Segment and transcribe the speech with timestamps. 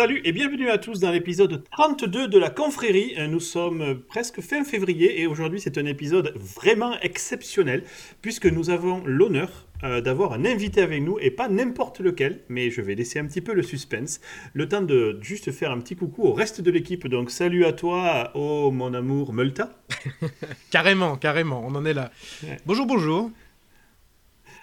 [0.00, 3.12] Salut et bienvenue à tous dans l'épisode 32 de la confrérie.
[3.18, 7.84] Euh, Nous sommes presque fin février et aujourd'hui c'est un épisode vraiment exceptionnel
[8.22, 12.70] puisque nous avons l'honneur euh, d'avoir un invité avec nous et pas n'importe lequel, mais
[12.70, 14.22] je vais laisser un petit peu le suspense,
[14.54, 17.06] le temps de juste faire un petit coucou au reste de l'équipe.
[17.06, 19.82] Donc salut à toi, oh mon amour Multa.
[20.70, 22.10] carrément, carrément, on en est là.
[22.42, 22.56] Ouais.
[22.64, 23.30] Bonjour, bonjour.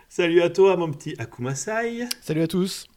[0.09, 2.07] Salut à toi mon petit Akumasai.
[2.21, 2.87] Salut à tous.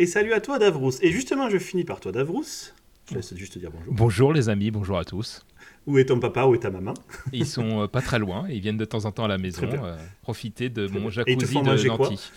[0.00, 0.92] Et salut à toi Davrous.
[1.02, 2.72] Et justement je finis par toi Davrous.
[3.10, 3.92] Je laisse juste dire bonjour.
[3.92, 5.44] Bonjour les amis, bonjour à tous.
[5.86, 6.94] Où est ton papa, où est ta maman?
[7.34, 9.68] Ils sont euh, pas très loin, ils viennent de temps en temps à la maison
[9.70, 11.22] euh, profiter de Très mon bien.
[11.26, 12.30] Et ils te jacuzzi font de manger quoi Nanty.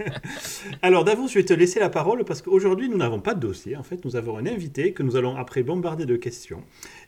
[0.80, 3.76] Alors Davos, je vais te laisser la parole parce qu'aujourd'hui nous n'avons pas de dossier.
[3.76, 6.62] En fait, nous avons un invité que nous allons après bombarder de questions.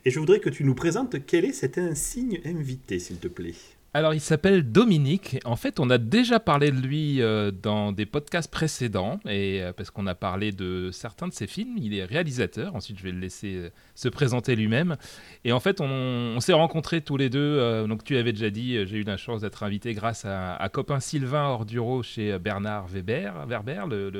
[0.05, 3.55] Et je voudrais que tu nous présentes quel est cet insigne invité, s'il te plaît.
[3.91, 5.39] Alors il s'appelle Dominique.
[5.45, 9.73] En fait, on a déjà parlé de lui euh, dans des podcasts précédents, et euh,
[9.73, 11.75] parce qu'on a parlé de certains de ses films.
[11.77, 12.75] Il est réalisateur.
[12.75, 14.95] Ensuite, je vais le laisser euh, se présenter lui-même.
[15.43, 17.85] Et en fait, on, s'est rencontrés tous les deux.
[17.87, 21.47] donc tu avais déjà dit, j'ai eu la chance d'être invité grâce à, copain Sylvain
[21.47, 23.45] Orduro chez Bernard Weber,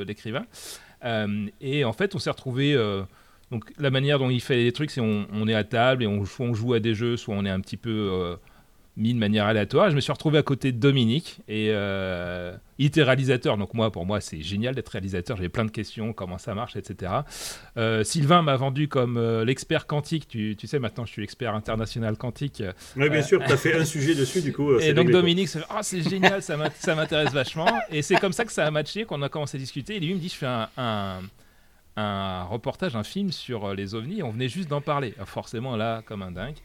[0.05, 0.45] l'écrivain.
[1.61, 2.75] Et en fait, on s'est retrouvés.
[3.51, 6.25] donc la manière dont il fait les trucs, c'est on, est à table et on,
[6.25, 8.37] joue à des jeux, soit on est un petit peu
[8.97, 9.89] mis de manière aléatoire.
[9.89, 13.57] Je me suis retrouvé à côté de Dominique et euh, il était réalisateur.
[13.57, 15.37] Donc moi, pour moi, c'est génial d'être réalisateur.
[15.37, 17.13] J'avais plein de questions, comment ça marche, etc.
[17.77, 20.27] Euh, Sylvain m'a vendu comme euh, l'expert quantique.
[20.27, 22.61] Tu, tu sais, maintenant, je suis expert international quantique.
[22.97, 24.71] Oui, bien sûr, tu as fait un sujet dessus, du coup.
[24.71, 25.11] euh, Et donc.
[25.11, 26.57] Dominique, ah c'est génial, ça
[26.95, 27.67] m'intéresse vachement.
[27.91, 29.95] Et c'est comme ça que ça a matché, qu'on a commencé à discuter.
[29.95, 31.19] Et lui il me dit, je fais un, un,
[31.95, 34.23] un reportage, un film sur euh, les ovnis.
[34.23, 35.13] On venait juste d'en parler.
[35.15, 36.55] Alors, forcément là, comme un dingue.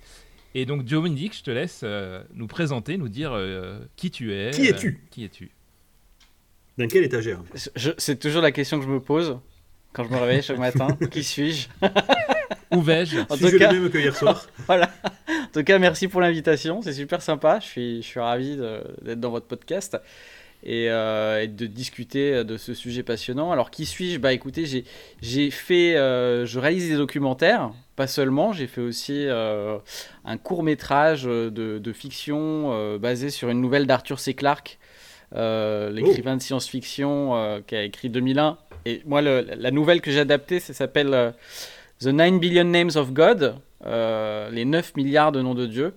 [0.54, 4.50] Et donc Dominique, je te laisse euh, nous présenter, nous dire euh, qui tu es.
[4.52, 5.50] Qui euh, es-tu Qui es-tu?
[6.78, 7.40] Dans quelle étagère?
[7.98, 9.38] C'est toujours la question que je me pose
[9.92, 10.88] quand je me réveille chaque matin.
[11.10, 11.68] Qui suis-je?
[12.72, 13.18] Où vais-je?
[13.28, 14.90] En Suis-je tout cas- le même que hier soir Voilà.
[15.28, 16.82] En tout cas, merci pour l'invitation.
[16.82, 17.60] C'est super sympa.
[17.60, 18.56] Je suis, je suis ravi
[19.02, 19.96] d'être dans votre podcast
[20.64, 23.52] et, euh, et de discuter de ce sujet passionnant.
[23.52, 24.18] Alors, qui suis-je?
[24.18, 25.96] Bah écoutez, j'ai- fait.
[25.96, 28.52] euh, je réalise des documentaires, pas seulement.
[28.52, 29.78] J'ai fait aussi euh,
[30.24, 34.34] un court métrage de, fiction euh, basé sur une nouvelle d'Arthur C.
[34.34, 34.78] Clarke,
[35.36, 38.56] euh, l'écrivain de science-fiction euh, qui a écrit 2001.
[38.86, 41.30] Et moi, la nouvelle que j'ai adaptée, ça s'appelle euh,
[42.00, 45.94] The 9 Billion Names of God, euh, les 9 milliards de noms de Dieu.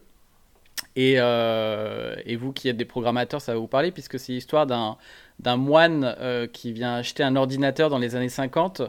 [0.96, 4.66] Et, euh, et vous qui êtes des programmateurs, ça va vous parler, puisque c'est l'histoire
[4.66, 4.98] d'un,
[5.56, 8.82] moine euh, qui vient acheter un ordinateur dans les années 50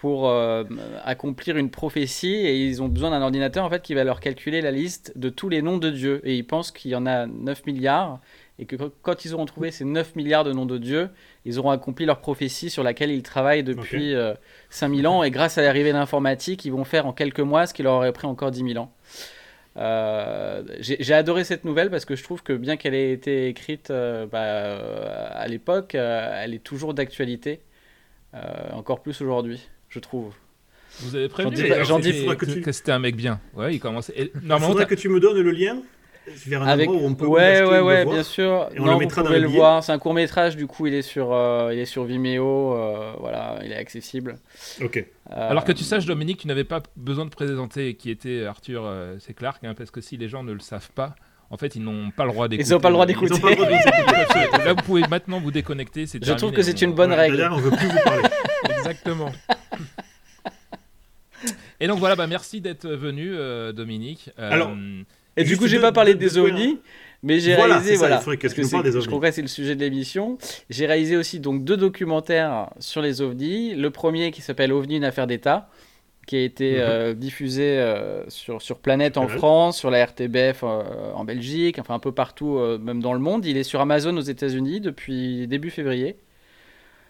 [0.00, 0.62] pour euh,
[1.04, 4.60] accomplir une prophétie, et ils ont besoin d'un ordinateur en fait qui va leur calculer
[4.60, 6.20] la liste de tous les noms de Dieu.
[6.24, 8.20] Et ils pensent qu'il y en a 9 milliards,
[8.58, 11.08] et que quand- ils auront trouvé ces 9 milliards de noms de Dieu,
[11.44, 14.34] ils auront accompli leur prophétie sur laquelle ils travaillent depuis euh,
[14.70, 17.74] 5000 ans, et grâce à l'arrivée de l'informatique, ils vont faire en quelques mois ce
[17.74, 18.92] qui leur aurait pris encore 10 000 ans.
[19.76, 23.48] Euh, j'ai j'ai adoré cette nouvelle parce que je trouve que bien qu'elle ait été
[23.48, 27.60] écrite euh, bah, euh, à l'époque, euh, elle est toujours d'actualité,
[28.34, 28.38] euh,
[28.72, 30.32] encore plus aujourd'hui, je trouve.
[31.00, 33.38] Vous avez prévenu j'en dis que, pas que que- c'était un mec bien.
[33.54, 33.80] Ouais, il et
[34.34, 35.82] Il Normalement, faudrait que tu me donnes le lien
[36.46, 36.88] vers un Avec...
[36.88, 38.14] endroit où on peut ouais, ouais, ouais, voir.
[38.14, 38.68] bien sûr.
[38.74, 39.82] Et on non, le vous mettra dans pouvez le voir.
[39.82, 42.74] C'est un court métrage, du coup, il est sur, euh, il est sur Vimeo.
[42.74, 44.38] euh, voilà, il est accessible.
[44.82, 44.96] Ok.
[44.98, 45.04] Euh,
[45.50, 49.18] Alors que tu saches, Dominique, tu n'avais pas besoin de présenter qui était Arthur euh,
[49.18, 49.34] C.
[49.34, 51.14] Clarke, hein, parce que si les gens ne le savent pas,
[51.50, 52.68] en fait, ils n'ont pas le droit d'écouter.
[52.68, 53.34] Ils n'ont pas le droit d'écouter.
[53.34, 53.84] ont pas le droit d'écouter.
[54.64, 56.06] Là, vous pouvez maintenant vous déconnecter.
[56.06, 57.36] c'est Je trouve que c'est une bonne Ouais, règle.
[57.36, 58.22] D'ailleurs, on veut plus vous parler.
[58.78, 59.30] Exactement.
[61.78, 64.30] Et donc voilà, bah, merci d'être venu, euh, Dominique.
[64.38, 64.72] Euh, Alors,
[65.36, 66.78] Et du coup, j'ai pas parlé de- des ovnis,
[67.22, 68.16] mais j'ai Voilà, réalisé c'est ça, voilà.
[68.36, 70.38] que parce des Je que c'est le sujet de l'émission.
[70.70, 73.74] J'ai réalisé aussi donc deux documentaires sur les ovnis.
[73.74, 75.68] Le premier qui s'appelle OVNI une affaire d'État,
[76.26, 76.78] qui a été Mhm.
[76.80, 79.28] euh, diffusé euh, sur sur Planète en.
[79.28, 83.44] France, sur la RTBF euh, en Belgique, enfin un peu partout, même dans le monde.
[83.44, 86.16] Il est sur Amazon aux États-Unis depuis début février.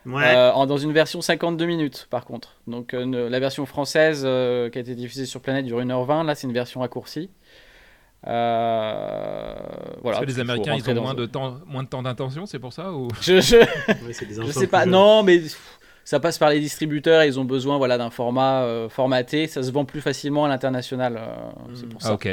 [0.04, 0.22] Ouais.
[0.54, 2.56] En- dans une version 52 minutes par contre.
[2.68, 6.46] Donc ne- la version française qui a été diffusée sur Planète dure 1h20, là c'est
[6.46, 7.28] une version raccourcie.
[8.26, 9.54] Euh,
[10.02, 12.46] voilà, Parce que les Américains, ils ont moins un- de temps, moins de temps d'intention,
[12.46, 13.08] c'est pour ça ou...
[13.20, 14.12] Je, je, Ouais,
[14.46, 15.42] je sais pas, non mais
[16.04, 19.70] ça passe par les distributeurs, ils ont besoin voilà, d'un format euh, formaté, ça se
[19.70, 22.10] vend plus facilement à l'international, euh, c'est pour ça.
[22.10, 22.28] Ah, ok.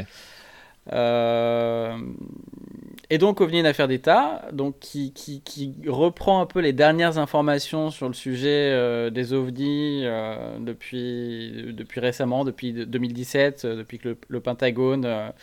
[3.13, 5.13] Et donc, OVNI, une affaire d'État, donc qui,
[5.85, 12.43] reprend un peu les dernières informations sur le sujet euh, des OVNI euh, depuis, récemment,
[12.43, 15.35] depuis de- 2017, euh, depuis que le, Pentagone a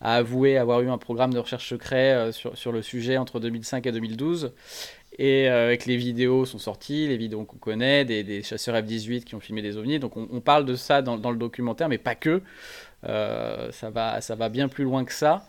[0.00, 4.54] avoué avoir eu un programme de recherche secret sur, le sujet entre 2005 et 2012.
[5.18, 9.40] Et avec les vidéos sont sorties, les vidéos qu'on connaît, des, chasseurs F-18 qui ont
[9.40, 9.98] filmé des ovnis.
[9.98, 12.40] Donc on, parle de ça dans, le documentaire, mais pas que.
[13.02, 15.46] Ça va bien plus loin que ça.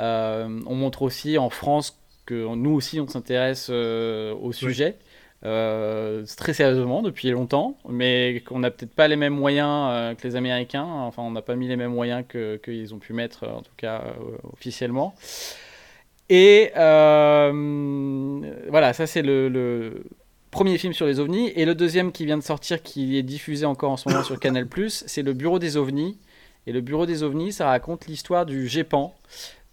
[0.00, 4.96] Euh, on montre aussi en France que nous aussi on s'intéresse au sujet.
[5.42, 10.84] très sérieusement depuis longtemps, mais qu'on n'a peut-être pas les mêmes moyens que les Américains.
[10.84, 12.24] Enfin, on n'a pas mis les mêmes moyens
[12.62, 14.02] qu'ils ont pu mettre, en tout cas
[14.52, 15.14] officiellement.
[16.30, 20.04] Et euh, voilà, ça c'est le,
[20.52, 21.48] premier film sur les ovnis.
[21.56, 24.38] Et le deuxième qui vient de sortir, qui est diffusé encore en ce moment sur
[24.38, 26.18] Canal+, c'est le Bureau des ovnis.
[26.66, 29.14] Et le Bureau des ovnis, ça raconte l'histoire du GEPAN,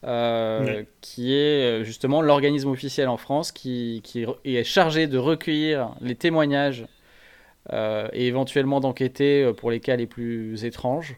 [0.03, 5.91] euh, qui est euh, justement l'organisme officiel en France qui, qui, est chargé de recueillir
[6.01, 6.85] les témoignages
[8.13, 11.17] et éventuellement d'enquêter pour les cas les plus étranges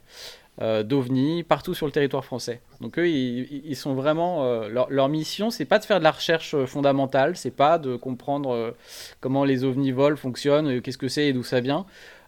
[0.61, 2.59] euh, d'OVNI partout sur le territoire français.
[2.81, 6.11] Donc eux, ils, sont vraiment euh, leur, leur, mission, c'est pas de faire de la
[6.11, 8.75] recherche euh, fondamentale, c'est pas de comprendre
[9.21, 11.85] comment les ovnis volent, fonctionnent, qu'est-ce que c'est et d'où ça vient.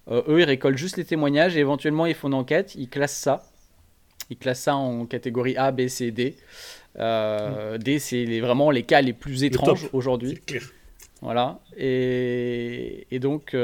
[0.10, 3.44] eux, ils récoltent juste les témoignages et éventuellement ils font une enquête, ils classent ça.
[4.32, 6.36] Ils classent ça en catégorie A, B, C, D.
[6.98, 7.78] Hmm.
[7.78, 10.42] D, c'est vraiment les cas les plus étranges aujourd'hui.
[11.22, 11.60] Voilà.
[11.78, 13.56] Et, et donc,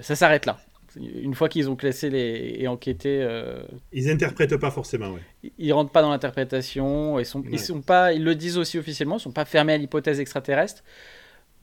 [0.00, 0.58] ça s'arrête là
[0.98, 3.18] une fois qu'ils ont classé les, et enquêté.
[3.20, 3.62] Euh,
[3.92, 5.50] ils interprètent pas forcément, ouais.
[5.58, 7.18] Ils rentrent pas dans l'interprétation.
[7.18, 9.78] Ils sont, ils sont pas, ils le disent aussi officiellement, ils sont pas fermés à
[9.78, 10.82] l'hypothèse extraterrestre.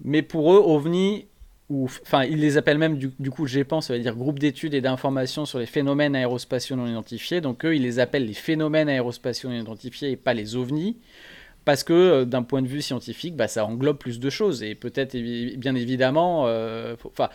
[0.04, 1.28] Mais pour eux, OVNI,
[1.84, 4.82] enfin, ils les appellent même du, du coup GEPAN, ça veut dire groupe d'études et
[4.82, 7.42] d'informations sur les phénomènes aérospatiaux non identifiés.
[7.42, 10.98] Donc eux, ils les appellent les phénomènes aérospatiaux non identifiés et pas les OVNI
[11.66, 14.76] parce que euh, d'un point de vue scientifique, bah, ça englobe plus de choses et
[14.76, 15.18] peut-être
[15.58, 17.30] bien évidemment, euh, enfin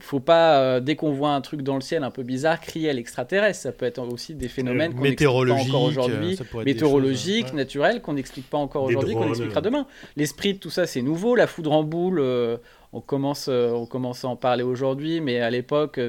[0.00, 2.90] faut pas, euh, dès qu'on voit un truc dans le ciel un peu bizarre, crier
[2.90, 3.60] à l'extraterrestre.
[3.62, 8.48] Ça peut être aussi des phénomènes qu'on n'explique pas encore aujourd'hui, météorologiques, naturels, qu'on n'explique
[8.48, 9.86] pas encore aujourd'hui, qu'on expliquera demain.
[10.16, 11.34] L'esprit de tout ça, c'est nouveau.
[11.34, 12.56] La foudre en boule, euh,
[12.92, 16.00] on, commence, euh, on commence à en parler aujourd'hui, mais à l'époque,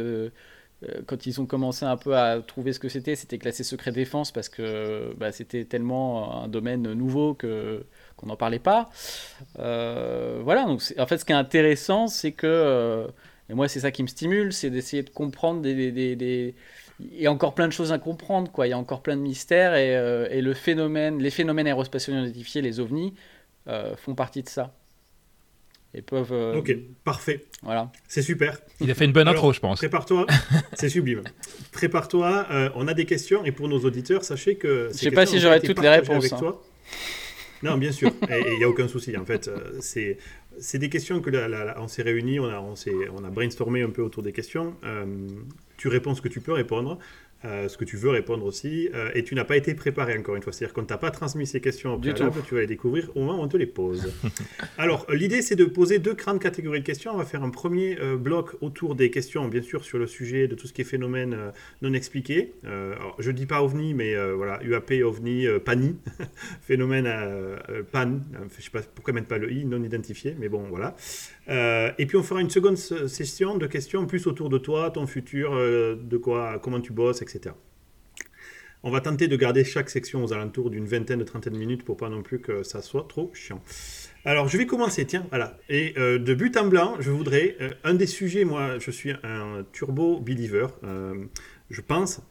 [1.08, 4.32] quand ils ont commencé un peu à trouver ce que c'était, c'était classé secret défense
[4.32, 7.86] parce que bah, c'était tellement un domaine nouveau que
[8.16, 8.90] qu'on n'en parlait pas.
[9.56, 13.08] voilà, donc en fait, ce qui est intéressant, c'est que
[13.50, 16.56] et moi, c'est ça qui me stimule, c'est d'essayer de comprendre des,
[17.00, 18.68] Il y a encore plein de choses à comprendre, quoi.
[18.68, 22.62] Il y a encore plein de mystères et, euh, le phénomène, les phénomènes aérospatiaux identifiés,
[22.62, 23.14] les ovnis,
[23.68, 24.74] euh, font partie de ça.
[25.94, 26.32] Et peuvent.
[26.32, 27.46] Euh, ok, parfait.
[27.64, 27.92] Voilà.
[28.08, 28.60] C'est super.
[28.80, 29.80] Il a fait une bonne intro, je pense.
[29.80, 30.28] Prépare-toi,
[30.74, 31.24] c'est sublime.
[31.72, 32.48] Prépare-toi.
[32.76, 34.90] on a des questions et pour nos auditeurs, sachez que.
[34.92, 36.26] Je sais pas si j'aurai toutes les réponses.
[36.26, 36.38] Avec hein.
[36.38, 36.64] toi.
[37.62, 39.18] Non, bien sûr, il n'y a aucun souci.
[39.18, 39.50] En fait,
[39.82, 40.18] c'est
[40.60, 41.30] c'est des questions que
[41.80, 42.74] on s'est réunis, on a, on,
[43.16, 44.76] on a brainstormé un peu autour des questions.
[44.84, 45.06] Euh,
[45.78, 47.00] tu réponds ce que tu peux répondre.
[47.46, 50.36] Euh, ce que tu veux répondre aussi, euh, et tu n'as pas été préparé encore
[50.36, 50.52] une fois.
[50.52, 53.22] C'est-à-dire qu'on ne t'a pas transmis ces questions au préalable, tu vas les découvrir au
[53.22, 54.14] moment où on te les pose.
[54.78, 57.14] Alors, l'idée, c'est de poser deux grandes catégories de questions.
[57.14, 60.50] On va faire un premier euh, bloc autour des questions, bien sûr, sur le sujet
[60.50, 61.38] de tout ce qui est phénomène
[61.82, 62.54] non expliqué.
[62.64, 65.96] je ne dis pas OVNI, mais voilà, UAP, OVNI, PANI,
[66.62, 67.08] phénomène
[67.92, 70.96] PAN, je ne sais pas pourquoi mettre pas le I, non identifié, mais bon, voilà.
[71.98, 75.56] et puis, on fera une seconde session de questions plus autour de toi, ton futur,
[75.56, 77.29] de quoi, comment tu bosses, etc.
[78.82, 81.84] On va tenter de garder chaque section aux alentours d'une vingtaine de trentaine de minutes
[81.84, 83.62] pour pas non plus que ça soit trop chiant.
[84.24, 85.58] Alors, je vais commencer, tiens, voilà.
[85.68, 89.12] Et euh, de but en blanc, je voudrais, euh, un des sujets, moi, je suis
[89.24, 90.68] un turbo believer.
[90.84, 91.26] Euh,
[91.70, 92.22] je pense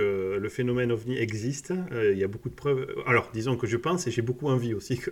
[0.00, 1.72] le phénomène ovni existe.
[1.92, 2.86] Euh, il y a beaucoup de preuves.
[3.06, 5.10] Alors, disons que je pense et j'ai beaucoup envie aussi que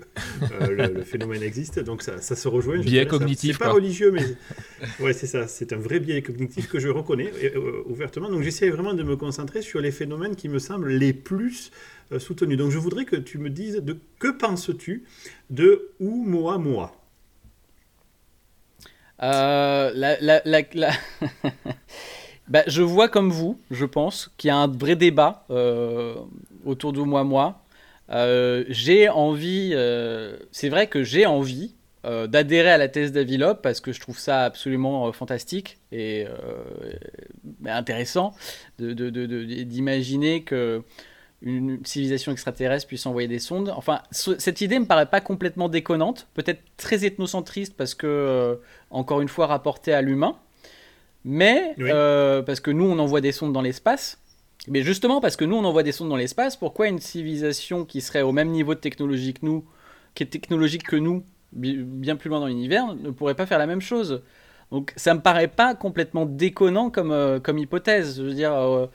[0.60, 1.80] euh, le, phénomène existe.
[1.80, 2.78] Donc, ça, se rejoint.
[2.78, 3.56] Biais cognitif.
[3.58, 4.24] C'est pas religieux, mais
[5.00, 5.48] ouais, c'est ça.
[5.48, 8.30] C'est un vrai biais cognitif que je reconnais euh, ouvertement.
[8.30, 11.70] Donc, j'essaie vraiment de me concentrer sur les phénomènes qui me semblent les plus
[12.18, 12.58] soutenus.
[12.58, 15.04] Donc, je voudrais que tu me dises de que penses-tu
[15.50, 17.00] de ou moi moi
[19.20, 20.90] la, la, la...
[22.48, 26.14] Bah, je vois comme vous, je pense, qu'il y a un vrai débat euh,
[26.64, 27.62] autour de moi, moi.
[28.10, 31.74] Euh, j'ai envie, euh, c'est vrai que j'ai envie
[32.28, 36.26] d'adhérer à la thèse d'Avilop parce que je trouve ça absolument fantastique et
[37.64, 38.34] intéressant
[38.78, 40.82] d'imaginer que
[41.40, 43.72] une civilisation extraterrestre puisse envoyer des sondes.
[43.74, 48.60] Enfin, cette idée me paraît pas complètement déconnante, peut-être très ethnocentriste parce que,
[48.90, 50.36] encore une fois, rapportée à l'humain.
[51.24, 54.18] Mais, euh, parce que nous, on envoie des sondes dans l'espace.
[54.68, 58.00] Mais justement, parce que nous, on envoie des sondes dans l'espace, pourquoi une civilisation qui
[58.00, 59.64] serait au même niveau de technologie que nous,
[60.14, 63.66] qui est technologique que nous, bien plus loin dans l'univers, ne pourrait pas faire la
[63.66, 64.22] même chose?
[64.70, 68.16] Donc, ça me paraît pas complètement déconnant comme, euh, comme hypothèse.
[68.18, 68.86] Je veux dire, euh,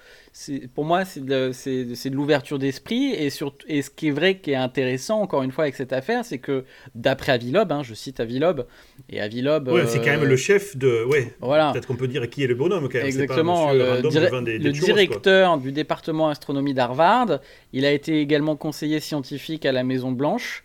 [0.74, 3.14] pour moi, c'est de, de l'ouverture d'esprit.
[3.14, 3.28] Et,
[3.68, 6.38] et ce qui est vrai, qui est intéressant, encore une fois, avec cette affaire, c'est
[6.38, 8.66] que d'après Avilob, hein, je cite Avilob,
[9.10, 9.68] et Avilob.
[9.68, 11.04] Ouais, c'est quand même le chef de.
[11.06, 11.72] Ouais, voilà.
[11.72, 13.08] Peut-être qu'on peut dire qui est le bonhomme, quand même.
[13.08, 13.72] Exactement.
[13.72, 17.40] le, directeur du département astronomie d'Harvard.
[17.74, 20.64] Il a été également conseiller scientifique à la Maison-Blanche.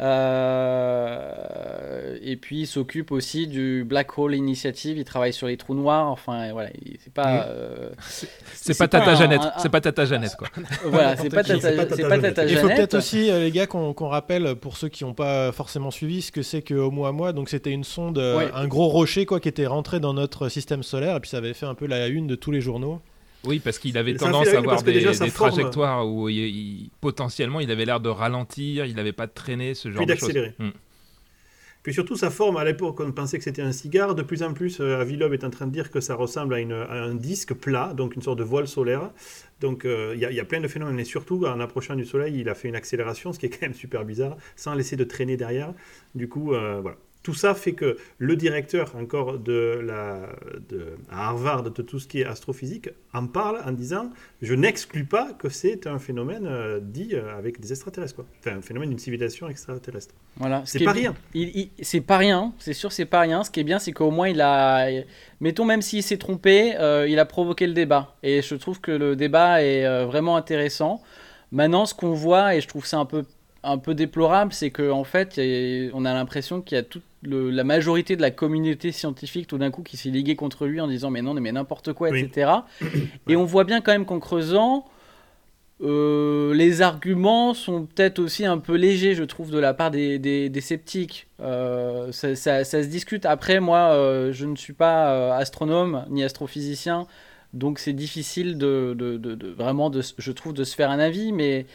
[0.00, 1.36] Euh,
[2.22, 4.96] et puis il s'occupe aussi du Black Hole Initiative.
[4.98, 6.08] Il travaille sur les trous noirs.
[6.08, 6.68] Enfin, voilà,
[7.02, 7.46] c'est pas.
[7.48, 7.90] Euh,
[8.54, 9.40] c'est pas, Tata Jeannette.
[9.58, 10.48] C'est pas Tata Jeannette, quoi.
[10.84, 12.40] voilà, c'est pas, Tata, Jeannette.
[12.48, 15.90] Il faut peut-être aussi, euh, les gars, qu'on rappelle pour ceux qui n'ont pas forcément
[15.90, 17.32] suivi ce que c'est que Oumuamua.
[17.32, 21.16] Donc c'était une sonde, un gros rocher, quoi, qui était rentré dans notre système solaire.
[21.16, 23.00] Et puis ça avait fait un peu la une de tous les journaux.
[23.44, 26.28] Oui, parce qu'il avait tendance à avoir des, trajectoires où
[27.00, 30.28] potentiellement il avait l'air de ralentir, il n'avait pas de traîner, ce genre de choses.
[30.28, 30.54] d'accélérer.
[30.58, 30.70] Hmm.
[31.84, 34.52] Puis surtout sa forme, à l'époque on pensait que c'était un cigare, de plus en
[34.52, 37.94] plus euh, Avilob est en train de dire que ça ressemble à, un disque plat,
[37.96, 39.10] donc une sorte de voile solaire.
[39.60, 42.48] Donc euh, il y, a plein de phénomènes, et surtout en approchant du Soleil, il
[42.48, 45.36] a fait une accélération, ce qui est quand même super bizarre, sans laisser de traîner
[45.36, 45.72] derrière.
[46.14, 46.96] Du coup, euh, voilà.
[47.22, 50.28] Tout ça fait que le directeur encore de la
[50.68, 54.10] de, à Harvard de tout ce qui est astrophysique en parle en disant
[54.40, 58.24] je n'exclus pas que c'est un phénomène euh, dit euh, avec des extraterrestres quoi.
[58.38, 60.14] Enfin un phénomène d'une civilisation extraterrestre.
[60.36, 60.62] Voilà.
[60.64, 61.14] C'est pas, rien.
[61.82, 62.54] C'est pas rien.
[62.58, 63.42] C'est sûr c'est pas rien.
[63.42, 64.88] Ce qui est bien c'est qu'au moins il a
[65.40, 68.92] mettons même s'il s'est trompé euh, il a provoqué le débat et je trouve que
[68.92, 71.02] le débat est vraiment intéressant.
[71.50, 73.24] Maintenant ce qu'on voit et je trouve ça un peu
[73.62, 75.40] un peu déplorable, c'est qu'en en fait,
[75.94, 79.70] on a l'impression qu'il y a toute la majorité de la communauté scientifique tout d'un
[79.70, 82.50] coup qui s'est liguée contre lui en disant mais non, mais n'importe quoi, etc.
[83.28, 84.84] Et on voit bien quand même qu'en creusant,
[85.80, 90.50] euh, les arguments sont peut-être aussi un peu légers, je trouve, de la part des,
[90.60, 91.28] sceptiques.
[91.40, 93.26] Euh, ça, se discute.
[93.26, 97.06] Après, moi, euh, je ne suis pas astronome ni astrophysicien,
[97.52, 101.66] donc c'est difficile de, de, vraiment, de, je trouve, de se faire un avis, mais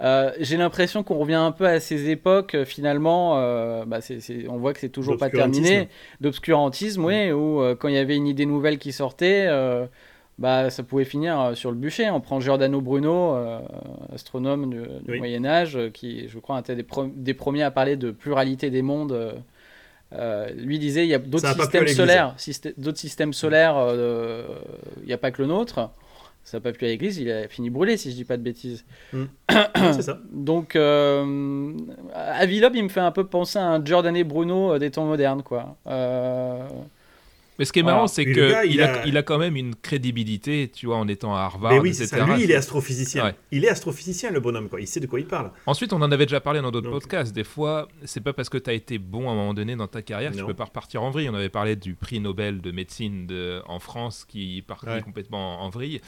[0.00, 4.00] euh, j'ai l'impression qu'on revient un peu à ces époques, euh, finalement, euh, bah
[4.48, 5.88] on voit que c'est toujours pas terminé,
[6.20, 9.48] d'obscurantisme, oui, où quand il y avait une idée nouvelle qui sortait,
[10.38, 12.10] bah, ça pouvait finir sur le bûcher.
[12.10, 13.36] On prend Giordano Bruno,
[14.12, 14.70] astronome
[15.06, 18.82] du, Moyen Âge, qui, je crois, était des, des, premiers à parler de pluralité des
[18.82, 19.16] mondes.
[20.56, 22.34] lui disait il y a d'autres systèmes solaires,
[22.76, 23.94] d'autres systèmes solaires,
[25.02, 25.90] il n'y a pas que le nôtre
[26.44, 28.42] ça n'a pas pu à l'église, il a fini brûlé, si je dis pas de
[28.42, 28.84] bêtises.
[29.14, 29.24] Hmm.
[29.76, 30.20] c'est ça.
[30.30, 31.72] Donc, euh,
[32.14, 35.42] Avilob, il me fait un peu penser à un Jordan Bruno euh, des temps modernes,
[35.42, 35.76] quoi.
[35.86, 36.68] Euh,
[37.58, 38.64] mais ce qui est marrant, c'est qu'il a...
[38.64, 39.06] Il, a...
[39.06, 42.24] il a quand même une crédibilité, tu vois, en étant à Harvard, Mais oui, Ça.
[42.26, 43.32] Lui, il est astrophysicien.
[43.52, 44.80] Il est astrophysicien, le bonhomme, quoi.
[44.80, 45.50] Il sait de quoi il parle.
[45.66, 47.32] Ensuite, on en avait déjà parlé dans d'autres podcasts.
[47.32, 49.86] Des fois, c'est pas parce que tu as été bon à un moment donné dans
[49.86, 51.28] ta carrière que tu peux pas repartir en vrille.
[51.30, 53.62] On avait parlé du prix Nobel de médecine de...
[53.66, 56.00] en France qui partit complètement en vrille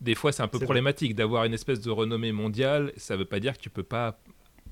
[0.00, 2.92] des fois c'est un peu problématique d'avoir une espèce de renommée mondiale.
[2.96, 4.18] Ça veut pas dire que tu peux pas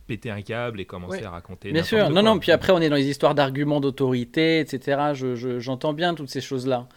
[0.06, 1.72] péter un câble et commencer à raconter.
[1.72, 2.38] Bien sûr, non, non.
[2.38, 5.12] Puis après, on est dans les histoires d'arguments d'autorité, etc.
[5.58, 6.88] J'entends je, bien toutes ces choses-là.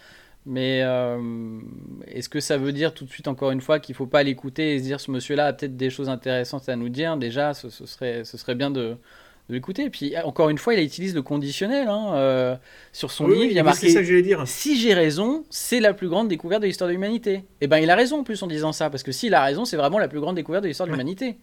[0.46, 1.60] Mais euh,
[2.08, 4.24] est-ce que ça veut dire tout de suite, encore une fois, qu'il ne faut pas
[4.24, 7.18] l'écouter et se dire ce monsieur-là a peut-être des choses intéressantes à nous dire?
[7.18, 8.96] Déjà, ce, serait, ce serait bien de,
[9.50, 9.84] de l'écouter.
[9.84, 11.88] Et puis, encore une fois, il utilise le conditionnel.
[11.88, 12.56] Hein, euh,
[12.92, 14.44] sur son livre, il y a marqué ça que dire.
[14.46, 17.34] Si j'ai raison, c'est la plus grande découverte de l'histoire de l'humanité.
[17.34, 19.44] Et eh ben, il a raison en plus en disant ça, parce que s'il a
[19.44, 21.38] raison, c'est vraiment la plus grande découverte de l'histoire de l'humanité.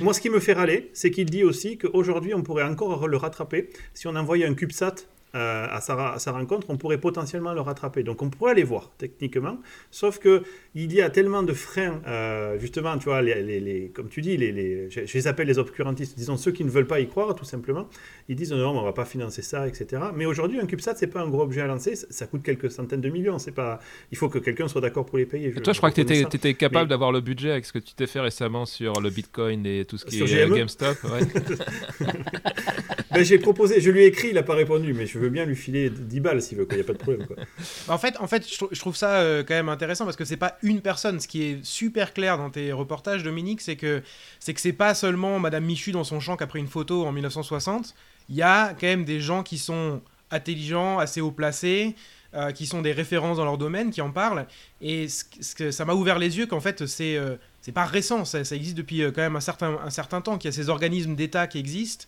[0.00, 3.16] Moi, ce qui me fait râler, c'est qu'il dit aussi qu'aujourd'hui, on pourrait encore le
[3.16, 4.94] rattraper si on envoyait un CubeSat
[5.34, 8.02] euh, à, sa, rencontre, on pourrait potentiellement le rattraper.
[8.02, 9.58] Donc on pourrait aller voir techniquement,
[9.90, 10.42] sauf que
[10.74, 14.90] il y a tellement de freins, euh, justement, tu vois, les, comme tu dis, les,
[14.90, 17.88] je, les appelle les obscurantistes, disons ceux qui ne veulent pas y croire, tout simplement.
[18.28, 20.02] Ils disent non, on va pas financer ça, etc.
[20.14, 23.00] Mais aujourd'hui, un CubeSat, c'est pas un gros objet à lancer, ça, coûte quelques centaines
[23.00, 23.38] de millions.
[23.38, 23.80] C'est pas,
[24.12, 25.52] il faut que quelqu'un soit d'accord pour les payer.
[25.52, 28.06] toi, je crois que tu étais, capable d'avoir le budget avec ce que tu t'es
[28.06, 30.96] fait récemment sur le Bitcoin et tout ce qui est e GameStop.
[33.14, 35.44] ben, j'ai proposé, je lui ai écrit, il n'a pas répondu, mais je veux bien
[35.44, 37.26] lui filer 10 balles s'il veut, il n'y a pas de problème.
[37.88, 40.58] En fait, en fait je, trouve ça euh, quand même intéressant parce que c'est pas
[40.62, 41.20] une personne.
[41.20, 44.02] Ce qui est super clair dans tes reportages, Dominique, c'est que
[44.40, 47.04] c'est que c'est pas seulement Madame Michu dans son champ qui a pris une photo
[47.04, 47.94] en 1960.
[48.28, 51.94] Il y a quand même des gens qui sont intelligents, assez haut placés,
[52.34, 54.46] euh, qui sont des références dans leur domaine, qui en parlent.
[54.80, 58.76] Et ça m'a ouvert les yeux qu'en fait, c'est euh, c'est pas récent, ça, existe
[58.76, 61.58] depuis quand même un certain, un certain temps, qu'il y a ces organismes d'État qui
[61.58, 62.04] existent.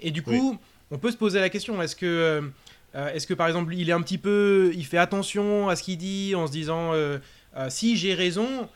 [0.00, 0.58] Et du coup,
[0.90, 2.40] on peut se poser la question est-ce que, euh,
[2.94, 5.82] euh, est-ce que par exemple, il est un petit peu, il fait attention à ce
[5.82, 7.18] qu'il dit en se disant euh,
[7.68, 8.68] si j'ai raison,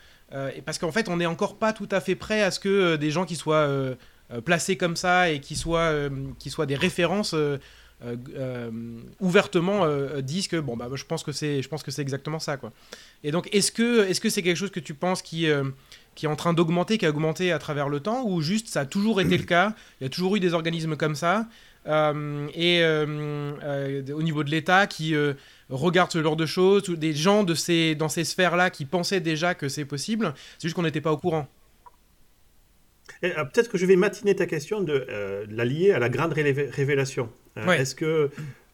[0.65, 3.11] parce qu'en fait, on n'est encore pas tout à fait prêt à ce que des
[3.11, 3.69] gens qui soient
[4.45, 5.93] placés comme ça et qui soient,
[6.39, 7.35] qui soient des références
[8.05, 8.71] euh, euh,
[9.21, 12.41] ouvertement euh, disent que bon bah je pense que c'est je pense que c'est exactement
[12.41, 12.73] ça quoi.
[13.23, 15.47] Et donc est-ce que est-ce que c'est quelque chose que tu penses qui
[16.15, 18.81] qui est en train d'augmenter, qui a augmenté à travers le temps, ou juste ça
[18.81, 21.47] a toujours été le cas, il y a toujours eu des organismes comme ça,
[21.87, 25.15] et au niveau de l'État qui
[25.69, 29.21] regarde ce genre de choses, ou des gens de ces, dans ces sphères-là qui pensaient
[29.21, 31.49] déjà que c'est possible, c'est juste qu'on n'était pas au courant.
[33.23, 36.33] Euh, peut-être que je vais matiner ta question de, euh, la lier à la grande
[36.33, 37.31] révélation.
[37.57, 38.31] Euh, est-ce que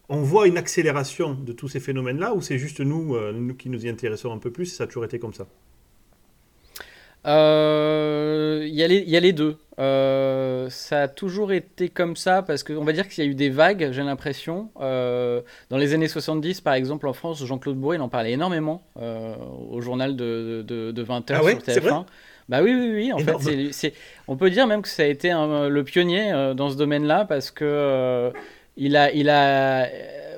[0.09, 3.85] on voit une accélération de tous ces phénomènes-là ou c'est juste nous, nous qui nous
[3.85, 5.47] y intéressons un peu plus ça a toujours été comme ça?
[7.25, 9.57] Il y, y, a les deux.
[9.77, 13.49] ça a toujours été comme ça parce qu'on va dire qu'il y a eu des
[13.49, 14.69] vagues, j'ai l'impression.
[14.79, 19.81] dans les années 70, par exemple, en France, Jean-Claude Bourré il en parlait énormément au
[19.81, 22.05] journal de, de, 20h ah sur TF1.
[22.51, 23.13] Bah oui, oui, oui.
[23.13, 23.93] En fait, c'est,
[24.27, 27.49] on peut dire même que ça a été le pionnier euh, dans ce domaine-là parce
[27.49, 28.31] que euh,
[28.75, 29.87] il a, il a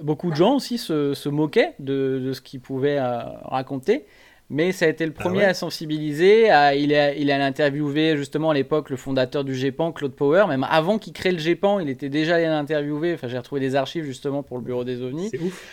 [0.04, 4.06] beaucoup de gens aussi se, se moquaient de, de ce qu'il pouvait euh, raconter.
[4.50, 6.50] Mais ça a été le ah premier à sensibiliser.
[6.50, 10.46] À, il, a, il a interviewé justement à l'époque le fondateur du GEPAN, Claude Power.
[10.48, 13.14] Même avant qu'il crée le GEPAN, il était déjà allé l'interviewer.
[13.14, 15.30] Enfin, j'ai retrouvé des archives justement pour le bureau des OVNI.
[15.30, 15.64] C'est ouf.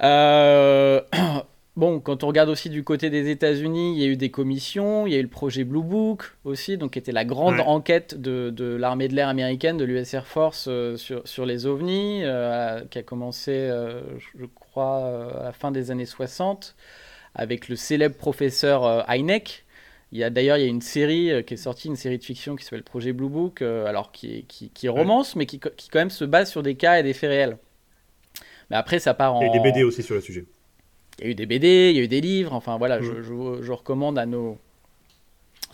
[1.76, 5.08] Bon, quand on regarde aussi du côté des États-Unis, il y a eu des commissions,
[5.08, 8.20] il y a eu le projet Blue Book aussi, donc qui était la grande enquête
[8.20, 12.80] de, l'armée de l'air américaine, de l'US Air Force euh, sur, sur, les ovnis, euh,
[12.90, 14.02] qui a commencé, euh,
[14.38, 16.76] je crois, à la fin des années 60,
[17.34, 19.64] avec le célèbre professeur Heineck.
[20.12, 22.24] Il y a d'ailleurs il y a une série qui est sortie, une série de
[22.24, 25.98] fiction qui s'appelle Projet Blue Book, alors qui, qui, qui romance, mais qui, qui, quand
[25.98, 27.58] même se base sur des cas et des faits réels.
[28.70, 29.40] Mais après, ça part en.
[29.40, 30.44] Il y a des BD aussi sur le sujet.
[31.18, 33.12] Il y a eu des BD, il y a eu des livres, enfin voilà, je,
[33.12, 33.62] mm.
[33.62, 34.58] je, recommande à nos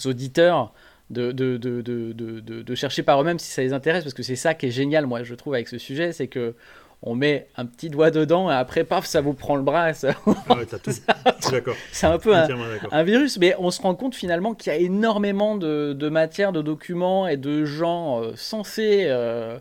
[0.04, 0.74] auditeurs
[1.08, 4.54] de, de, de, de chercher par eux-mêmes si ça les intéresse, parce que c'est ça
[4.54, 6.54] qui est génial, moi, je trouve, avec ce sujet, c'est que
[7.02, 9.94] on met un petit doigt dedans et après, paf, ça vous prend le bras.
[9.94, 10.10] Ça...
[10.48, 10.66] Ah ouais.
[11.92, 15.56] C'est un peu un, virus, mais on se rend compte finalement qu'il y a énormément
[15.56, 19.58] de, de matière, de documents et de gens euh, censés euh,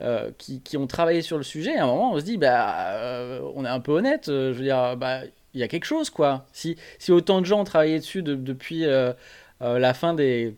[0.00, 2.92] euh, qui, qui, ont travaillé sur le sujet, à un moment, on se dit, bah,
[2.94, 4.28] euh, on est un peu honnête.
[4.28, 5.20] Euh, je veux dire, bah,
[5.54, 6.46] il y a quelque chose, quoi.
[6.52, 8.84] Si, si autant de gens ont travaillé dessus depuis
[9.60, 10.56] la fin des,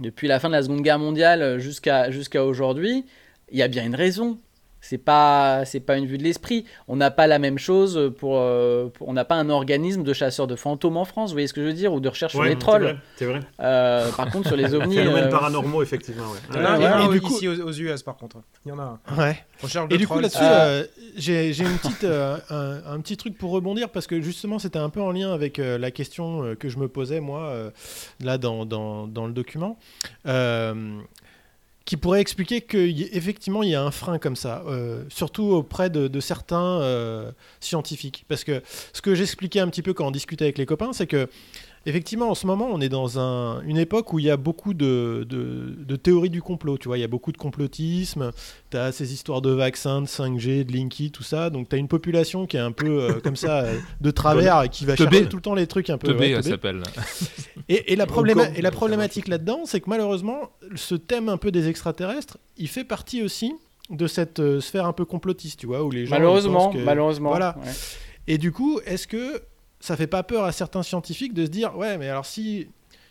[0.00, 3.06] depuis la fin de la Seconde Guerre mondiale jusqu'à jusqu'à aujourd'hui,
[3.50, 4.38] il y a bien une raison
[4.82, 6.66] c'est pas c'est pas une vue de l'esprit.
[6.88, 10.48] On n'a pas la même chose pour, euh, on n'a pas un organisme de chasseurs
[10.48, 12.42] de fantômes en France, vous voyez ce que je veux dire, ou de recherche sur
[12.42, 12.98] les trolls.
[13.16, 13.40] C'est vrai.
[13.60, 14.96] Euh, par contre sur les ovnis.
[14.96, 15.30] Phénomènes euh...
[15.30, 16.24] paranormaux effectivement.
[16.52, 17.06] Ouais.
[17.06, 18.98] et, du coup ici aux, US par contre, il y en a.
[19.16, 19.38] Ouais.
[19.62, 20.84] Recherche de et du coup là-dessus, euh,
[21.16, 25.00] j'ai une petite un, un, petit truc pour rebondir parce que justement c'était un peu
[25.00, 27.54] en lien avec la question que je me posais moi
[28.20, 29.78] là dans, dans, dans le document
[31.84, 36.20] qui pourrait expliquer qu'effectivement il y a un frein comme ça, euh, surtout auprès de,
[36.20, 38.24] certains euh, scientifiques.
[38.28, 41.06] Parce que ce que j'expliquais un petit peu quand on discutait avec les copains, c'est
[41.06, 41.28] que
[41.86, 44.74] effectivement en ce moment on est dans un, une époque où il y a beaucoup
[44.74, 48.32] de, de, théories du complot, tu vois, il y a beaucoup de complotisme,
[48.70, 51.78] tu as ces histoires de vaccins, de 5G, de Linky, tout ça, donc tu as
[51.78, 53.66] une population qui est un peu euh, comme ça,
[54.00, 56.16] de travers, qui va chercher tout le temps les trucs un peu...
[56.16, 56.82] ouais, s'appelle.
[57.68, 58.06] Et, la,
[58.56, 62.84] et la problématique là-dedans, c'est que malheureusement, ce thème un peu des extraterrestres, il fait
[62.84, 63.54] partie aussi
[63.90, 67.56] de cette euh, sphère un peu complotiste, tu vois, où les gens malheureusement, malheureusement, voilà.
[68.26, 69.42] Et du coup, est-ce que
[69.82, 72.68] ça fait pas peur à certains scientifiques de se dire, ouais, mais alors si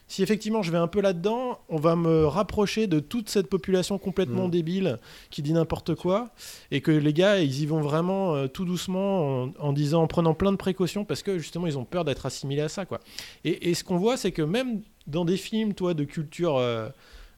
[0.08, 3.98] si effectivement je vais un peu là-dedans, on va me rapprocher de toute cette population
[3.98, 4.52] complètement mm.
[4.52, 6.32] débile qui dit n'importe quoi,
[6.70, 10.34] et que les gars, ils y vont vraiment euh, tout doucement en, disant, en prenant
[10.34, 13.00] plein de précautions, parce que justement, ils ont peur d'être assimilés à ça, quoi.
[13.46, 16.90] Et, ce qu'on voit, c'est que même dans des films, toi, de culture euh,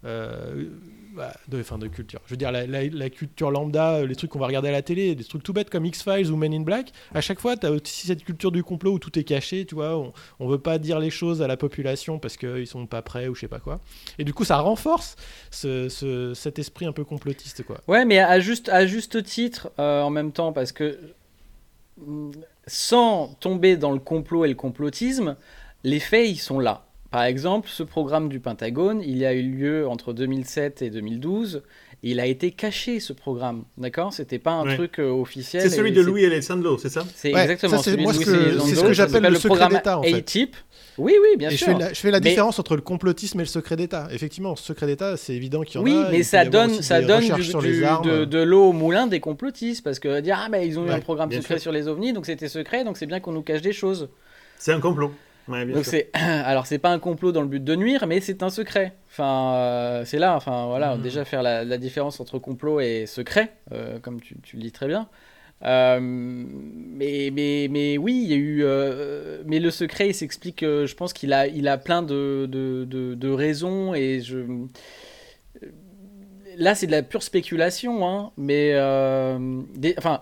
[0.04, 0.66] euh,
[1.48, 2.20] de, fin, de culture.
[2.26, 5.16] Je veux dire, la, culture lambda, euh, les trucs qu'on va regarder à la télé,
[5.16, 7.72] des trucs tout bêtes comme X-Files ou Men in Black, à chaque fois, tu as
[7.72, 10.78] aussi cette culture du complot où tout est caché, tu vois, on, on veut pas
[10.78, 13.60] dire les choses à la population parce qu'ils sont pas prêts ou je sais pas
[13.60, 13.80] quoi.
[14.20, 15.16] Et du coup, ça renforce
[15.52, 17.82] ce, cet esprit un peu complotiste, quoi.
[17.88, 20.98] Ouais, mais à juste, à juste titre, euh, en même temps, parce que
[22.68, 25.36] sans tomber dans le complot et le complotisme,
[25.84, 26.86] les faits, ils sont là.
[27.14, 31.62] Par exemple, ce programme du Pentagone, il a eu lieu entre 2007 et 2012.
[32.02, 34.12] Et il a été caché ce programme, d'accord?
[34.12, 35.62] C'était pas un truc euh, officiel.
[35.62, 37.06] C'est celui de Louis Alessandro, c'est ça?
[37.16, 40.24] C'est exactement ça, celui moi, C'est ce que j'appelle le, secret d'État, en fait.
[40.24, 40.56] type
[40.98, 41.60] Oui, oui, bien sûr.
[41.60, 44.08] Je fais la, je fais la différence entre le complotisme et le secret d'État.
[44.12, 45.90] Effectivement, le secret d'État, c'est évident qu'il y en a.
[45.90, 50.00] Oui, mais ça donne, ça donne du, de, de l'eau au moulin des complotistes, parce
[50.00, 52.50] que dire ah mais ils ont eu un programme secret sur les ovnis, donc c'était
[52.50, 54.10] secret, donc c'est bien qu'on nous cache des choses.
[54.58, 55.14] C'est un complot.
[55.48, 58.44] Ouais, Donc c'est alors c'est pas un complot dans le but de nuire, mais c'est
[58.44, 58.94] un secret.
[59.10, 60.36] Enfin, euh, c'est là.
[60.36, 61.02] Enfin voilà, Mhm.
[61.02, 64.72] déjà faire la, la différence entre complot et secret, euh, comme tu, tu le dis
[64.72, 65.08] très bien.
[65.66, 68.64] Euh, mais, mais, mais oui, il y a eu.
[69.46, 70.62] mais le secret, il s'explique.
[70.62, 74.40] je pense qu'il a, il a plein de, de, de, de raisons et je.
[76.58, 80.22] Là, c'est de la pure spéculation, hein, mais euh, des- enfin,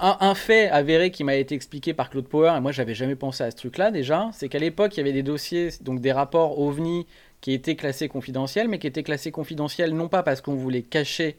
[0.00, 3.14] un, un fait avéré qui m'a été expliqué par Claude Power, et moi j'avais jamais
[3.16, 6.12] pensé à ce truc-là déjà, c'est qu'à l'époque il y avait des dossiers, donc des
[6.12, 7.06] rapports OVNI
[7.40, 11.36] qui étaient classés confidentiels, mais qui étaient classés confidentiels non pas parce qu'on voulait cacher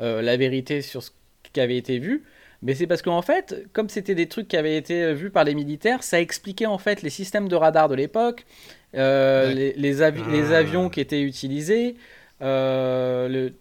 [0.00, 1.10] euh, la vérité sur ce
[1.52, 2.22] qui avait été vu,
[2.62, 5.54] mais c'est parce qu'en fait, comme c'était des trucs qui avaient été vus par les
[5.54, 8.44] militaires, ça expliquait en fait les systèmes de radar de l'époque,
[8.94, 9.54] euh, Ouais.
[9.54, 10.30] les, les avi- Ah.
[10.30, 11.96] les avions qui étaient utilisés,
[12.42, 13.52] euh, le-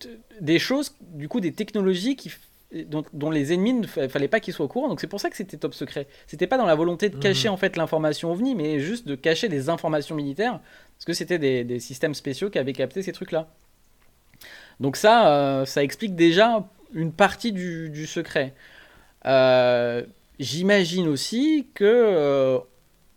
[0.41, 2.29] des choses, du coup des technologies qui
[2.71, 4.89] dont, dont les ennemis ne fa- fallait pas qu'ils soient au courant.
[4.89, 6.07] Donc c'est pour ça que c'était top secret.
[6.27, 9.49] C'était pas dans la volonté de cacher en fait l'information OVNI, mais juste de cacher
[9.49, 10.59] des informations militaires,
[10.97, 13.47] parce que c'était des, des systèmes spéciaux qui avaient capté ces trucs-là.
[14.79, 18.53] Donc ça, euh, ça explique déjà une partie du, du secret.
[19.25, 20.05] Euh,
[20.39, 22.59] J'imagine aussi que euh,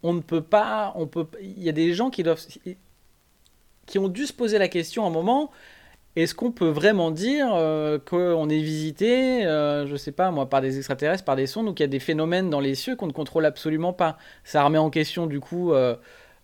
[0.02, 2.44] on ne peut pas, on peut, il y a des gens qui doivent,
[3.86, 5.50] qui ont dû se poser la question à un moment.
[6.14, 10.60] Est-ce qu'on peut vraiment dire euh, qu'on est visité, euh, je sais pas moi, par
[10.60, 13.06] des extraterrestres, par des sondes, ou qu'il y a des phénomènes dans les cieux qu'on
[13.06, 14.18] ne contrôle absolument pas?
[14.44, 15.72] Ça remet en question du coup.
[15.72, 15.96] euh,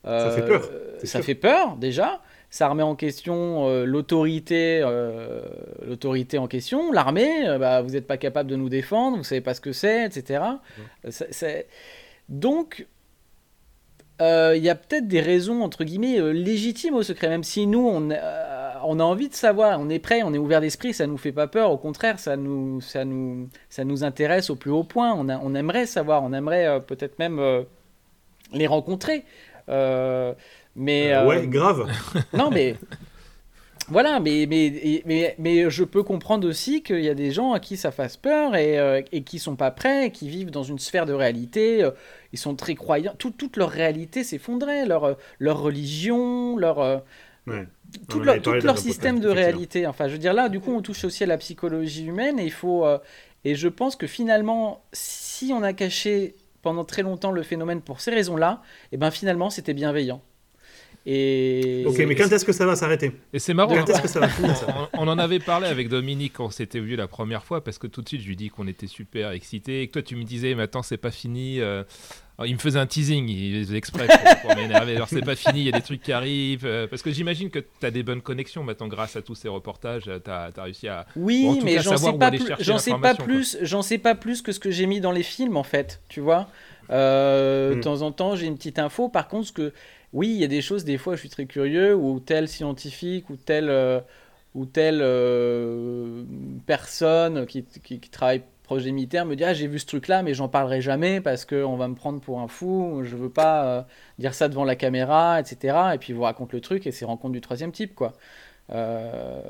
[0.06, 0.70] Ça fait euh, peur,
[1.04, 1.24] Ça sûr.
[1.24, 2.22] fait peur déjà.
[2.50, 5.42] Ça remet en question euh, l'autorité, euh,
[5.86, 7.46] l'autorité en question, l'armée.
[7.46, 10.06] euh, bah, vous n'êtes pas capable de nous défendre, vous savez pas ce que c'est,
[10.06, 10.44] etc.
[11.04, 11.62] Euh,
[12.30, 12.86] Donc,
[14.22, 17.66] euh, il y a peut-être des raisons entre guillemets euh, légitimes au secret, même si
[17.66, 20.92] nous on, euh, on a envie de savoir, on est prêt, on est ouvert d'esprit,
[20.94, 24.56] ça nous fait pas peur, au contraire, ça nous, ça nous, ça nous intéresse au
[24.56, 25.12] plus haut point.
[25.14, 27.62] On, a- on aimerait savoir, on aimerait euh, peut-être même euh,
[28.52, 29.24] les rencontrer.
[29.68, 30.32] Euh,
[30.76, 31.86] mais ouais, grave.
[32.32, 32.76] non, mais
[33.90, 37.60] voilà, mais, mais, mais, mais je peux comprendre aussi qu'il y a des gens à
[37.60, 40.78] qui ça fasse peur et, euh, et qui sont pas prêts, qui vivent dans une
[40.78, 41.88] sphère de réalité.
[42.32, 43.14] ils sont très croyants.
[43.18, 46.98] Tout- toute leur réalité s'effondrait, leur, leur religion, leur, euh,
[47.46, 47.66] Ouais.
[48.08, 49.86] Tout leur, tout système podcast, de réalité.
[49.86, 52.44] Enfin, je veux dire, là, du coup, on touche aussi à la psychologie humaine et
[52.44, 52.84] il faut.
[52.86, 52.98] euh,
[53.44, 58.00] et je pense que finalement, si on a caché pendant très longtemps le phénomène pour
[58.00, 60.20] ces raisons-là, et ben finalement, c'était bienveillant.
[61.06, 61.84] Et.
[61.86, 63.12] Ok, mais quand est-ce que ça va s'arrêter?
[63.32, 63.74] Et c'est marrant.
[63.74, 64.66] Quand est-ce que ça va finir ça?
[64.92, 67.78] On, on en avait parlé avec Dominique quand on s'était vu la première fois parce
[67.78, 70.16] que tout de suite je lui dis qu'on était super excités et que toi tu
[70.16, 71.84] me disais mais attends c'est pas fini euh,
[72.38, 75.36] alors, il me faisait un teasing il faisait exprès pour, pour m'énerver alors c'est pas
[75.36, 77.90] fini il y a des trucs qui arrivent euh, parce que j'imagine que tu as
[77.90, 81.50] des bonnes connexions maintenant grâce à tous ces reportages tu as, réussi à Oui, Ou
[81.50, 83.58] en tout mais j'en sais pas J'en sais pas plus.
[83.62, 86.00] J'en sais pas plus que ce que j'ai mis dans les films en fait.
[86.08, 86.48] Tu vois.
[86.90, 87.76] Euh, Mm.
[87.76, 89.08] De temps en temps, j'ai une petite info.
[89.08, 89.72] Par contre, ce que
[90.12, 90.84] oui, il y a des choses.
[90.84, 94.00] Des fois, je suis très curieux ou tel scientifique ou tel euh,
[94.54, 96.24] ou telle euh,
[96.66, 100.08] personne qui, qui, qui travaille proche des militaires me dit ah j'ai vu ce truc
[100.08, 103.16] là mais j'en parlerai jamais parce que on va me prendre pour un fou je
[103.16, 103.82] veux pas euh,
[104.18, 107.06] dire ça devant la caméra etc et puis il vous raconte le truc et c'est
[107.06, 108.12] rencontre du troisième type quoi.
[108.70, 109.40] Euh,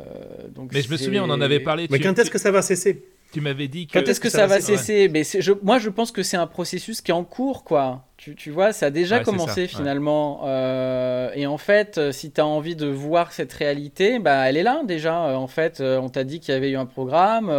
[0.55, 2.53] donc mais je me souviens on en avait parlé Mais tu, quand est-ce que ça
[2.53, 3.03] va cesser?
[3.33, 5.79] Tu m'avais dit que quand est-ce que ça ça va cesser Mais c'est- je, moi,
[5.79, 8.05] je pense que c'est un processus qui est en cours, quoi.
[8.17, 9.67] Tu, tu vois, ça a déjà Ouais, commencé ça, ouais.
[9.69, 10.41] finalement.
[10.45, 14.57] Euh, et en fait, euh, si tu as envie de voir cette réalité, bah, elle
[14.57, 15.27] est là déjà.
[15.27, 17.53] Euh, En fait, on t'a dit qu'il y avait eu un programme.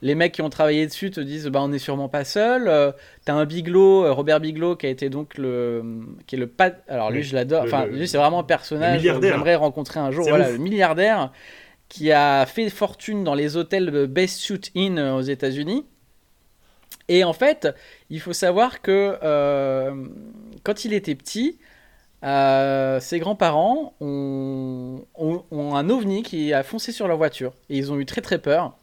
[0.00, 2.68] les mecs qui ont travaillé dessus te disent, bah, on n'est sûrement pas seul.
[2.68, 2.92] Euh,
[3.26, 5.82] T'as un Bigelow, Robert Bigelow, qui a été donc le,
[6.26, 6.82] qui est le pat.
[6.88, 7.64] Alors lui, Oui, je l'adore.
[7.64, 10.24] Enfin, lui, c'est vraiment un personnage que j'aimerais rencontrer un jour.
[10.24, 10.52] C'est Voilà, ouf.
[10.52, 11.30] le milliardaire
[11.88, 15.86] qui a fait fortune dans les hôtels Best Suit Inn euh, aux États-Unis.
[17.08, 17.68] Et en fait,
[18.10, 20.06] il faut savoir que euh,
[20.62, 21.58] quand il était petit,
[22.24, 25.04] euh, ses grands-parents ont,
[25.50, 27.54] un ovni qui a foncé sur leur voiture.
[27.70, 28.76] Et ils ont eu très très peur.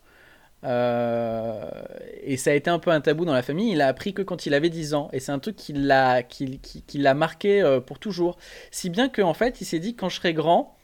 [0.63, 3.71] Et ça a été un peu un tabou dans la famille.
[3.71, 5.09] Il a appris que quand il avait 10 ans.
[5.13, 6.59] Et c'est un truc qui l'a qui,
[6.95, 8.37] l'a marqué pour toujours.
[8.71, 10.74] Si bien qu'en fait, il s'est dit quand je serai grand,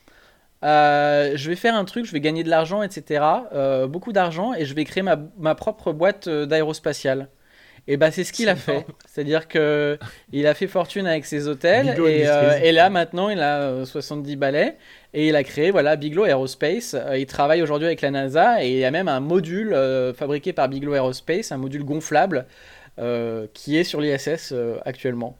[0.63, 3.23] euh, je vais faire un truc, je vais gagner de l'argent, etc.
[3.53, 7.29] euh, beaucoup d'argent, et je vais créer ma, ma propre boîte euh, d'aérospatiale.
[7.87, 8.85] Et bah c'est ce qu'il a fait.
[9.07, 9.97] C'est-à-dire que
[10.31, 13.85] il a fait fortune avec ses hôtels et, euh, et là maintenant il a euh,
[13.85, 14.77] 70 balais
[15.15, 16.95] et il a créé voilà Bigelow Aerospace.
[17.17, 19.75] Il travaille aujourd'hui avec la NASA et il y a même un module
[20.15, 22.45] fabriqué par Bigelow Aerospace, un module gonflable
[23.53, 24.53] qui est sur l'ISS
[24.85, 25.35] actuellement.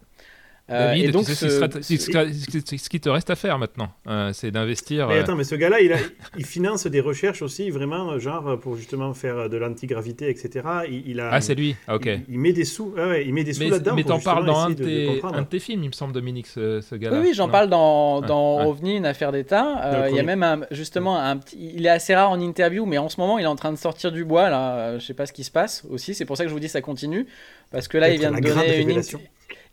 [0.70, 1.52] Euh, David, et donc, ce- ce, qui
[1.98, 5.08] sera- ce qui- ce qui te reste à faire maintenant, euh, c'est d'investir.
[5.10, 9.14] Mais euh, attends, mais ce gars-là, il, finance des recherches aussi, vraiment, genre, pour justement
[9.14, 10.66] faire de l'antigravité, etc.
[10.88, 11.76] Il, il a, Ah, c'est lui.
[11.88, 12.06] Ah, ok.
[12.06, 13.96] il, il met des sous, ah ouais, il met des sous Mais, là-dedans.
[13.96, 15.36] mais t'en parles dans un de, tes, comprendre.
[15.36, 17.20] un de tes films, il me semble, Dominique, ce, ce Oui, gars-là.
[17.20, 18.66] oui, j'en parle dans, dans ouais.
[18.68, 19.76] OVNI, une affaire d'État.
[19.84, 21.58] Euh, il y a même un- justement un petit.
[21.76, 23.78] Il est assez rare en interview, mais en ce moment, il est en train de
[23.78, 24.50] sortir du bois.
[24.50, 26.14] Là, je sais pas ce qui se passe aussi.
[26.14, 27.28] C'est pour ça que je vous dis ça continue,
[27.72, 29.02] parce que là, il vient de donner une.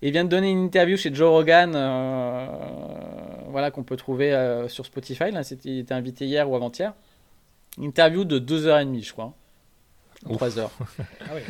[0.03, 2.47] Il vient de donner une interview chez Joe Rogan, euh,
[3.51, 5.31] voilà qu'on peut trouver euh, sur Spotify.
[5.33, 6.93] Là, c'était, il était invité hier ou avant-hier.
[7.79, 9.33] Une interview de 2h30, je crois.
[10.29, 10.37] Ouf.
[10.37, 10.71] 3 heures.
[11.21, 11.43] Ah ouais.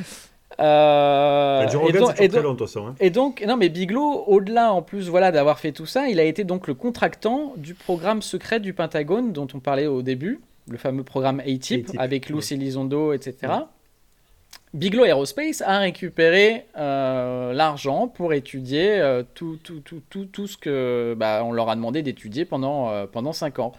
[0.61, 2.87] Euh, Bah, Joe et Rogan, donc- c'est et donc- long, de toute façon.
[2.88, 2.94] hein.
[3.00, 6.24] et donc, non, mais Bigelow, au-delà en plus voilà, d'avoir fait tout ça, il a
[6.24, 10.78] été donc le contractant du programme secret du Pentagone dont on parlait au début, le
[10.78, 12.56] fameux programme A-Tip, A-Tip, avec Luce ouais.
[12.56, 13.52] Elizondo, etc.
[14.74, 20.57] Bigelow Aerospace a récupéré euh, l'argent pour étudier euh, tout, tout, tout, tout, tout ce
[20.59, 23.72] que bah, on leur a demandé d'étudier pendant, euh, pendant 5 ans.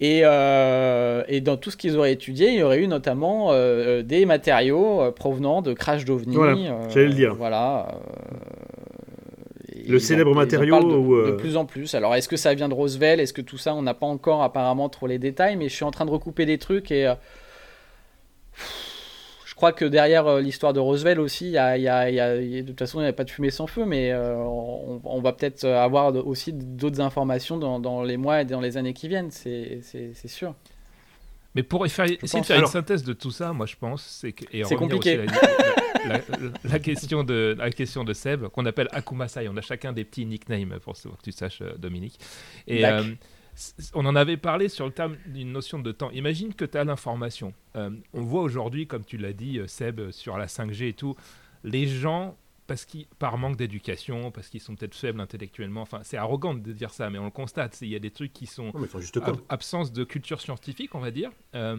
[0.00, 3.52] Et, euh, et dans tout ce qu'ils auraient étudié, il y aurait eu notamment
[4.02, 6.36] des matériaux provenant de crash d'OVNI.
[6.36, 6.54] Voilà,
[6.88, 7.34] j'allais le dire.
[7.34, 7.88] Voilà.
[9.88, 11.96] Le célèbre en- matériau parlent de, plus en plus.
[11.96, 13.18] Alors, est-ce que ça vient de Roosevelt?
[13.18, 15.84] Est-ce que tout ça, on n'a pas encore apparemment trop les détails, mais je suis
[15.84, 17.12] en train de recouper des trucs et.
[19.58, 21.88] Euh, je crois que derrière euh, l'histoire de Roosevelt aussi, il y a, il y
[21.88, 23.30] a- il y a- il y a- de toute façon, il n'y a pas de
[23.30, 27.80] fumée sans feu, mais euh, on, on va peut-être avoir de- aussi d'autres informations dans,
[27.80, 29.80] dans les mois et dans les années qui viennent, c'est
[30.26, 30.54] sûr.
[31.54, 32.46] Mais pour faire, essayer de pense.
[32.46, 35.18] faire Alors- une synthèse de tout ça, moi je pense, c'est que C'est compliqué.
[35.18, 35.26] aussi
[36.06, 39.48] la, la- la- la question de la question de Seb qu'on appelle Akumasai.
[39.48, 42.18] On a chacun des petits nicknames pour que tu saches, euh, Dominique.
[42.68, 43.02] Et euh,
[43.94, 46.10] on en avait parlé sur le terme d'une notion de temps.
[46.10, 47.52] Imagine que tu as l'information.
[47.76, 50.92] Euh, on voit aujourd'hui, comme tu l'as dit, euh, Seb, euh, sur la 5G et
[50.92, 51.16] tout,
[51.64, 56.18] les gens parce qu'ils, par manque d'éducation, parce qu'ils sont peut-être faibles intellectuellement, enfin c'est
[56.18, 58.66] arrogant de dire ça, mais on le constate, il y a des trucs qui sont
[58.66, 61.30] Non, mais ils sont juste ab- absence de culture scientifique, on va dire.
[61.54, 61.78] Euh,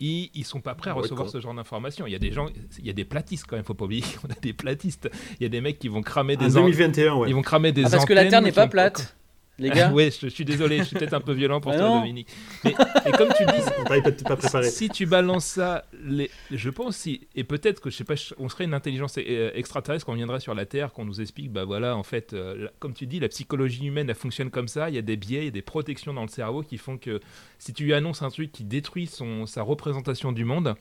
[0.00, 2.06] ils, ils sont pas prêts à recevoir ce genre d'informations.
[2.06, 4.02] Il y a des gens, il y a des platistes quand même, faut pas oublier
[4.22, 5.10] qu'on a des platistes.
[5.38, 7.28] Il y a des mecs qui vont cramer En des an- 2021, ouais.
[7.28, 9.14] ils vont cramer des Ah, parce que la Terre n'est pas ont- plate,
[9.58, 9.90] les gars.
[9.92, 11.98] ouais, je, je suis désolé, je suis peut-être un peu violent pour Ah toi, non.
[12.00, 12.28] Dominique.
[12.64, 12.74] Mais,
[13.06, 14.70] et comme tu dis, pas préparé.
[14.70, 18.48] si tu balances ça, les, je pense, si, et peut-être que je sais pas, on
[18.48, 21.96] serait une intelligence euh, extraterrestre qu'on viendrait sur la Terre, qu'on nous explique, bah voilà,
[21.96, 24.88] en fait, euh, la- comme tu dis, la psychologie humaine, elle fonctionne comme ça.
[24.88, 26.98] Il y a des biais, il y a des protections dans le cerveau qui font
[26.98, 27.20] que
[27.58, 30.74] si tu lui annonces un truc qui détruit son, sa représentation du monde,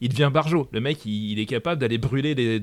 [0.00, 0.68] il devient barjot.
[0.72, 2.60] Le mec, il, il est capable d'aller brûler des-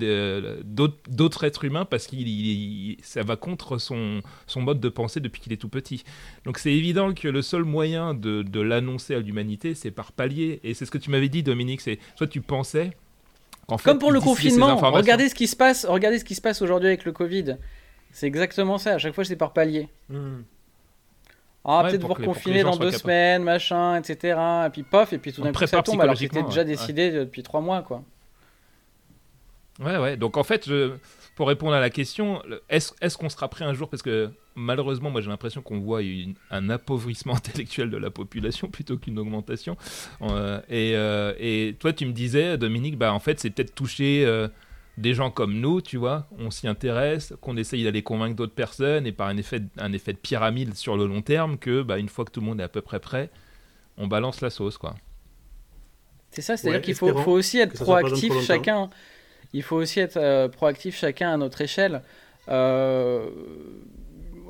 [1.08, 5.20] d'autres êtres humains parce qu'il il- il- ça va contre son, son mode de pensée
[5.20, 6.04] depuis qu'il est tout petit.
[6.46, 10.60] Donc c'est évident que le seul moyen de, de l'annoncer à l'humanité, c'est par palier.
[10.63, 11.82] Et c'est ce que tu m'avais dit, Dominique.
[11.82, 12.91] C'est soit tu pensais
[13.67, 16.41] qu'en fait, Comme pour le confinement, regardez ce qui se passe, regardez ce qui se
[16.41, 17.58] passe aujourd'hui avec le Covid.
[18.12, 18.96] C'est exactement ça.
[18.96, 19.88] À chaque fois, c'est par palier.
[20.10, 20.41] Hmm.
[21.63, 22.95] Ah, Ouais, peut-être pour vous gens dans deux capables.
[23.02, 24.38] semaines, machin, etc.
[24.65, 27.12] Et puis pof, et puis tout d'un coup ça tombe alors que c'était déjà décidé
[27.12, 28.04] depuis trois mois, quoi.
[29.80, 30.17] Ouais, ouais.
[30.17, 30.91] Donc en fait, je-
[31.36, 33.89] pour répondre à la question, est-ce est-ce qu'on sera prêt un jour?
[33.89, 38.67] Parce que malheureusement, moi j'ai l'impression qu'on voit une- un appauvrissement intellectuel de la population
[38.67, 39.78] plutôt qu'une augmentation.
[40.21, 44.24] Euh, et, euh, et toi, tu me disais, Dominique, bah en fait, c'est peut-être toucher
[44.26, 44.47] euh,
[44.97, 46.27] des gens comme nous, tu vois.
[46.39, 49.93] On s'y intéresse, qu'on essaye d'aller convaincre d'autres personnes, et par un effet, de- un
[49.93, 52.60] effet de pyramide sur le long terme, que bah, une fois que tout le monde
[52.62, 53.30] est à peu près prêt,
[53.97, 54.95] on balance la sauce, quoi.
[56.32, 58.89] C'est ça, c'est-à-dire Ouais, qu'il faut, aussi être proactif chacun.
[59.54, 62.04] Il faut aussi être euh, proactif chacun à notre échelle.
[62.49, 63.30] Euh,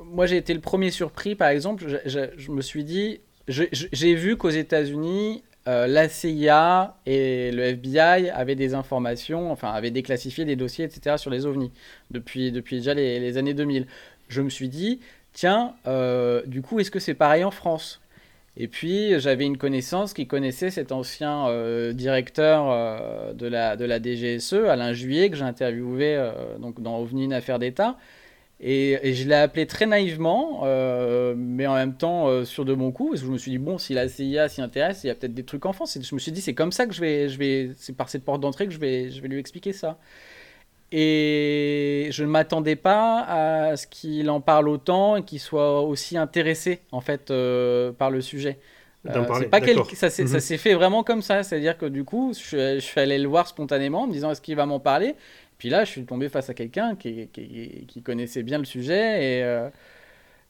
[0.06, 1.86] moi, j'ai été le premier surpris, par exemple.
[1.88, 7.63] Je, je- je me suis dit, j'ai vu qu'aux États-Unis, euh, la CIA et le
[7.63, 11.71] FBI avaient des informations, enfin, avaient déclassifié des dossiers, etc., sur les ovnis
[12.10, 13.86] depuis, déjà les, années 2000.
[14.28, 15.00] Je me suis dit,
[15.34, 18.02] tiens, euh, du coup, est-ce que c'est pareil en France?
[18.58, 24.93] Et puis j'avais une connaissance qui connaissait cet ancien euh, directeur de, la, DGSE, Alain
[24.93, 27.97] Juillet, que j'ai interviewé donc dans OVNI, une affaire d'État.
[28.63, 32.74] Et, et je l'ai appelé très naïvement, euh, mais en même temps euh, sûr de
[32.76, 35.08] mon coup, parce que je me suis dit, bon, si la CIA s'y intéresse, il
[35.08, 35.95] y a peut-être des trucs en France.
[35.97, 38.10] Et je me suis dit, c'est comme ça que je vais, je vais c'est par
[38.10, 39.97] cette porte d'entrée que je vais, je vais lui expliquer ça.
[40.91, 43.21] Et je ne m'attendais pas
[43.71, 48.12] à ce qu'il en parle autant et qu'il soit aussi intéressé en fait euh, par
[48.12, 48.60] le sujet.
[49.08, 49.88] Euh, parler, pas quel- d'accord.
[49.95, 50.39] ça s'est Mhm.
[50.58, 54.02] fait vraiment comme ça, c'est-à-dire que du coup, je, je suis allé le voir spontanément
[54.04, 55.15] en me disant est-ce qu'il va m'en parler?
[55.62, 59.38] Puis là, je suis tombé face à quelqu'un qui, qui- qui connaissait bien le sujet
[59.39, 59.69] et, euh,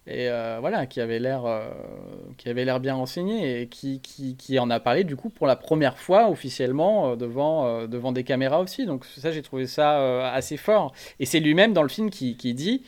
[0.08, 1.70] et euh, voilà, qui avait l'air euh,
[2.38, 4.00] qui avait l'air bien renseigné et qui,
[4.58, 8.86] en a parlé du coup pour la première fois officiellement devant, devant des caméras aussi.
[8.86, 10.94] Donc ça, j'ai trouvé ça assez fort.
[11.20, 12.84] Et c'est lui-même dans le film qui, dit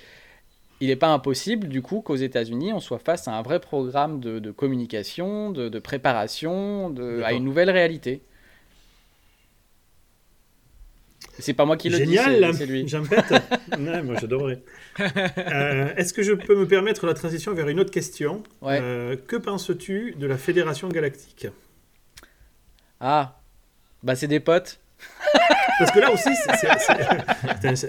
[0.80, 4.20] il n'est pas impossible, du coup, qu'aux États-Unis, on soit face à un vrai programme
[4.22, 8.22] de, de communication, de, de préparation, de, à une nouvelle réalité.
[11.40, 12.54] C'est pas moi qui le Génial, dis, là.
[12.54, 12.88] c'est- lui.
[12.88, 13.26] j'en pète.
[13.78, 14.60] Ouais, moi j'adorerais.
[15.00, 18.44] Euh, Est-ce que je peux me permettre la transition vers une autre question?
[18.62, 18.80] Ouais.
[18.82, 21.48] Euh, Que penses-tu de la Fédération Galactique?
[23.00, 23.40] Ah,
[24.04, 24.80] bah c'est des potes.
[25.80, 27.88] Parce que là aussi, c'est-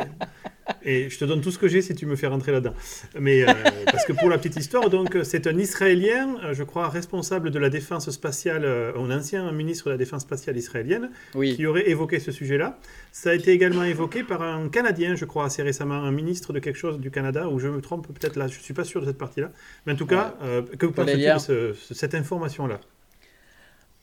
[0.85, 2.74] Et je te donne tout ce que j'ai si tu me fais rentrer là-dedans.
[3.18, 3.53] Mais euh,
[3.87, 7.59] parce que pour la petite histoire, donc c'est un Israélien, euh, je crois, responsable de
[7.59, 11.55] la défense spatiale, euh, un ancien ministre de la défense spatiale israélienne, Oui.
[11.55, 12.79] qui aurait évoqué ce sujet-là.
[13.12, 16.59] Ça a été également évoqué par un Canadien, je crois, assez récemment, un ministre de
[16.61, 19.07] quelque chose du Canada, ou je me trompe peut-être là, je suis pas sûr de
[19.07, 19.50] cette partie-là.
[19.87, 21.35] Mais en tout cas, euh, que penses-tu Elia.
[21.35, 22.81] de ce- ce- cette information-là?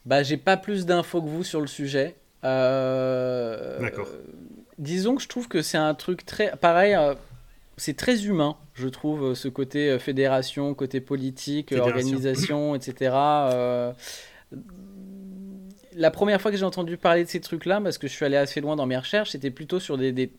[0.06, 2.15] Bah, j'ai pas plus d'infos que vous sur le sujet.
[2.43, 4.08] Euh, D'accord.
[4.77, 6.51] Disons que je trouve que c'est un truc très.
[6.57, 7.13] Pareil, euh,
[7.77, 11.95] c'est très humain, je trouve, euh, ce côté euh, fédération, côté politique, Fédération.
[11.97, 13.12] organisation, etc.
[13.15, 13.93] Euh,
[15.95, 18.38] La première fois que j'ai entendu parler de ces trucs-là, parce que je suis allé
[18.38, 20.31] assez loin dans mes recherches, c'était plutôt sur des, des-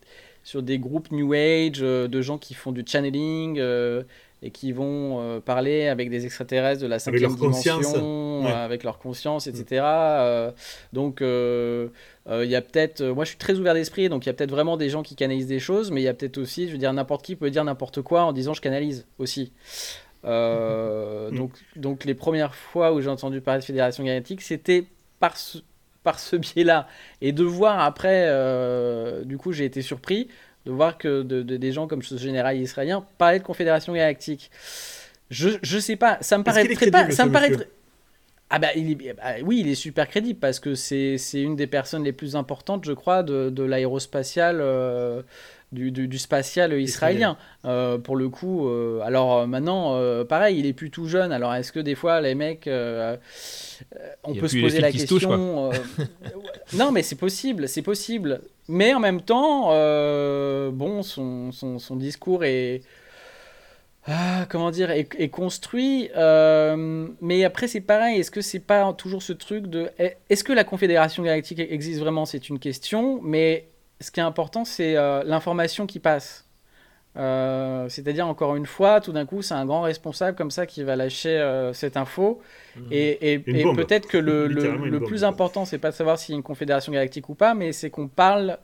[0.43, 4.03] sur des groupes New Age, euh, de gens qui font du channeling euh,
[4.45, 7.79] et qui vont euh, parler avec des extraterrestres de la Avec cinquième leur conscience.
[7.79, 8.51] dimension, Ouais.
[8.51, 9.81] euh, avec leur conscience, etc.
[9.85, 10.51] Euh,
[10.91, 11.87] donc, euh,
[12.27, 12.99] euh, il y a peut-être.
[13.01, 15.01] euh, moi, je suis très ouvert d'esprit, donc il y a peut-être vraiment des gens
[15.01, 17.35] qui canalisent des choses, mais il y a peut-être aussi, je veux dire, n'importe qui
[17.37, 19.53] peut dire n'importe quoi en disant je canalise aussi.
[20.25, 21.37] Euh, Mm.
[21.37, 24.85] donc, donc, les premières fois où j'ai entendu parler de Fédération Galactique, c'était
[25.19, 25.59] par ce,
[26.03, 26.87] par ce biais-là.
[27.21, 30.27] Et de voir après, euh, du coup, j'ai été surpris
[30.65, 34.49] de voir que de- de- des gens comme ce général israélien parlaient de Confédération Galactique.
[35.29, 37.69] Je, je sais pas, ça me paraît très pas, ça me paraît très-
[38.49, 41.65] ah bah, il est- bah oui, il est super crédible parce que c'est une des
[41.67, 45.23] personnes les plus importantes, je crois, de, de l'aérospatial, euh,
[45.73, 47.37] du, du, du spatial israélien.
[47.65, 51.31] Euh, pour le coup, euh, alors euh, maintenant, euh, pareil, il est plus tout jeune.
[51.31, 52.69] Alors est-ce que des fois, les mecs,
[54.23, 55.71] on peut se poser la touchent, question
[56.73, 58.41] Non, mais c'est possible, c'est possible.
[58.67, 59.69] Mais en même temps,
[60.71, 62.81] bon, son, son, son discours est
[64.05, 66.09] ah, comment dire, est, est construit.
[66.17, 68.19] euh, mais après, c'est pareil.
[68.19, 69.89] Est-ce que c'est pas toujours ce truc de.
[70.29, 72.25] Est-ce que la Confédération Galactique existe vraiment?
[72.25, 73.21] C'est une question.
[73.23, 73.65] Mais
[74.01, 76.45] ce qui est important, c'est euh, l'information qui passe.
[77.15, 80.81] Euh, C'est-à-dire, encore une fois, tout d'un coup, c'est un grand responsable comme ça qui
[80.83, 82.41] va lâcher euh, cette info.
[82.91, 83.75] Et, et- bombe.
[83.77, 85.27] peut-être que le, bombe, plus quoi.
[85.29, 87.89] important, c'est pas de savoir s'il y a une Confédération Galactique ou pas, mais c'est
[87.91, 88.57] qu'on parle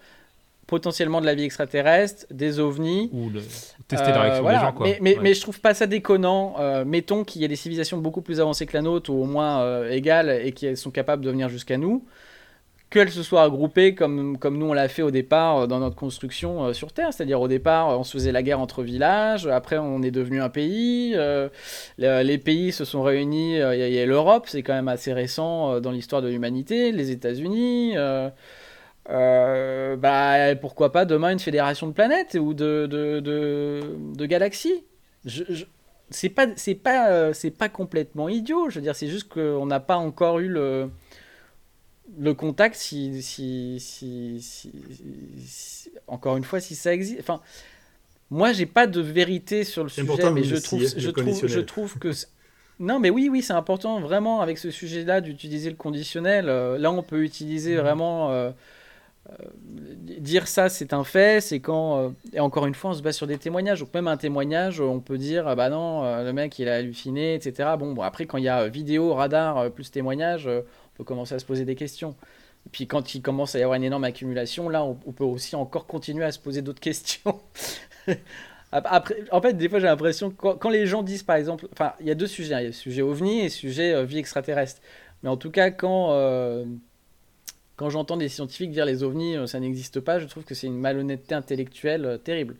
[0.65, 3.09] potentiellement de la vie extraterrestre, des ovnis.
[3.13, 3.41] Ou le-
[3.87, 4.59] tester la réaction voilà.
[4.59, 4.87] des gens, quoi.
[4.87, 5.23] Mais, mais, Ouais.
[5.23, 6.55] mais je trouve pas ça déconnant.
[6.59, 9.25] Euh, mettons qu'il y a des civilisations beaucoup plus avancées que la nôtre, ou au
[9.25, 12.03] moins euh, égales, et qui sont capables de venir jusqu'à nous.
[12.89, 15.95] Qu'elles se soient regroupées comme, comme nous on l'a fait au départ euh, dans notre
[15.95, 17.13] construction euh, sur Terre.
[17.13, 20.49] C'est-à-dire au départ, on se faisait la guerre entre villages, après on est devenu un
[20.49, 21.49] pays, euh,
[21.99, 23.59] le- les pays se sont réunis, il
[23.93, 27.95] y a- l'Europe, c'est quand même assez récent dans l'histoire de l'humanité, les États-Unis.
[29.05, 33.81] bah, pourquoi pas demain une fédération de planètes ou de, de, de,
[34.15, 34.83] de galaxies.
[35.25, 35.65] Je, je-
[36.11, 36.47] c'est pas
[36.83, 38.69] pas pas complètement idiot.
[38.69, 40.89] Je veux dire c'est juste qu'on n'a pas encore eu le
[42.17, 44.71] le contact si si, si, si-
[45.45, 47.19] si- encore une fois si ça existe.
[47.19, 47.41] Enfin
[48.31, 51.59] moi j'ai pas de vérité sur le sujet important mais je trouve je trouve je
[51.59, 52.11] trouve que
[52.79, 56.49] non mais oui oui c'est important vraiment avec ce sujet là d'utiliser le conditionnel.
[56.49, 57.81] Euh, là on peut utiliser Mhm.
[57.81, 58.51] vraiment euh,
[59.31, 59.33] euh,
[60.19, 63.15] dire ça c'est un fait c'est quand euh, et encore une fois on se base
[63.17, 63.79] sur des témoignages.
[63.81, 67.35] Donc même un témoignage on peut dire ah bah non le mec il a halluciné
[67.35, 70.49] etc bon, bon après quand il y a vidéo radar plus témoignage
[70.99, 72.15] peut commencer à se poser des questions
[72.65, 75.55] et puis quand il commence à y avoir une énorme accumulation là on, peut aussi
[75.55, 77.39] encore continuer à se poser d'autres questions
[78.71, 81.67] Ap- Après, en fait, des fois, j'ai l'impression que quand, les gens disent, par exemple,
[81.71, 82.59] enfin, il y a deux sujets, hein.
[82.59, 84.81] il y a le sujet ovni et le sujet euh, vie extraterrestre.
[85.23, 86.65] Mais en tout cas, quand, euh,
[87.75, 90.67] quand j'entends des scientifiques dire les ovnis, euh, ça n'existe pas, je trouve que c'est
[90.67, 92.57] une malhonnêteté intellectuelle terrible.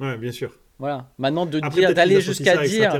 [0.00, 0.56] Ouais, bien sûr.
[0.80, 1.06] Voilà.
[1.18, 2.90] Maintenant, de Après, dire, d'aller jusqu'à dire,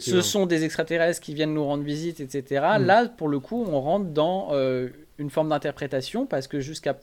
[0.00, 2.64] ce sont des extraterrestres qui viennent nous rendre visite, etc.
[2.80, 2.84] Mm.
[2.86, 6.96] Là, pour le coup, on rentre dans euh, une forme d'interprétation parce que jusqu'à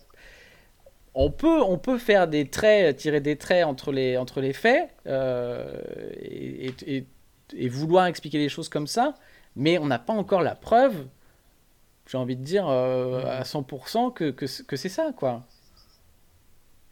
[1.15, 4.89] on peut, on peut faire des traits, tirer des traits entre les, entre les faits
[5.05, 5.79] euh,
[6.19, 7.05] et, et- et-
[7.55, 9.13] et vouloir expliquer les choses comme ça,
[9.55, 10.95] mais on n'a pas encore la preuve,
[12.07, 13.25] j'ai envie de dire, euh, Mm.
[13.27, 15.45] à 100% que, que c'est ça, quoi.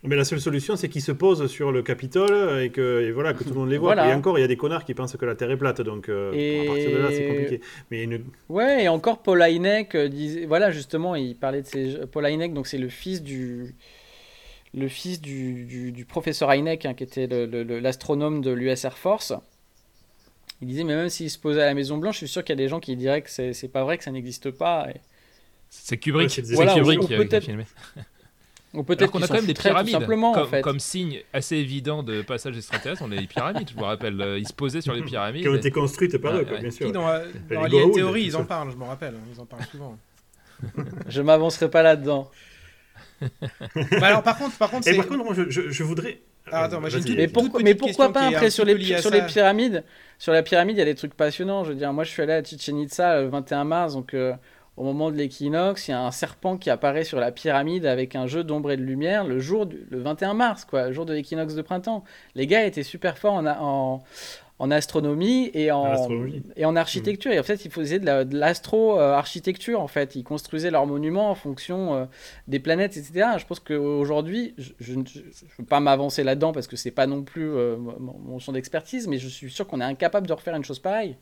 [0.03, 3.33] Mais la seule solution, c'est qu'ils se posent sur le Capitole et que, et voilà,
[3.33, 3.93] que tout le monde les voit.
[3.93, 4.09] Voilà.
[4.09, 6.09] Et encore, il y a des connards qui pensent que la Terre est plate, donc
[6.09, 7.61] euh, Et- à partir de là, c'est compliqué.
[7.91, 11.97] Mais une- Ouais, et encore Paul Heineck euh, disait, voilà justement, il parlait de ces,
[12.11, 13.75] Paul Heineck, donc c'est le fils du,
[14.73, 17.27] le fils du, du- du professeur Heineck, hein, qui était
[17.79, 19.33] l'astronome de l'US Air Force.
[20.61, 22.53] Il disait, mais même s'il se posait à la Maison Blanche, je suis sûr qu'il
[22.53, 24.87] y a des gens qui diraient que c'est pas vrai, que ça n'existe pas.
[24.89, 24.99] Et-
[25.69, 27.65] C'est Kubrick, Ouais, c'est Voilà, Kubrick qui a- filmé.
[28.73, 30.61] Ou peut-être qu'on a quand même des pyramides, simplement, comme, en fait.
[30.61, 33.69] comme signe assez évident de passage extraterrestre, on a les pyramides.
[33.69, 35.41] Je vous rappelle, euh, ils se posaient sur les pyramides.
[35.43, 36.61] Qui ont été construites par Ouais, eux, quoi, ouais.
[36.61, 36.85] bien sûr.
[36.85, 39.39] Qui, dans, euh, Les dans Theory, tout ils en parlent, je me rappelle, hein, ils
[39.41, 39.97] en parlent souvent.
[41.09, 42.29] Je m'avancerai pas là-dedans.
[43.21, 44.97] Bah alors par contre, par contre, Et c'est...
[44.97, 46.19] par contre, moi, je, je- je voudrais.
[46.51, 47.61] Ah, attends, moi, j'ai une Vas-y, toute- Mais, pourquoi,
[48.07, 49.83] mais pas après sur les, sur les pyramides?
[50.17, 51.63] Sur la pyramide, il y a des trucs passionnants.
[51.63, 54.33] Je veux dire, moi, je suis allé à Chichen Itza le 21 mars, donc euh,
[54.77, 58.15] au moment de l'équinoxe, il y a un serpent qui apparaît sur la pyramide avec
[58.15, 61.05] un jeu d'ombre et de lumière le jour du, le 21 mars, quoi, le jour
[61.05, 62.03] de l'équinoxe de printemps.
[62.35, 64.01] Les gars étaient super forts en, en,
[64.59, 66.43] en astronomie et en, astronomie.
[66.55, 67.31] et en architecture.
[67.31, 70.15] Et en fait, ils faisaient de la- de l'astro-architecture, en fait.
[70.15, 72.05] Ils construisaient leurs monuments en fonction euh,
[72.47, 73.29] des planètes, etc.
[73.37, 75.03] Je pense qu'aujourd'hui, je ne
[75.59, 79.07] veux pas m'avancer là-dedans parce que c'est pas non plus euh, mon, mon champ d'expertise,
[79.07, 81.17] mais je suis sûr qu'on est incapable de refaire une chose pareille.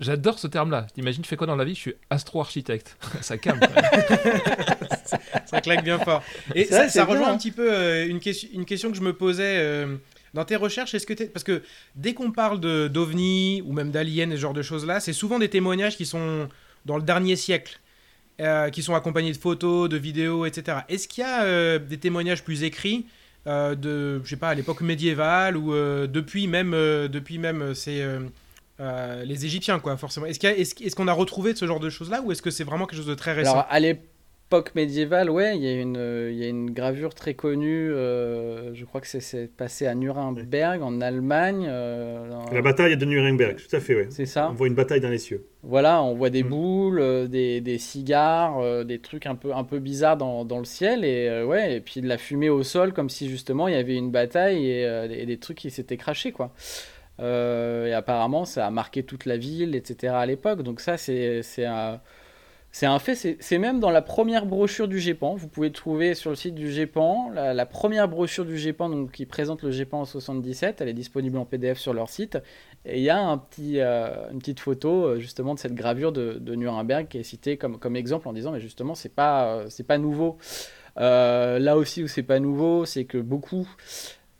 [0.00, 0.86] J'adore ce terme-là.
[0.94, 1.74] T'imagines, je fais quoi dans la vie?
[1.74, 2.96] Je suis astro-architecte.
[3.20, 3.60] Ça calme.
[5.46, 6.22] Ça claque bien fort.
[6.54, 7.32] Et ça, bien, rejoint hein.
[7.32, 9.96] un petit peu euh, une, question, une question que je me posais euh,
[10.34, 10.94] dans tes recherches.
[10.94, 11.62] Est-ce que parce que
[11.96, 15.14] dès qu'on parle de d'ovni ou même d'aliens et ce genre de choses là, c'est
[15.14, 16.48] souvent des témoignages qui sont
[16.84, 17.80] dans le dernier siècle,
[18.40, 20.80] euh, qui sont accompagnés de photos, de vidéos, etc.
[20.88, 23.06] Est-ce qu'il y a euh, des témoignages plus écrits
[23.46, 27.62] euh, de, je sais pas, à l'époque médiévale ou euh, depuis même, euh, depuis même
[27.62, 28.04] euh, c'est
[28.80, 30.26] euh, les Égyptiens quoi, forcément.
[30.26, 32.50] Est-ce y a- qu'on a retrouvé de ce genre de choses là ou est-ce que
[32.50, 33.52] c'est vraiment quelque chose de très récent?
[33.52, 37.12] Alors, à l'époque médiévale, ouais, il y, a une, euh, il y a une gravure
[37.14, 41.66] très connue, euh, je crois que c'est- passé à Nuremberg, en Allemagne.
[41.68, 44.06] euh, dans- La bataille de Nuremberg, tout à fait, ouais.
[44.10, 45.44] C'est ça On voit une bataille dans les cieux.
[45.64, 46.48] Voilà, on voit des Mm.
[46.48, 50.58] boules, euh, des, des cigares, euh, des trucs un peu, un peu bizarres dans, dans
[50.60, 53.66] le ciel, et, euh, ouais, et puis de la fumée au sol, comme si justement
[53.68, 56.54] il y avait une bataille et, euh, des trucs qui s'étaient crachés, quoi.
[57.20, 60.14] Euh, et apparemment, ça a marqué toute la ville, etc.
[60.16, 60.62] à l'époque.
[60.62, 62.00] Donc ça, c'est un,
[62.82, 63.36] un fait.
[63.40, 65.34] C'est même dans la première brochure du GEPAN.
[65.34, 69.26] Vous pouvez trouver sur le site du GEPAN la, première brochure du GEPAN donc, qui
[69.26, 70.80] présente le GEPAN en 77.
[70.80, 72.38] Elle est disponible en PDF sur leur site.
[72.84, 76.12] Et il y a un petit, euh, une petite photo euh, justement de cette gravure
[76.12, 80.38] de, Nuremberg qui est citée comme, exemple en disant mais justement c'est pas, pas nouveau.
[80.96, 83.68] Là aussi où c'est pas nouveau, c'est que beaucoup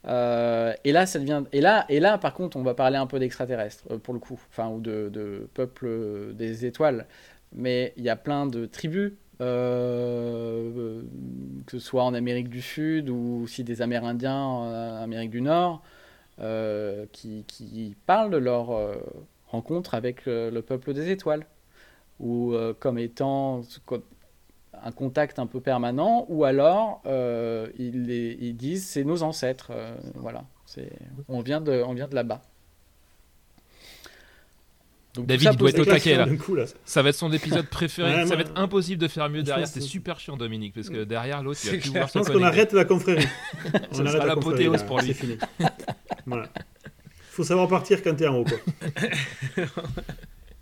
[0.05, 1.43] euh, et là, ça devient.
[1.51, 4.19] Et là, et là, par contre, on va parler un peu d'extraterrestres euh, pour le
[4.19, 7.05] coup, enfin ou de, de peuples euh, des étoiles.
[7.53, 11.03] Mais il y a plein de tribus, que
[11.71, 15.81] ce soit en Amérique du Sud ou aussi des Amérindiens en Amérique du Nord,
[17.11, 18.69] qui, parlent de leur
[19.47, 21.45] rencontre avec euh, le peuple des étoiles,
[22.19, 23.61] ou comme étant
[24.83, 29.71] un contact un peu permanent, ou alors euh, ils, les- ils disent c'est nos ancêtres,
[29.71, 30.91] euh, voilà, c'est
[31.27, 32.41] on vient de on vient de là-bas.
[35.15, 36.25] Donc, David, il doit être au taquet, là.
[36.25, 36.65] D'un coup, là.
[36.85, 38.13] Ça va être son épisode préféré.
[38.13, 39.67] Ouais, ça va être impossible de faire mieux derrière.
[39.67, 42.43] C'est super chiant, Dominique, parce que derrière l'autre, il va plus Je se pense qu'on
[42.43, 43.25] arrête la confrérie.
[43.91, 45.07] On Ça arrête sera la confrérie, l'apothéose pour lui.
[45.07, 45.37] C'est fini.
[46.27, 46.47] voilà.
[47.31, 48.57] Faut savoir partir quand t'es en haut, quoi.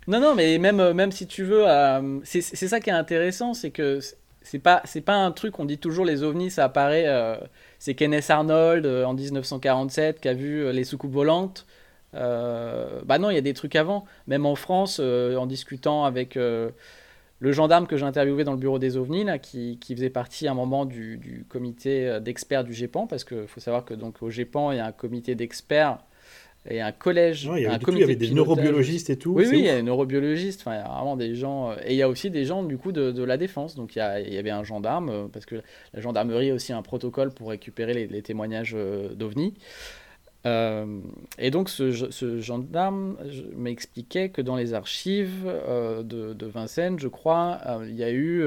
[0.08, 3.52] Non, non, mais même, euh, même si tu veux, euh, c'est ça qui est intéressant,
[3.54, 4.00] c'est que
[4.42, 7.36] c'est- pas, pas un truc, on dit toujours les ovnis, ça apparaît, euh,
[7.78, 11.66] c'est Kenneth Arnold en 1947 qui a vu les soucoupes volantes.
[12.14, 14.04] Bah non, il y a des trucs avant.
[14.26, 18.96] Même en France, en discutant avec le gendarme que j'ai interviewé dans le bureau des
[18.96, 23.06] ovnis, là, qui, qui faisait partie à un moment du, du comité d'experts du GEPAN,
[23.06, 25.98] parce qu'il faut savoir que donc au GEPAN, il y a un comité d'experts
[26.70, 29.10] et un collège, Ouais, il y un avait, du tout, il y avait des neurobiologistes
[29.10, 29.32] et tout.
[29.32, 31.70] Oui, oui, il y a des neurobiologistes, enfin, il y a vraiment des gens.
[31.70, 33.74] euh, Et il y a aussi des gens, du coup, de, de la défense.
[33.74, 35.62] Donc, il y, a- il y avait un gendarme, euh, parce que
[35.94, 39.54] la gendarmerie a aussi un protocole pour récupérer les, les témoignages euh, d'OVNI.
[40.48, 41.00] Euh,
[41.38, 43.16] et donc, ce, ge- ce gendarme
[43.56, 48.10] m'expliquait que dans les archives euh, de, de Vincennes, je crois, euh, il y a
[48.10, 48.44] eu,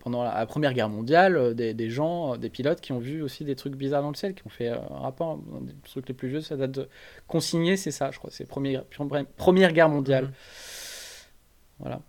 [0.00, 3.44] pendant la, la Première Guerre mondiale, des, des gens, des pilotes qui ont vu aussi
[3.44, 5.38] des trucs bizarres dans le ciel, qui ont fait un rapport.
[5.56, 6.88] Un des trucs les plus vieux, ça date de.
[7.26, 8.30] Consigné, c'est ça, je crois.
[8.32, 8.84] C'est première,
[9.36, 10.24] première Guerre mondiale.
[10.24, 10.32] Mhm.
[11.78, 12.00] Voilà.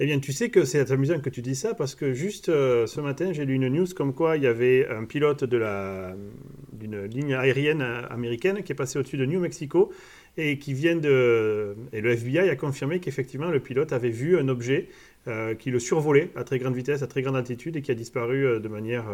[0.00, 2.86] Eh bien, tu sais que c'est amusant que tu dis ça parce que juste euh,
[2.86, 6.14] ce matin, j'ai lu une news comme quoi il y avait un pilote de la
[6.72, 9.90] d'une ligne aérienne américaine qui est passé au-dessus de New Mexico
[10.36, 14.46] et qui vient de et le FBI a confirmé qu'effectivement le pilote avait vu un
[14.46, 14.88] objet
[15.26, 17.94] euh, qui le survolait à très grande vitesse, à très grande altitude et qui a
[17.96, 19.06] disparu euh, de manière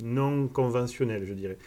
[0.00, 1.58] non conventionnelle, je dirais.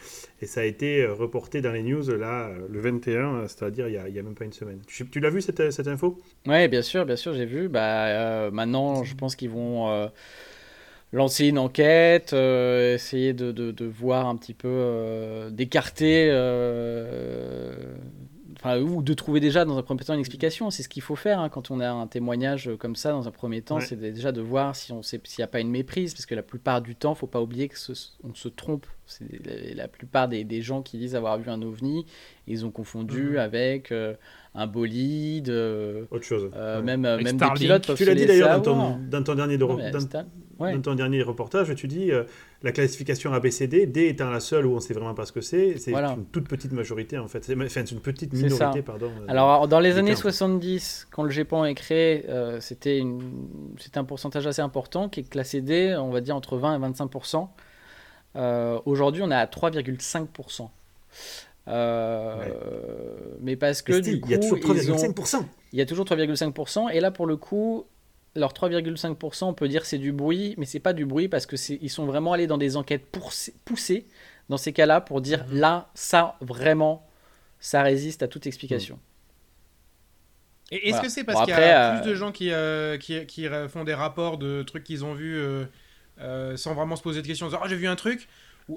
[0.41, 3.87] Et ça a été euh, reporté dans les news là euh, le 21, euh, c'est-à-dire
[3.87, 4.81] il y a, même pas une semaine.
[4.87, 6.17] Tu, l'as vu cette, cette info?
[6.47, 7.69] Ouais, bien sûr, bien sûr, j'ai vu.
[7.69, 10.09] Bah, maintenant, je pense qu'ils vont.
[11.13, 16.29] lancer une enquête, essayer de, de, voir un petit peu, d'écarter,
[18.65, 20.69] enfin, ou de trouver déjà dans un premier temps une explication.
[20.71, 23.31] C'est ce qu'il faut faire hein, quand on a un témoignage comme ça dans un
[23.31, 23.85] premier temps, Ouais.
[23.85, 26.35] c'est déjà de voir si on sait s'il n'y a pas une méprise, parce que
[26.35, 27.93] la plupart du temps, faut pas oublier que ce-
[28.23, 28.85] on se trompe.
[29.07, 32.05] C'est la, la plupart des, des gens qui disent avoir vu un ovni,
[32.47, 33.37] ils ont confondu Mhm.
[33.37, 34.15] avec euh,
[34.55, 36.49] un bolide, euh, Autre chose.
[36.55, 36.83] euh, Ouais.
[36.83, 39.75] même, Avec même des pilotes Tu l'as dit d'ailleurs dans dans ton dernier de- Non,
[39.77, 40.25] dans-
[40.59, 40.73] ouais.
[40.73, 42.23] dans ton dernier reportage, tu dis euh,
[42.65, 45.77] la classification ABCD, D étant la seule où on sait vraiment pas ce que c'est,
[45.77, 46.13] c'est Voilà.
[46.17, 47.43] une toute petite majorité en fait.
[47.45, 49.11] C'est enfin, c'est une petite minorité, pardon.
[49.21, 50.21] euh, Alors, dans les années cas, en fait.
[50.31, 53.01] 70, quand le GEPAN est créé, euh, c'était
[53.95, 57.09] un pourcentage assez important qui est classé D, on va dire entre 20 et 25
[58.35, 60.69] Euh, Aujourd'hui, on est à 3,5
[61.67, 62.53] Euh, Ouais.
[63.41, 65.45] Mais parce que du coup, il y a toujours ils ont- 3,5%.
[65.73, 66.89] il y a toujours 3,5%.
[66.89, 67.85] Et là, pour le coup,
[68.35, 71.55] leur 3,5%, on peut dire c'est du bruit, mais c'est pas du bruit parce que
[71.81, 74.07] ils sont vraiment allés dans des enquêtes poussées, poussées
[74.49, 75.51] dans ces cas-là pour dire Mhm.
[75.51, 77.07] là, ça vraiment,
[77.59, 78.99] ça résiste à toute explication.
[80.71, 81.01] Et est-ce Voilà.
[81.01, 83.25] que c'est parce Bon, qu'il y a après, plus euh, de gens qui, euh, qui,
[83.27, 85.65] qui euh, font des rapports de trucs qu'ils ont vus euh,
[86.19, 88.27] euh, sans vraiment se poser de questions en disant Ah, j'ai vu un truc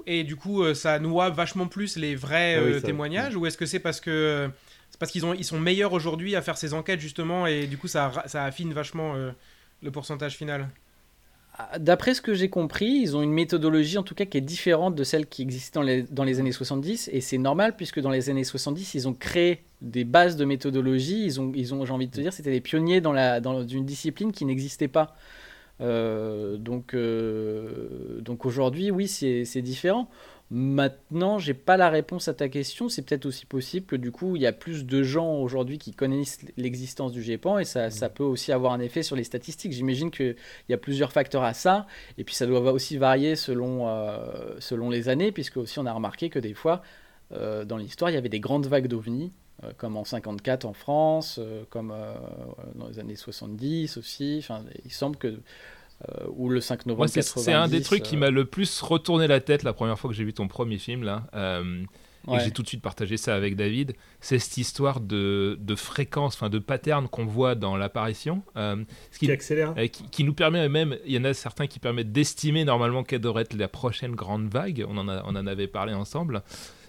[0.05, 3.35] Et du coup, euh, ça noie vachement plus les vrais Ah oui, euh, ça, témoignages
[3.35, 4.49] Ou est-ce que c'est parce que
[4.99, 8.11] parce qu'ils ils sont meilleurs aujourd'hui à faire ces enquêtes justement et du coup ça,
[8.33, 9.31] affine vachement euh,
[9.81, 10.69] le pourcentage final
[11.57, 14.41] Ah, D'après ce que j'ai compris, ils ont une méthodologie en tout cas qui est
[14.41, 15.79] différente de celle qui existait
[16.11, 19.63] dans les, années 70 et c'est normal puisque dans les années 70 ils ont créé
[19.81, 22.61] des bases de méthodologie, ils ont, ils ont j'ai envie de te dire, c'était des
[22.61, 25.15] pionniers dans, la, dans une discipline qui n'existait pas.
[25.81, 30.09] Euh, donc euh, donc aujourd'hui, oui, c'est différent.
[30.51, 32.89] Maintenant, j'ai pas la réponse à ta question.
[32.89, 35.93] C'est peut-être aussi possible que du coup, il y a plus de gens aujourd'hui qui
[35.93, 39.73] connaissent l'existence du GEPAN et ça, ça peut aussi avoir un effet sur les statistiques.
[39.73, 40.35] J'imagine qu'il
[40.67, 41.85] y a plusieurs facteurs à ça.
[42.17, 45.93] Et puis ça doit aussi varier selon, euh, selon les années, puisque aussi on a
[45.93, 46.81] remarqué que des fois,
[47.31, 49.31] euh, dans l'histoire, il y avait des grandes vagues d'ovnis,
[49.63, 51.39] euh, comme en 54 en France,
[51.69, 51.93] comme
[52.73, 54.37] dans les années 70 aussi.
[54.39, 55.39] Enfin, il semble que.
[56.07, 57.43] Euh, ou le 5 novembre Moi, c'est 90.
[57.45, 60.09] c'est un des trucs qui euh, m'a le plus retourné la tête la première fois
[60.09, 61.23] que j'ai vu ton premier film là.
[61.35, 61.83] euh,
[62.27, 62.39] et ouais.
[62.43, 66.49] j'ai tout de suite partagé ça avec David, c'est cette histoire de, de fréquence, enfin
[66.49, 69.73] de pattern qu'on voit dans l'apparition, euh, ce qui, Qui accélère.
[69.77, 73.03] euh, qui, qui nous permet même, il y en a certains qui permettent d'estimer normalement
[73.03, 76.43] quelle devrait être la prochaine grande vague, on en, a- on en avait parlé ensemble.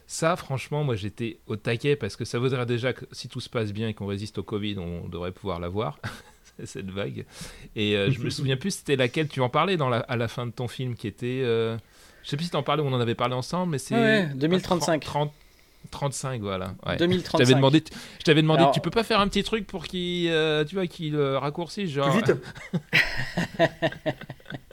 [0.09, 3.49] Ça, franchement, moi j'étais au taquet parce que ça voudrait déjà que si tout se
[3.49, 6.01] passe bien et qu'on résiste au Covid, on devrait pouvoir l'avoir,
[6.67, 7.25] cette vague.
[7.77, 10.29] Et euh, je me souviens plus c'était laquelle tu en parlais dans la, à la
[10.29, 11.41] fin de ton film qui était.
[11.45, 11.77] euh,
[12.23, 13.95] je sais plus si t'en parlais ou on en avait parlé ensemble, mais c'est.
[13.95, 15.03] Ouais, 2035.
[15.03, 15.33] 30,
[15.91, 16.75] 35, voilà.
[16.87, 16.95] Ouais.
[16.95, 17.39] Je 2035.
[17.39, 17.83] t'avais demandé,
[18.19, 20.75] je t'avais demandé, Alors- tu peux pas faire un petit truc pour qu'il, euh, tu
[20.75, 22.11] vois, qu'il raccourcisse, genre.
[22.11, 22.43] Plus vite.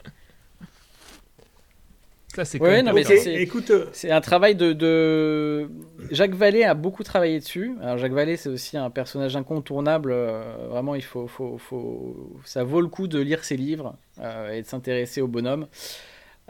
[2.38, 3.16] Ça c'est Ouais, quand même non, mais Ok, bien.
[3.16, 5.68] ça, c'est- écoute, euh, C'est un travail de, de-
[6.12, 7.72] Jacques Vallée a beaucoup travaillé dessus.
[7.82, 10.10] Alors Jacques Vallée, c'est aussi un personnage incontournable.
[10.12, 14.52] euh, vraiment, il faut, faut, faut- ça vaut le coup de lire ses livres euh,
[14.52, 15.66] et de s'intéresser au bonhomme.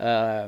[0.01, 0.47] Euh,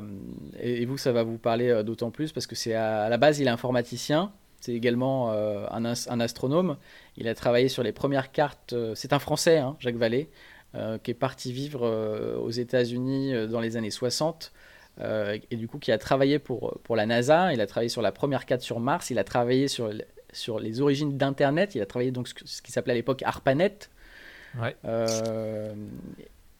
[0.61, 3.17] et, et vous, ça va vous parler d'autant plus parce que c'est à, à la
[3.17, 4.31] base, il est informaticien.
[4.59, 6.77] C'est également euh, un, as- un astronome.
[7.17, 8.75] Il a travaillé sur les premières cartes.
[8.93, 10.29] c'est un Français, hein, Jacques Vallée,
[10.75, 14.51] euh, qui est parti vivre euh, aux États-Unis euh, dans les années 60.
[14.99, 18.01] Euh, et du coup qui a travaillé pour, pour la NASA, il a travaillé sur
[18.01, 19.89] la première carte sur Mars, il a travaillé sur,
[20.33, 23.89] sur les origines d'Internet, il a travaillé donc ce, qui s'appelait à l'époque ARPANET.
[24.61, 24.75] Ouais.
[24.85, 25.73] Euh,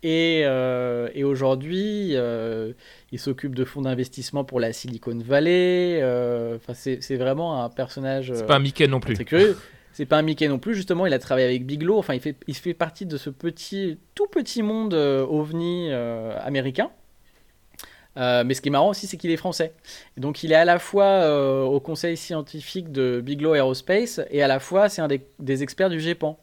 [0.04, 2.74] et et, et aujourd'hui, euh,
[3.12, 6.00] il s'occupe de fonds d'investissement pour la Silicon Valley.
[6.02, 8.32] euh, Enfin, c'est c'est vraiment un personnage.
[8.34, 9.14] C'est euh, pas un Mickey non plus.
[9.14, 9.58] Très curieux.
[9.94, 11.98] C'est pas un Mickey non plus, justement, il a travaillé avec Bigelow.
[11.98, 16.36] Enfin, il fait, il fait partie de ce petit, tout petit monde euh, ovni euh,
[16.42, 16.90] américain.
[18.18, 19.74] Euh, mais ce qui est marrant aussi, c'est qu'il est français.
[20.18, 24.48] Donc, il est à la fois euh, au conseil scientifique de Bigelow Aerospace et à
[24.48, 26.38] la fois, c'est un des, des experts du GEPAN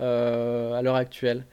[0.00, 1.44] euh, à l'heure actuelle.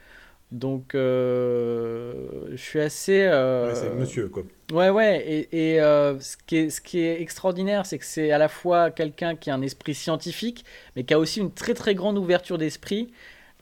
[0.52, 3.28] Donc, je suis assez.
[3.28, 4.44] ouais, c'est monsieur quoi.
[4.72, 8.38] Ouais, ouais, et, et, ce, qui est, ce qui est extraordinaire, c'est que c'est à
[8.38, 10.64] la fois quelqu'un qui a un esprit scientifique,
[10.96, 13.10] mais qui a aussi une très très grande ouverture d'esprit,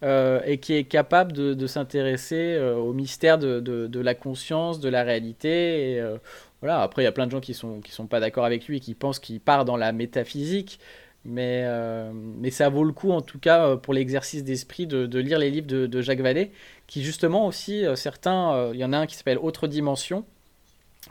[0.05, 5.03] euh, et qui est capable de, s'intéresser euh, au mystère de, la conscience, de la
[5.03, 5.99] réalité.
[5.99, 6.17] Euh,
[6.61, 8.67] voilà, après, il y a plein de gens qui sont, qui sont pas d'accord avec
[8.67, 10.79] lui et qui pensent qu'il part dans la métaphysique.
[11.23, 15.39] Mais, euh, mais ça vaut le coup, en tout cas, pour l'exercice d'esprit, de, lire
[15.39, 16.51] les livres de, Jacques Vallée,
[16.85, 20.23] qui justement aussi, certains, il y en a un qui s'appelle Autre Dimension,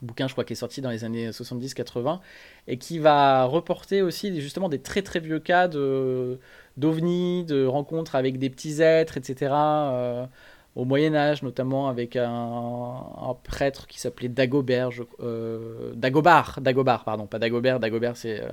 [0.02, 2.20] bouquin, je crois, qui est sorti dans les années 70-80,
[2.68, 6.38] et qui va reporter aussi justement des très très vieux cas de
[6.76, 9.52] d'ovnis, de rencontres avec des petits êtres, etc.
[9.54, 10.26] Euh,
[10.76, 17.04] au Moyen Âge, notamment avec un, un prêtre qui s'appelait Dagobert, je- euh, Dagobard, Dagobard,
[17.04, 18.48] pardon, pas Dagobert, Dagobert c'est euh,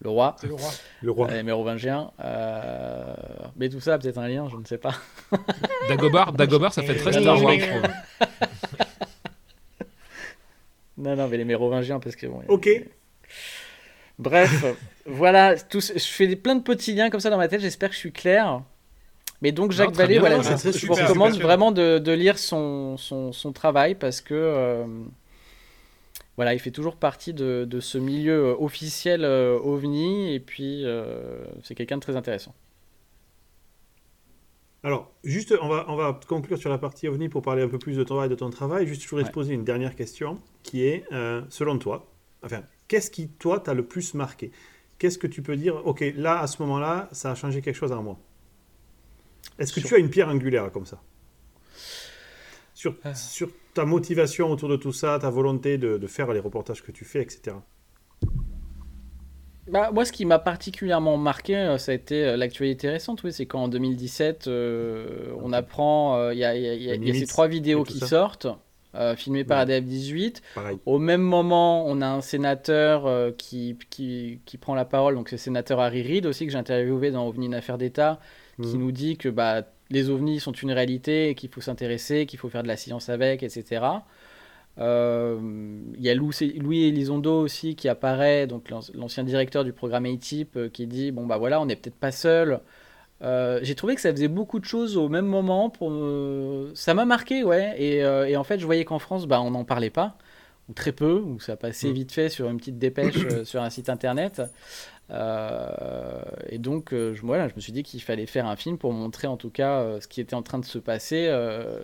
[0.00, 0.70] le roi, C'est le roi.
[1.00, 1.30] Le roi.
[1.30, 2.10] les mérovingiens.
[2.22, 3.14] euh,
[3.56, 4.92] mais tout ça a peut-être un lien, je ne sais pas.
[5.88, 7.54] Dagobah, ça fait très Star Wars.
[10.96, 12.68] Non, non, mais les mérovingiens, parce que bon, Ok.
[14.18, 14.64] Bref,
[15.06, 17.88] voilà, tout, je fais des, plein de petits liens comme ça dans ma tête, j'espère
[17.88, 18.62] que je suis clair.
[19.42, 22.38] Mais donc Jacques Vallée, bien, voilà, non, je, super, vous recommande vraiment de, de lire
[22.38, 24.86] son, son, son travail parce que euh,
[26.36, 30.84] voilà, il fait toujours partie de, de ce milieu euh, officiel euh, OVNI et puis
[30.84, 32.54] euh, c'est quelqu'un de très intéressant.
[34.84, 37.78] Alors, juste, on va, on va conclure sur la partie OVNI pour parler un peu
[37.78, 38.86] plus de ton travail, de ton travail.
[38.86, 42.12] Juste, je voudrais te poser une dernière question qui est, euh, selon toi,
[42.44, 44.52] enfin, qu'est-ce qui, toi, t'a le plus marqué?
[44.98, 47.92] Qu'est-ce que tu peux dire Ok, là, à ce moment-là, ça a changé quelque chose
[47.92, 48.18] en moi?
[49.58, 51.02] Est-ce que Sur- tu as une pierre angulaire comme ça?
[52.74, 53.14] Sur, Euh.
[53.14, 56.92] sur ta motivation autour de tout ça, ta volonté de, de faire les reportages que
[56.92, 57.56] tu fais, etc.
[59.66, 63.22] Bah, moi, ce qui m'a particulièrement marqué, euh, ça a été euh, l'actualité récente.
[63.22, 67.26] Oui, c'est qu'en 2017, euh, on apprend, euh, il y, y y y a ces
[67.26, 68.06] trois vidéos qui ça.
[68.06, 68.46] sortent,
[68.94, 69.80] euh, filmées par Ouais.
[69.80, 70.42] ADF18.
[70.54, 70.78] Pareil.
[70.84, 75.36] Au même moment, on a un sénateur qui, qui, qui prend la parole, donc c'est
[75.36, 78.20] le sénateur Harry Reid aussi, que j'ai interviewé dans OVNI une affaire d'État,
[78.62, 78.78] qui Mhm.
[78.78, 82.48] nous dit que bah, les ovnis sont une réalité, et qu'il faut s'intéresser, qu'il faut
[82.50, 83.82] faire de la science avec, etc.
[84.78, 85.38] Euh,
[85.96, 90.04] Il y a Lou- Louis Elizondo aussi qui apparaît, donc l'an- l'ancien directeur du programme
[90.06, 92.60] ATIP, euh, qui dit bon bah voilà, on n'est peut-être pas seul.
[93.22, 95.70] Euh, j'ai trouvé que ça faisait beaucoup de choses au même moment.
[95.70, 97.74] Pour me- Ça m'a marqué, ouais.
[97.78, 100.18] Et, euh, et en fait, je voyais qu'en France, bah, on n'en parlait pas,
[100.68, 101.92] ou très peu, ou ça passait Mm.
[101.92, 104.42] vite fait sur une petite dépêche euh, sur un site internet.
[105.10, 108.78] Euh, et donc, euh, je, voilà, je me suis dit qu'il fallait faire un film
[108.78, 111.30] pour montrer en tout cas euh, ce qui était en train de se passer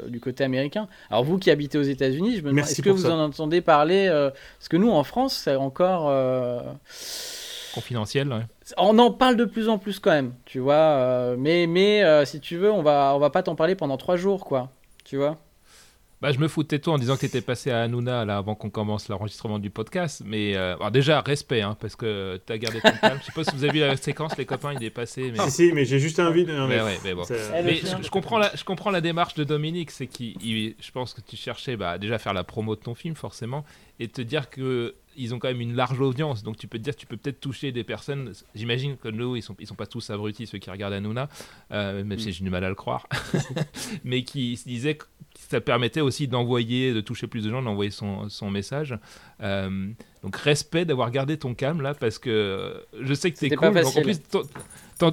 [0.09, 0.89] du côté américain.
[1.11, 3.15] Alors, vous qui habitez aux États-Unis, je me demande, est-ce que vous ça.
[3.15, 4.09] en entendez parler
[4.59, 6.11] Parce que nous, en France, c'est encore.
[7.73, 8.43] Confidentiel, ouais.
[8.79, 10.75] on en parle de plus en plus quand même, tu vois.
[10.75, 13.97] euh, mais mais euh, si tu veux, on va, on va pas t'en parler pendant
[13.97, 14.71] trois jours, quoi.
[15.05, 15.39] Tu vois
[16.21, 18.37] Bah, je me foutais de toi en disant que tu étais passé à Hanouna là,
[18.37, 20.23] avant qu'on commence l'enregistrement du podcast.
[20.27, 23.19] Mais euh, alors déjà, respect, hein, parce que tu as gardé ton calme.
[23.21, 25.33] Je sais pas si vous avez vu la séquence, les copains, il est passé.
[25.33, 25.43] Mais...
[25.45, 26.53] Si, si, mais j'ai juste envie de.
[26.53, 27.25] non, mais Mais ouais, mais bon.
[27.25, 30.37] c'est- Eh, Mais je, je comprends la, je comprends la démarche de Dominique, c'est qu'il,
[30.45, 33.15] il- je pense que tu cherchais bah, déjà à faire la promo de ton film
[33.15, 33.65] forcément,
[33.99, 36.83] et te dire que ils ont quand même une large audience, donc tu peux te
[36.83, 38.33] dire, tu peux peut-être toucher des personnes.
[38.55, 41.29] J'imagine que nous, ils sont, ils sont pas tous abrutis ceux qui regardent Hanouna,
[41.73, 43.07] euh, même si j'ai du mal à le croire,
[44.05, 45.05] mais qui se disaient que
[45.35, 48.99] ça permettait aussi d'envoyer, de toucher plus de gens, d'envoyer son, son message.
[49.43, 49.91] Euh,
[50.23, 53.69] donc respect d'avoir gardé ton calme là, parce que je sais que t'es cool.
[53.83, 54.21] donc en plus,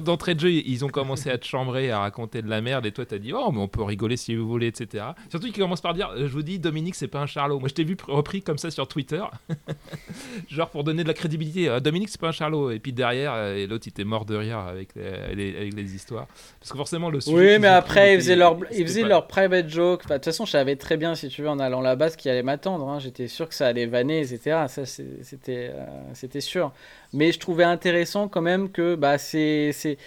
[0.04, 2.92] d'entrée de jeu, ils ont commencé à te chambrer, à raconter de la merde, et
[2.92, 5.02] toi t'as dit oh mais on peut rigoler si vous voulez, etc.
[5.30, 7.58] Surtout qu'ils commencent par dire, je vous dis Dominique c'est pas un charlot.
[7.58, 9.22] Moi je t'ai vu pr- repris comme ça sur Twitter,
[10.50, 11.68] genre pour donner de la crédibilité.
[11.70, 12.70] Ah, Dominique c'est pas un charlot.
[12.70, 15.74] Et puis derrière, euh, et l'autre il était mort de rire avec les, les- avec
[15.74, 16.26] les histoires,
[16.60, 17.34] parce que forcément le sujet.
[17.36, 20.02] Oui, mais après, ils faisaient leur, ils faisaient pas- leur private joke.
[20.04, 22.16] Enfin, de toute façon, je savais très bien, si tu veux, en allant là-bas, ce
[22.16, 22.86] qui allait m'attendre.
[22.88, 22.98] hein.
[22.98, 24.66] J'étais sûr que ça allait vanner, etc.
[24.68, 24.84] Ça,
[25.22, 26.72] c'était, euh, c'était sûr.
[27.12, 29.98] Mais je trouvais intéressant quand même que, bah, c'est, c'est...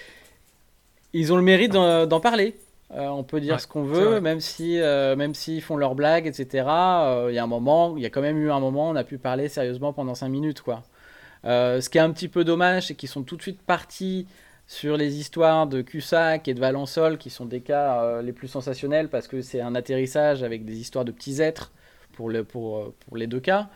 [1.13, 2.55] ils ont le mérite d'en, parler.
[2.93, 5.95] Euh, on peut dire Ouais, ce qu'on veut, même si, euh, même s'ils font leurs
[5.95, 6.65] blagues, etc.
[6.67, 8.91] euh, Il y a un moment, il y a quand même eu un moment, où
[8.91, 10.83] on a pu parler sérieusement pendant 5 minutes, quoi.
[11.43, 14.27] Ce qui est un petit peu dommage, c'est qu'ils sont tout de suite partis
[14.67, 19.09] sur les histoires de Cussac et de Valençol, qui sont des cas les plus sensationnels
[19.09, 21.71] parce que c'est un atterrissage avec des histoires de petits êtres
[22.13, 23.69] pour, le, pour, pour les deux cas.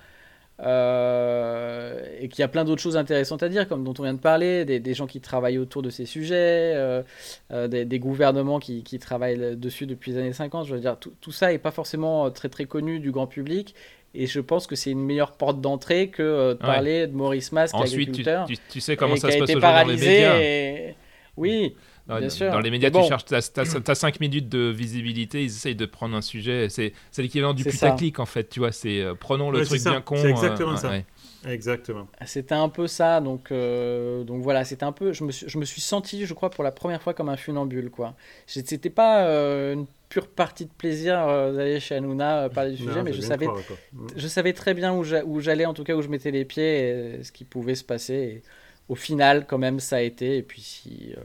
[0.61, 4.13] Euh, et qu'il y a plein d'autres choses intéressantes à dire, comme dont on vient
[4.13, 7.03] de parler, des, des gens qui travaillent autour de ces sujets, euh,
[7.51, 10.65] euh, des, des gouvernements qui, qui travaillent dessus depuis les années 50.
[10.67, 13.75] Je veux dire, tout, tout ça n'est pas forcément très très connu du grand public.
[14.17, 16.55] Et je pense que c'est une meilleure porte d'entrée que de Ouais.
[16.65, 19.87] parler de Maurice Masque, Ensuite, tu, agriculteur, tu- tu sais comment ça se passe dans
[19.87, 20.39] les médias.
[20.39, 20.95] et-
[21.35, 21.75] Oui,
[22.07, 22.51] dans- sûr.
[22.51, 23.01] dans les médias, bon.
[23.01, 26.69] tu cherches, t'as, t'as- t'as 5 minutes de visibilité, ils essayent de prendre un sujet.
[26.69, 27.87] C'est, c'est l'équivalent du C'est ça.
[27.87, 28.71] putaclic en fait, tu vois.
[28.71, 30.15] C'est euh, prenons le Ouais, truc bien con.
[30.17, 30.89] C'est exactement euh, ça.
[30.89, 31.05] ouais.
[31.47, 32.07] Exactement.
[32.25, 35.13] C'était un peu ça, donc, euh, donc voilà, c'était un peu.
[35.13, 37.37] Je me, suis, je me suis senti, je crois, pour la première fois comme un
[37.37, 38.15] funambule, quoi.
[38.47, 42.77] C'était pas euh, une pure partie de plaisir euh, d'aller chez Hanouna euh, parler du
[42.83, 43.77] sujet, Non, mais je savais, croire, quoi.
[44.15, 46.45] Je savais très bien où j'a- où j'allais, en tout cas où je mettais les
[46.45, 48.13] pieds, et ce qui pouvait se passer.
[48.13, 48.43] Et
[48.89, 50.37] au final, quand même, ça a été.
[50.37, 51.21] Et puis si, euh,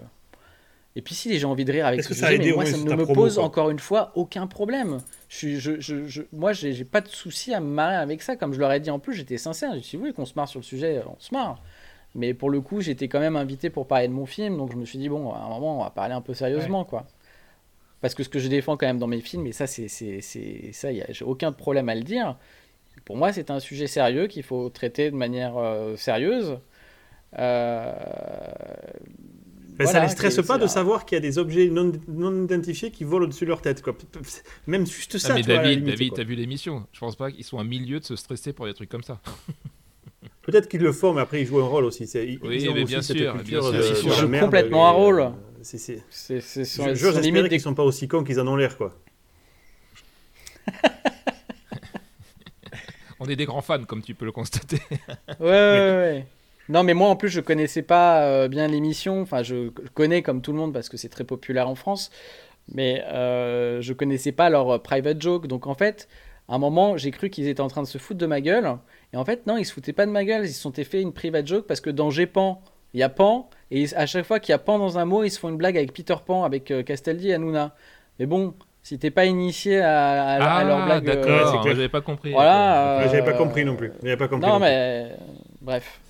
[0.97, 2.53] et puis si les gens ont envie de rire avec Est-ce ce que ça mais
[2.53, 5.03] moi, ça ne me promo, pose quoi encore une fois aucun problème.
[5.29, 8.37] Je je, je, je- moi, j'ai pas de souci à me marrer avec ça.
[8.37, 9.73] Comme je leur ai dit en plus, j'étais sincère.
[9.75, 11.63] J'ai dit oui, qu'on se marre sur le sujet, on se marre.
[12.15, 14.77] Mais pour le coup, j'étais quand même invité pour parler de mon film, donc je
[14.77, 17.07] me suis dit bon, à un moment, on va parler un peu sérieusement, quoi.
[18.01, 20.89] parce que ce que je défends quand même dans mes films, et ça, c'est ça,
[20.93, 22.37] j'ai aucun problème à le dire.
[23.05, 26.59] Pour moi, c'est un sujet sérieux qu'il faut traiter de manière euh, sérieuse.
[27.39, 27.95] Euh,
[29.85, 32.45] ben, ça ne les stresse pas de savoir qu'il y a des objets non, non
[32.45, 33.83] identifiés qui volent au-dessus de leur tête.
[33.83, 33.97] Quoi.
[34.67, 35.29] Même juste ça.
[35.33, 36.87] Ah, mais David, David t'as vu l'émission.
[36.93, 39.21] Je pense pas qu'ils sont un milieu de se stresser pour des trucs comme ça.
[40.43, 42.09] Peut-être qu'ils le font, mais après ils jouent un rôle aussi.
[42.15, 43.75] oui, mais bien, sûr, bien sûr.
[44.05, 45.33] Ils jouent complètement un rôle.
[45.63, 46.03] C'est,
[46.95, 48.95] J'ose qu'ils sont pas aussi cons qu'ils en ont l'air, quoi.
[53.21, 54.81] On est des grands fans, comme tu peux le constater.
[55.41, 56.27] ouais, ouais, ouais.
[56.71, 59.21] Non, mais moi en plus, je connaissais pas euh, bien l'émission.
[59.23, 62.11] Enfin, je connais comme tout le monde parce que c'est très populaire en France.
[62.73, 65.49] Mais euh, je connaissais pas leur euh, private joke.
[65.49, 66.09] Donc en fait,
[66.49, 68.77] à un moment, j'ai cru qu'ils étaient en train de se foutre de ma gueule.
[69.13, 70.45] Et en fait, non, ils se foutaient pas de ma gueule.
[70.45, 72.63] Ils se sont fait une private joke parce que dans J'ai Pan,
[72.95, 73.51] il y a Pan.
[73.73, 75.57] Et à chaque fois qu'il y a Pan dans un mot, ils se font une
[75.57, 77.75] blague avec Peter Pan, avec Castaldi et Hanouna.
[78.21, 78.55] Mais bon,
[78.85, 81.05] si t'es pas initié à, à, ah, leur blague.
[81.05, 82.31] D'accord, j'avais pas compris.
[82.31, 83.03] Voilà.
[83.07, 83.91] J'avais pas compris non plus.
[84.05, 84.49] J'avais pas compris.
[84.49, 85.09] Non, mais
[85.61, 86.01] bref.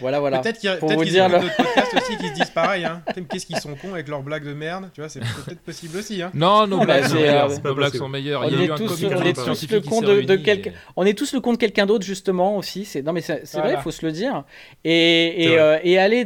[0.00, 0.40] Voilà, voilà.
[0.40, 2.84] Peut-être qu'il y a, peut d'autres podcasts aussi qui se disent pareil.
[2.84, 3.02] Hein.
[3.28, 6.22] Qu'est-ce qu'ils sont cons avec leurs blagues de merde Tu vois, c'est peut-être possible aussi.
[6.22, 6.30] Hein.
[6.34, 7.50] Non, nos blagues, sont, meilleures.
[7.64, 8.42] nos blagues sont meilleures.
[8.42, 10.72] On, est, tous, le con de, de quelqu'un.
[10.96, 12.84] On est tous le con de quelqu'un d'autre justement aussi.
[12.84, 14.44] C'est non mais c'est vrai, il faut se le dire.
[14.84, 16.24] Et et, euh, et aller,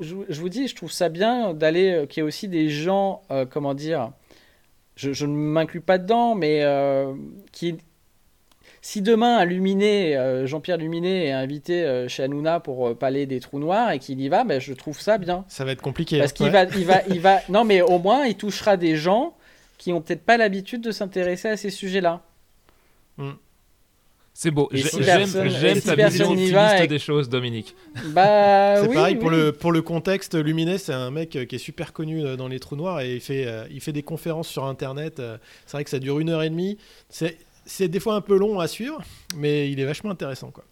[0.00, 3.22] je, vous dis, je trouve ça bien d'aller euh, qu'il y ait aussi des gens,
[3.30, 4.10] euh, comment dire.
[4.96, 6.64] Je, je ne m'inclus pas dedans, mais
[7.52, 7.78] qui,
[8.88, 13.38] si demain Luminé, euh, Jean-Pierre Luminé est invité euh, chez Hanouna pour euh, parler des
[13.38, 15.44] trous noirs et qu'il y va, ben, je trouve ça bien.
[15.46, 16.18] Ça va être compliqué.
[16.18, 17.40] Parce qu'il va, il va, il va.
[17.50, 19.36] Non, mais au moins, il touchera des gens
[19.76, 22.22] qui ont peut-être pas l'habitude de s'intéresser à ces sujets-là.
[23.18, 23.32] Hmm.
[24.32, 24.70] C'est beau.
[24.72, 25.28] J'aime
[25.82, 27.76] ta vision optimiste des choses, Dominique.
[28.06, 30.34] Bah, c'est pareil pour le pour le contexte.
[30.34, 33.48] Luminet, c'est un mec qui est super connu dans les trous noirs et il fait
[33.70, 35.20] il fait des conférences sur Internet.
[35.66, 36.78] C'est vrai que ça dure une heure et demie.
[37.10, 37.36] C'est
[37.68, 39.00] c'est des fois un peu long à suivre,
[39.36, 40.50] mais il est vachement intéressant.
[40.50, 40.64] Quoi.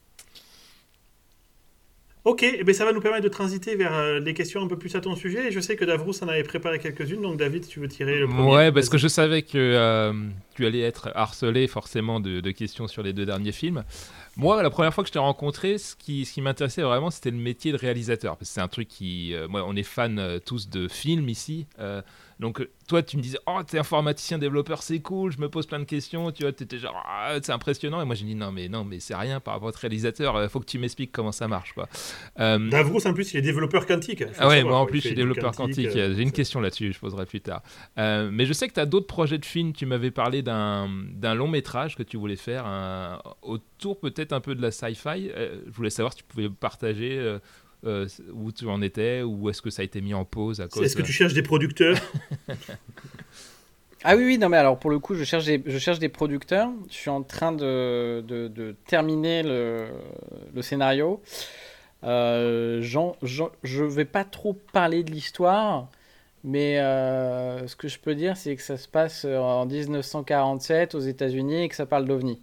[2.24, 4.76] Ok, eh ben, ça va nous permettre de transiter vers euh, des questions un peu
[4.76, 5.46] plus à ton sujet.
[5.46, 8.26] Et je sais que Davrous en avait préparé quelques-unes, donc David, tu veux tirer le
[8.26, 10.12] premier Ouais, parce que je savais que euh,
[10.56, 13.84] tu allais être harcelé forcément de, questions sur les deux derniers films.
[14.36, 17.30] Moi, la première fois que je t'ai rencontré, ce qui, ce qui m'intéressait vraiment, c'était
[17.30, 18.36] le métier de réalisateur.
[18.36, 19.32] Parce que c'est un truc qui.
[19.32, 21.66] Euh, moi, on est fans tous de films ici.
[22.38, 25.66] Donc euh, toi, tu me disais, oh, t'es informaticien développeur, c'est cool, je me pose
[25.66, 28.02] plein de questions, tu vois, t'étais genre, ah, c'est impressionnant.
[28.02, 30.34] Et moi, j'ai dit, non, mais non, mais c'est rien par rapport à votre réalisateur,
[30.36, 31.88] il euh, faut que tu m'expliques comment ça marche, quoi.
[32.38, 32.68] Euh...
[32.68, 34.22] Davros, en plus, il est développeur quantique.
[34.38, 35.96] Ah ouais, moi en plus, je suis développeur quantique.
[35.96, 37.62] Euh, j'ai une question là-dessus, je poserai plus tard.
[37.96, 39.72] mais je sais que tu as d'autres projets de films.
[39.72, 42.66] Tu m'avais parlé d'un long métrage que tu voulais faire
[43.42, 45.30] autour peut-être un peu de la sci-fi.
[45.34, 47.38] je voulais savoir si tu pouvais partager
[47.84, 50.68] euh, où tu en étais ou est-ce que ça a été mis en pause à
[50.68, 51.96] cause Est-ce que tu cherches des producteurs
[54.04, 56.08] Ah oui, oui, non, mais alors pour le coup, je cherche des, je cherche des
[56.08, 56.70] producteurs.
[56.88, 59.88] Je suis en train de, de, terminer le,
[60.54, 61.20] le scénario.
[62.04, 65.88] Euh, je ne vais pas trop parler de l'histoire,
[66.44, 71.00] mais euh, ce que je peux dire, c'est que ça se passe en 1947 aux
[71.00, 72.40] États-Unis et que ça parle d'OVNI.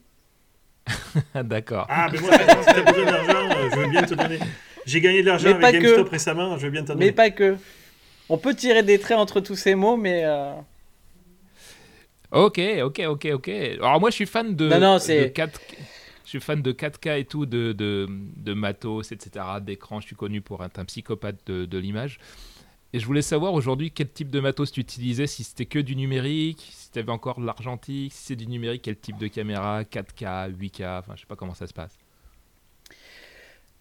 [1.36, 1.86] D'accord.
[1.89, 4.39] Ah, mais moi, si tu as besoin d'argent, je veux bien te donner.
[4.86, 7.57] J'ai gagné de l'argent avec GameStop récemment, je veux bien t'en Mais pas que.
[8.29, 10.23] On peut tirer des traits entre tous ces mots, mais.
[10.25, 10.53] Euh,
[12.31, 13.49] ok, ok, ok, ok.
[13.49, 15.61] Alors moi, je suis fan de, non, non, de 4...
[16.23, 19.99] Je suis fan de 4K et tout, de, de, de matos, etc., d'écran.
[19.99, 22.17] Je suis connu pour être un psychopathe de, de l'image.
[22.93, 25.95] Et je voulais savoir aujourd'hui quel type de matos tu utilisais, si c'était que du
[25.95, 29.84] numérique, si tu avais encore de l'argentique, si c'est du numérique, quel type de caméra,
[29.84, 31.97] 4K, 8K, enfin je sais pas comment ça se passe.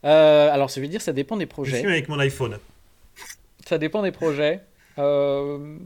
[0.05, 1.73] Euh, alors, ça veut dire ça dépend des projets.
[1.73, 2.59] Je suis avec mon iPhone.
[3.67, 4.61] Ça dépend des projets.
[4.99, 5.77] Euh,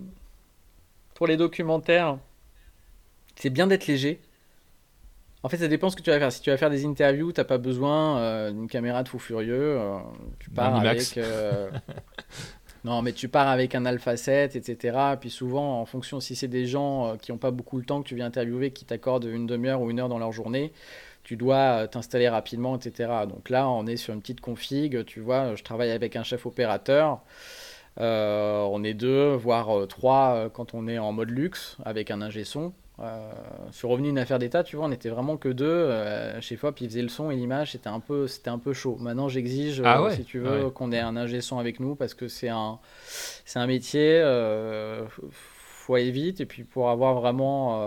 [1.14, 2.18] pour les documentaires,
[3.36, 4.20] c'est bien d'être léger.
[5.42, 6.32] En fait, ça dépend ce que tu vas faire.
[6.32, 9.78] Si tu vas faire des interviews, t'as pas besoin euh, d'une caméra de fou furieux.
[10.40, 11.20] tu pars avec.
[12.84, 14.98] non, mais tu pars avec un Alpha 7, etc.
[15.20, 18.08] Puis souvent, en fonction, si c'est des gens qui n'ont pas beaucoup le temps que
[18.08, 20.72] tu viens interviewer, qui t'accordent une demi-heure ou une heure dans leur journée,
[21.26, 23.10] tu dois euh, t'installer rapidement, etc.
[23.28, 26.46] Donc là, on est sur une petite config, tu vois, je travaille avec un chef
[26.46, 27.20] opérateur.
[27.98, 32.22] Euh, on est deux, voire euh, trois quand on est en mode luxe avec un
[32.22, 32.72] ingé son.
[33.72, 35.92] sur Revenu une affaire d'état, tu vois, on était vraiment que deux.
[36.40, 38.96] chez FOP, il faisait le son et l'image, c'était un peu, c'était un peu chaud.
[39.00, 42.28] Maintenant, j'exige, ah si tu veux, qu'on ait un ingé son avec nous parce que
[42.28, 44.22] c'est un, c'est un métier
[45.86, 46.40] faut aller vite.
[46.40, 47.80] Et puis pour avoir vraiment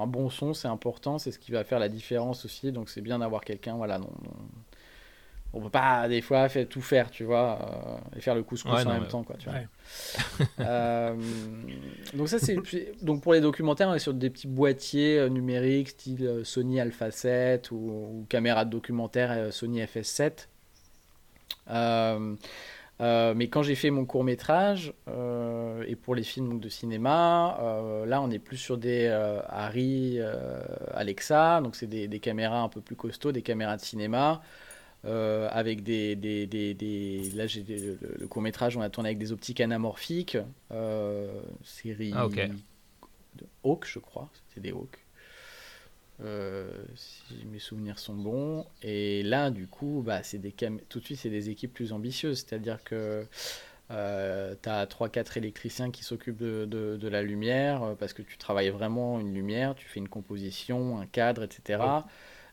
[0.00, 1.18] euh, un bon son, c'est important.
[1.18, 2.72] C'est ce qui va faire la différence aussi.
[2.72, 4.10] Donc c'est bien d'avoir quelqu'un voilà, dont,
[5.52, 8.70] on peut pas des fois faire, tout faire, tu vois, euh, et faire le couscous
[8.72, 9.36] Ouais, en non, même mais- temps, quoi.
[9.38, 9.58] Tu vois.
[9.60, 9.66] Ouais.
[10.60, 11.14] Euh,
[12.14, 12.56] donc ça c'est
[13.02, 17.70] donc pour les documentaires, on est sur des petits boîtiers numériques style Sony Alpha 7
[17.70, 20.48] ou, ou caméra de documentaire Sony FS7.
[23.00, 24.92] Euh, euh, mais quand j'ai fait mon court métrage
[25.86, 29.40] et pour les films donc, de cinéma, euh, là on est plus sur des euh,
[29.48, 30.60] Harry euh,
[30.94, 34.42] Alexa, donc c'est des, des caméras un peu plus costauds, des caméras de cinéma.
[35.06, 39.10] euh, avec des, des, des, des- là j'ai le, le court métrage on a tourné
[39.10, 40.38] avec des optiques anamorphiques
[40.72, 42.24] euh, série Ah,
[43.64, 44.30] Hawk je crois.
[44.48, 45.05] C'était des Hawk
[46.24, 51.00] euh, si mes souvenirs sont bons et là du coup bah, c'est des cam- tout
[51.00, 53.26] de suite c'est des équipes plus ambitieuses c'est à dire que
[53.90, 58.22] euh, tu as 3-4 électriciens qui s'occupent de, de- de la lumière euh, parce que
[58.22, 62.06] tu travailles vraiment une lumière, tu fais une composition, un cadre, etc.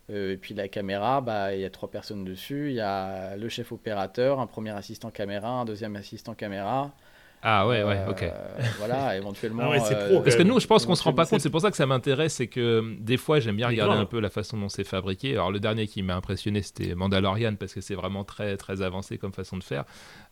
[0.09, 2.70] Euh, et puis la caméra, bah, il y a trois personnes dessus.
[2.70, 6.93] Il y a le chef opérateur, un premier assistant caméra, un deuxième assistant caméra.
[7.46, 8.24] Ah ouais, ouais, Euh, ok.
[8.80, 9.64] Voilà, éventuellement.
[9.66, 11.26] Ah ouais, c'est euh, pro, Parce que Euh, nous, je pense qu'on se rend pas
[11.26, 11.41] compte.
[11.41, 14.06] C'est pour ça que ça m'intéresse, c'est que euh, des fois, j'aime bien regarder un
[14.06, 15.34] peu la façon dont c'est fabriqué.
[15.34, 19.18] Alors le dernier qui m'a impressionné, c'était Mandalorian parce que c'est vraiment très très avancé
[19.18, 19.84] comme façon de faire.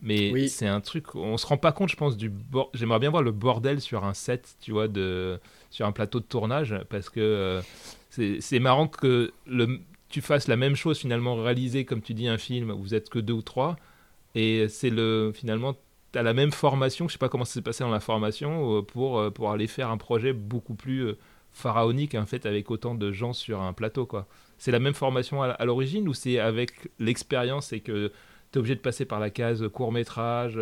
[0.01, 0.47] Mais Oui.
[0.47, 2.29] c'est un truc, on se rend pas compte, je pense du.
[2.29, 5.37] bor- J'aimerais bien voir le bordel sur un set, tu vois, de
[5.69, 7.61] sur un plateau de tournage, parce que euh,
[8.09, 12.27] c'est c'est marrant que le tu fasses la même chose finalement réaliser comme tu dis
[12.27, 13.77] un film où vous êtes que deux ou trois
[14.35, 15.75] et c'est le finalement
[16.17, 18.81] as la même formation, je sais pas comment ça s'est passé dans la formation, euh,
[18.81, 21.17] pour, euh, pour aller faire un projet beaucoup plus euh,
[21.51, 24.27] pharaonique en fait avec autant de gens sur un plateau quoi.
[24.57, 28.11] C'est la même formation à, à l'origine ou c'est avec l'expérience et que
[28.51, 30.59] tu es obligé de passer par la case court métrage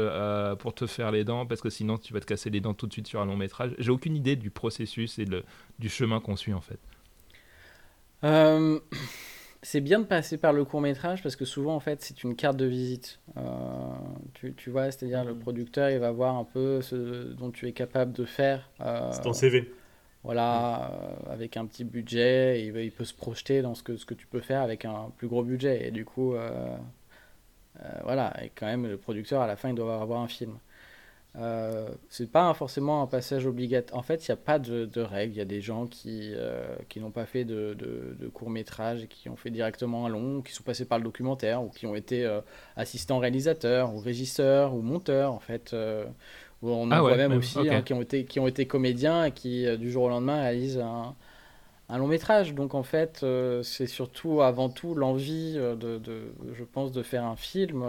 [0.60, 2.88] pour te faire les dents parce que sinon tu vas te casser les dents tout
[2.88, 3.76] de suite sur un long métrage.
[3.78, 5.26] J'ai aucune idée du processus et
[5.80, 6.80] du chemin qu'on suit en fait.
[9.62, 12.36] C'est bien de passer par le court métrage parce que souvent en fait c'est une
[12.36, 13.20] carte de visite.
[13.38, 13.42] Euh,
[14.34, 17.74] tu, tu vois, c'est-à-dire le producteur il va voir un peu ce dont tu es
[17.74, 18.70] capable de faire.
[18.82, 19.72] euh, C'est ton CV.
[20.24, 24.14] voilà, euh, avec un petit budget, il, peut se projeter dans ce que, ce que
[24.14, 25.88] tu peux faire avec un plus gros budget.
[25.88, 26.76] Et du coup, euh,
[28.04, 30.58] voilà, et quand même, le producteur, à la fin, il doit avoir un film.
[31.36, 34.00] Euh, c'est pas forcément un passage obligatoire.
[34.00, 35.34] En fait, il n'y a pas de, de règle.
[35.36, 38.50] Il y a des gens qui, euh, qui n'ont pas fait de, de, de court
[38.50, 41.70] métrage et qui ont fait directement un long, qui sont passés par le documentaire, ou
[41.70, 42.42] qui ont été euh,
[42.76, 45.74] assistants réalisateurs, ou régisseurs, ou monteurs, en fait.
[45.74, 46.06] euh,
[46.62, 48.48] où on en Ah voit ouais, même même, aussi hein, qui, ont été, qui ont
[48.48, 51.16] été comédiens et qui, du jour au lendemain, réalisent un,
[51.90, 52.54] un long métrage.
[52.56, 53.26] Donc, en fait,
[53.64, 57.84] c'est surtout, avant tout, l'envie, de, de, je pense, de faire un film.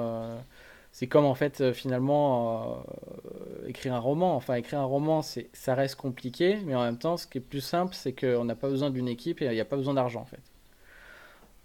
[0.93, 4.35] C'est comme, en fait, euh, finalement, euh, écrire un roman.
[4.37, 7.41] Enfin, écrire un roman, c'est, ça reste compliqué, mais en même temps, ce qui est
[7.41, 9.95] plus simple, c'est qu'on n'a pas besoin d'une équipe et il n'y a pas besoin
[9.95, 10.43] d'argent, en fait.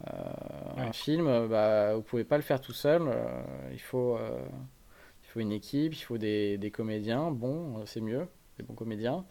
[0.08, 0.12] Euh,
[0.78, 3.04] Un film, bah, vous pouvez pas le faire tout seul.
[3.08, 4.18] euh, il faut,
[5.24, 7.32] il faut une équipe, il faut des, des comédiens.
[7.32, 9.26] Bon, c'est mieux, des bons comédiens.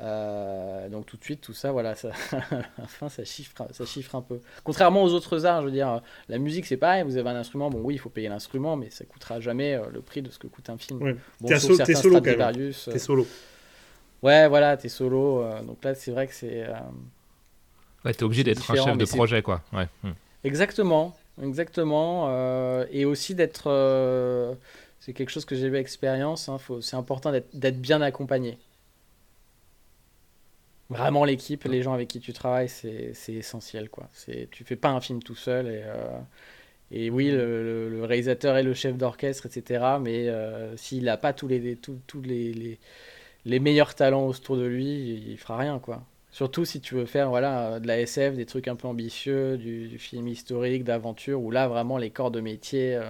[0.00, 3.84] Euh, donc tout de suite, tout ça, voilà, ça, à la fin, ça chiffre, ça
[3.84, 4.40] chiffre un peu.
[4.64, 7.02] Contrairement aux autres arts, je veux dire, la musique, c'est pareil.
[7.04, 9.82] Vous avez un instrument, bon, oui, il faut payer l'instrument, mais ça coûtera jamais euh,
[9.92, 11.02] le prix de ce que coûte un film.
[11.02, 11.16] Ouais.
[11.40, 12.40] Bon, T'es à sauf so- t'es certains solo, quand même.
[12.40, 13.26] Euh, T'es solo.
[14.22, 15.42] Ouais, voilà, t'es solo.
[15.42, 16.64] euh, donc là, c'est vrai que c'est.
[16.66, 16.72] euh,
[18.04, 19.62] Ouais, t'es obligé C'est d'être un chef de c'est- projet quoi.
[19.72, 19.86] Ouais.
[20.02, 20.10] hmm.
[20.44, 22.26] Exactement, exactement.
[22.30, 23.64] euh, et aussi d'être.
[23.70, 24.54] euh,
[25.00, 26.48] c'est quelque chose que j'ai eu expérience.
[26.48, 28.58] hein, faut- c'est important d'être d'être bien accompagné.
[30.90, 33.88] Vraiment, l'équipe, les gens avec qui tu travailles, c'est essentiel.
[33.88, 34.08] Quoi.
[34.50, 35.66] Tu fais pas un film tout seul.
[35.68, 36.18] Et, euh,
[36.90, 39.98] et oui, le, le- le réalisateur est le chef d'orchestre, etc.
[40.00, 42.78] Mais euh, s'il n'a pas tous les, tous, tous les, les,
[43.46, 45.78] les meilleurs talents autour de lui, il fera rien.
[45.80, 46.04] quoi.
[46.32, 49.88] Surtout si tu veux faire voilà, de la SF, des trucs un peu ambitieux, du,
[49.88, 53.04] du film historique, d'aventure, où là vraiment les corps de métier euh,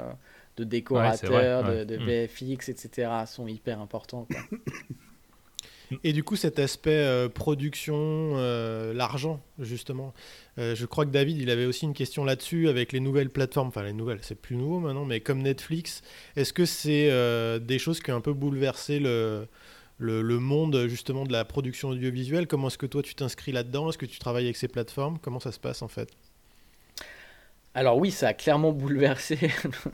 [0.56, 2.26] de décorateurs, ouais, de, de ouais.
[2.28, 3.26] VFX, etc.
[3.26, 4.26] sont hyper importants.
[4.30, 4.40] quoi.
[6.04, 10.14] Et du coup, cet aspect euh, production, euh, l'argent, justement.
[10.58, 13.68] Euh, je crois que David, il avait aussi une question là-dessus avec les nouvelles plateformes.
[13.68, 16.02] Enfin, les nouvelles, c'est plus nouveau maintenant, mais comme Netflix,
[16.36, 17.10] est-ce que c'est
[17.60, 19.46] des choses qui ont un peu bouleversé le,
[19.98, 22.46] le, le monde, justement, de la production audiovisuelle?
[22.46, 23.88] Comment est-ce que toi, tu t'inscris là-dedans?
[23.88, 25.18] Est-ce que tu travailles avec ces plateformes?
[25.20, 26.10] Comment ça se passe, en fait?
[27.74, 29.38] Alors oui, ça a clairement bouleversé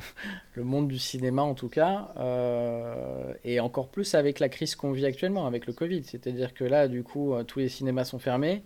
[0.54, 4.90] le monde du cinéma en tout cas, euh, et encore plus avec la crise qu'on
[4.90, 6.02] vit actuellement, avec le Covid.
[6.02, 8.64] C'est-à-dire que là, du coup, euh, tous les cinémas sont fermés.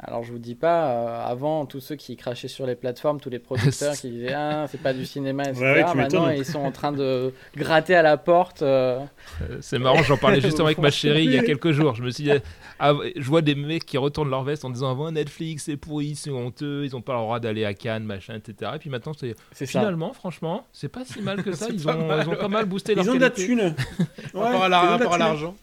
[0.00, 3.30] Alors je vous dis pas, euh, avant tous ceux qui crachaient sur les plateformes, tous
[3.30, 5.60] les producteurs qui disaient ah c'est pas du cinéma, etc.
[5.60, 8.62] Ouais, Maintenant ils sont en train de gratter à la porte.
[8.62, 9.00] euh,
[9.42, 11.96] Euh, C'est marrant, j'en parlais justement avec ma chérie il y a quelques jours.
[11.96, 12.30] Je me suis dit,
[12.78, 16.14] ah, je vois des mecs qui retournent leur veste en disant avant Netflix, c'est pourri,
[16.14, 18.70] c'est honteux, ils ont pas le droit d'aller à Cannes, machin, etc.
[18.76, 19.80] Et puis maintenant, c'est c'est ça.
[19.80, 21.66] finalement, franchement, c'est pas si mal que ça.
[21.72, 23.74] Ils ont, mal, ils ont pas mal boosté leur Ils ont de la thune.
[24.32, 25.56] Ils la rapport à l'argent.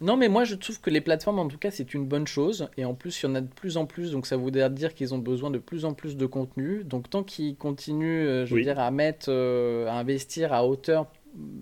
[0.00, 2.68] Non, mais moi je trouve que les plateformes, en tout cas, c'est une bonne chose.
[2.76, 4.94] Et en plus, il y en a de plus en plus, donc ça voudrait dire
[4.94, 6.84] qu'ils ont besoin de plus en plus de contenu.
[6.84, 11.06] Donc tant qu'ils continuent, euh, je veux dire, à mettre, euh, à investir à hauteur,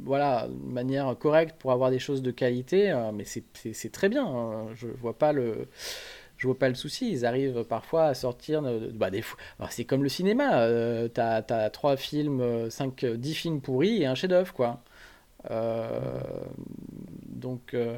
[0.04, 3.44] voilà, de manière correcte pour avoir des choses de qualité, euh, mais c'est-
[3.92, 4.26] très bien.
[4.26, 4.66] hein.
[4.74, 5.66] Je vois pas le.
[6.38, 8.62] Je vois pas le souci, ils arrivent parfois à sortir
[8.92, 9.24] bah, des
[9.70, 14.14] c'est comme le cinéma, euh, t'as as trois films, cinq, dix films pourris et un
[14.14, 14.82] chef-d'œuvre quoi.
[15.50, 15.90] Euh,
[17.28, 17.96] donc euh,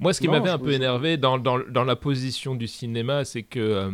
[0.00, 3.42] Moi, ce qui m'avait un peu énervé dans, dans, dans la position du cinéma, c'est
[3.42, 3.90] que euh,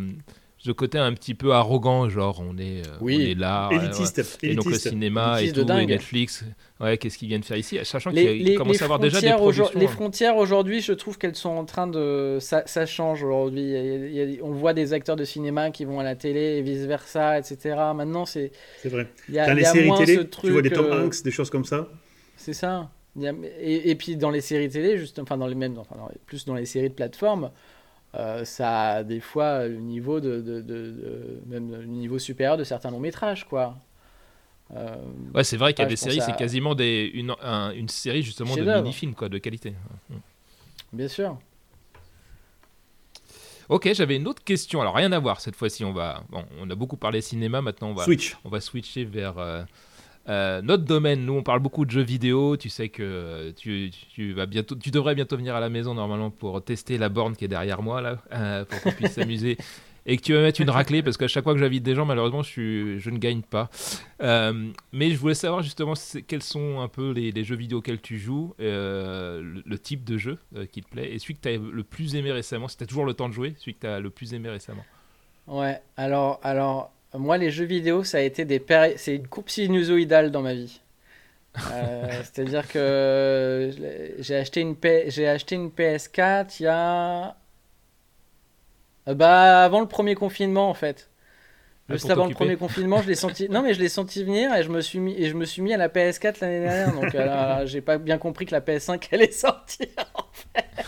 [0.57, 3.17] ce côté un petit peu arrogant, genre on est, euh, Oui.
[3.17, 3.85] on est là, ouais, ouais.
[3.85, 4.39] Élitiste.
[4.43, 5.85] et donc le cinéma et Élitiste tout, et.
[5.85, 6.45] Netflix,
[6.79, 7.77] ouais, qu'est-ce qu'ils viennent faire ici?
[7.83, 9.87] Sachant les, qu'il les- commence les à avoir déjà des les hein.
[9.89, 12.37] frontières aujourd'hui, je trouve qu'elles sont en train de.
[12.39, 14.39] Ça, ça change aujourd'hui.
[14.41, 17.75] On voit des acteurs de cinéma qui vont à la télé et vice-versa, etc.
[17.93, 18.51] Maintenant, c'est.
[18.81, 19.07] C'est vrai.
[19.27, 20.69] Il y a, Dans les y a séries moins télé, ce tu truc, vois des
[20.71, 21.89] Tom euh, Hanks, des choses comme ça?
[22.43, 22.89] C'est ça.
[23.61, 26.19] Et, et puis dans les séries télé, juste, enfin dans les mêmes, enfin dans les-
[26.25, 27.51] plus dans les séries de plateforme,
[28.15, 32.57] euh, ça a des fois le niveau de, de- de- de- même le niveau supérieur
[32.57, 33.77] de certains longs métrages, quoi.
[34.75, 34.95] Euh,
[35.33, 37.87] Ouais, c'est vrai qu'il y a des séries, à- c'est quasiment des, une, un- une
[37.89, 39.73] série justement de mini-films quoi, de qualité.
[40.91, 41.37] bien sûr.
[43.69, 44.81] Ok, j'avais une autre question.
[44.81, 45.85] Alors rien à voir cette fois-ci.
[45.85, 47.61] On va, bon, on a beaucoup parlé cinéma.
[47.61, 48.35] Maintenant, on va, Switch.
[48.43, 49.63] on va switcher vers euh,
[50.29, 51.25] euh, notre domaine.
[51.25, 52.57] Nous, on parle beaucoup de jeux vidéo.
[52.57, 56.63] Tu sais que tu, vas bientôt, tu devrais bientôt venir à la maison normalement pour
[56.63, 59.57] tester la borne qui est derrière moi là, euh, pour qu'on puisse s'amuser.
[60.05, 62.05] Et que tu vas mettre une raclée parce qu'à chaque fois que j'invite des gens,
[62.05, 63.69] malheureusement, je, ne gagne pas.
[64.21, 65.93] Euh, mais je voulais savoir justement
[66.27, 70.39] quels sont un peu les, jeux vidéo auxquels tu joues, le, type de jeu
[70.73, 73.13] qui te plaît, et celui que tu as le plus aimé récemment, si toujours le
[73.13, 74.83] temps de jouer, celui que tu as le plus aimé récemment.
[75.47, 79.49] Ouais, alors, alors moi, les jeux vidéo, ça a été des péri- c'est une courbe
[79.49, 80.81] sinusoïdale dans ma vie.
[81.71, 87.37] Euh, C'est-à-dire que l'ai- j'ai acheté, une P- j'ai acheté une PS4 il y a.
[89.07, 91.09] Euh, Bah, avant le premier confinement, en fait.
[91.89, 93.47] Ah, Juste avant le premier confinement, je l'ai senti.
[93.51, 95.61] Non, mais je l'ai senti venir et je me suis mis et je me suis
[95.61, 96.93] mis à la PS4 l'année dernière.
[96.93, 99.87] Donc, euh, j'ai pas bien compris que la PS5 allait sortir.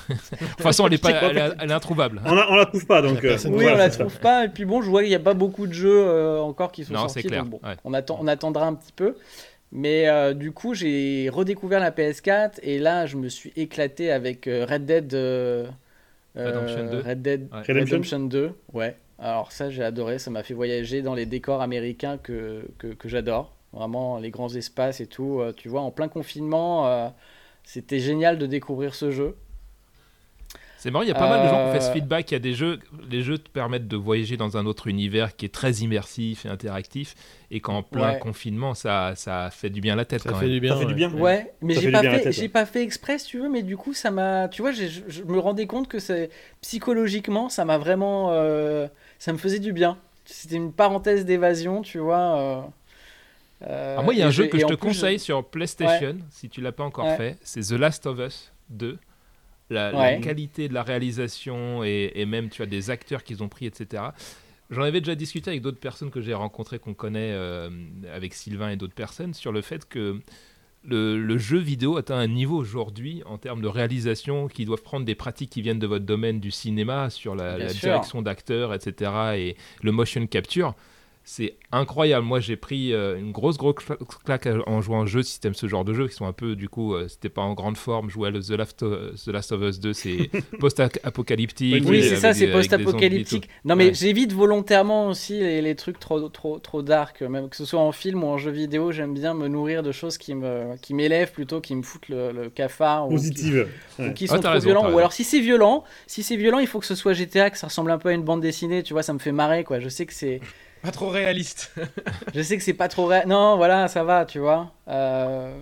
[0.10, 2.22] De toute façon, elle est, pas, elle est, elle est introuvable.
[2.26, 3.22] On la, on la trouve pas donc.
[3.24, 4.00] La euh, Oui, voilà, on la ça.
[4.00, 4.46] trouve pas.
[4.46, 6.86] Et puis bon, je vois qu'il n'y a pas beaucoup de jeux euh, encore qui
[6.86, 7.22] sont Non, sortis.
[7.24, 7.76] c'est clair, donc bon, ouais.
[7.84, 9.16] on, attend, on attendra un petit peu.
[9.74, 14.46] Mais euh, du coup, j'ai redécouvert la PS4 et là, je me suis éclaté avec
[14.46, 15.14] Red Dead.
[15.14, 15.66] euh,
[16.38, 17.00] euh, Redemption 2.
[17.02, 17.60] Red Dead Ouais.
[17.68, 17.84] Redemption?
[17.98, 18.52] Redemption 2.
[18.74, 18.96] Ouais.
[19.20, 20.20] Alors ça, j'ai adoré.
[20.20, 22.68] Ça m'a fait voyager dans les décors américains que,
[23.06, 23.54] j'adore.
[23.74, 25.40] Vraiment, les grands espaces et tout.
[25.40, 27.10] Euh, tu vois, en plein confinement, euh,
[27.64, 29.36] c'était génial de découvrir ce jeu.
[30.86, 32.30] C'est marrant, il y a pas mal de gens qui ont fait ce Euh, feedback.
[32.30, 32.78] Il y a des jeux,
[33.10, 36.48] les jeux te permettent de voyager dans un autre univers qui est très immersif et
[36.50, 37.16] interactif,
[37.50, 38.20] et qu'en plein Ouais.
[38.20, 40.54] confinement, ça, ça fait du bien à la tête Ça quand fait même.
[40.54, 40.76] du bien.
[40.76, 41.12] Ça fait du bien.
[41.12, 43.96] Ouais, mais j'ai pas fait, j'ai pas fait exprès, si tu veux, mais du coup,
[43.96, 46.30] ça m'a, tu vois, je, me rendais compte que c'est
[46.62, 49.98] psychologiquement, ça m'a vraiment, euh, ça me faisait du bien.
[50.26, 52.70] C'était une parenthèse d'évasion, tu vois.
[53.68, 56.62] euh, moi, il y a un jeu que je te conseille sur PlayStation, si tu
[56.62, 57.18] l'as pas encore Ouais.
[57.18, 59.00] fait, c'est The Last of Us 2.
[59.70, 63.66] La, qualité de la réalisation et, et même tu as des acteurs qu'ils ont pris,
[63.66, 64.04] etc.
[64.72, 67.70] J'en avais déjà discuté avec d'autres personnes que j'ai rencontrées, qu'on connaît, euh,
[68.14, 70.20] avec Sylvain et d'autres personnes, sur le fait que
[70.84, 75.06] le, le jeu vidéo atteint un niveau aujourd'hui en termes de réalisation qui doivent prendre
[75.06, 79.12] des pratiques qui viennent de votre domaine du cinéma sur la, direction d'acteurs, etc.
[79.36, 80.76] et le motion capture.
[81.28, 82.24] C'est incroyable.
[82.24, 85.56] Moi, j'ai pris euh, une grosse, grosse cla- claque en jouant un jeu, si t'aimes
[85.56, 87.78] ce genre de jeu, qui sont un peu, du coup, euh, c'était pas en grande
[87.78, 88.12] forme.
[88.12, 91.84] Jouer à le The Last of, The Last of Us 2, c'est post-apocalyptique.
[91.88, 93.50] Oui, c'est ça, c'est post-apocalyptique.
[93.64, 93.94] Non, mais Ouais.
[93.94, 97.92] j'évite volontairement aussi les, les trucs trop, trop, trop dark, même que ce soit en
[97.92, 98.92] film ou en jeu vidéo.
[98.92, 102.32] J'aime bien me nourrir de choses qui me, qui m'élèvent plutôt, qui me foutent le,
[102.32, 103.08] le cafard.
[103.08, 103.68] ou qui- Positive.
[104.00, 104.92] ou qui Ah, sont trop raison, violents.
[104.94, 107.58] Ou alors si c'est violent, si c'est violent, il faut que ce soit GTA, que
[107.58, 108.84] ça ressemble un peu à une bande dessinée.
[108.84, 109.80] Tu vois, ça me fait marrer, quoi.
[109.80, 110.40] Je sais que c'est,
[110.86, 111.74] Pas trop réaliste.
[112.36, 113.08] je sais que c'est pas trop.
[113.08, 114.72] ré- Non, voilà, ça va, tu vois.
[114.88, 115.62] Euh,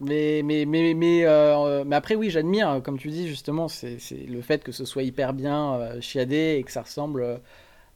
[0.00, 4.42] Mais, mais, mais, mais, euh, mais après, oui, j'admire, comme tu dis, justement, c'est le
[4.42, 7.36] fait que ce soit hyper bien euh, chiadé et que ça ressemble euh,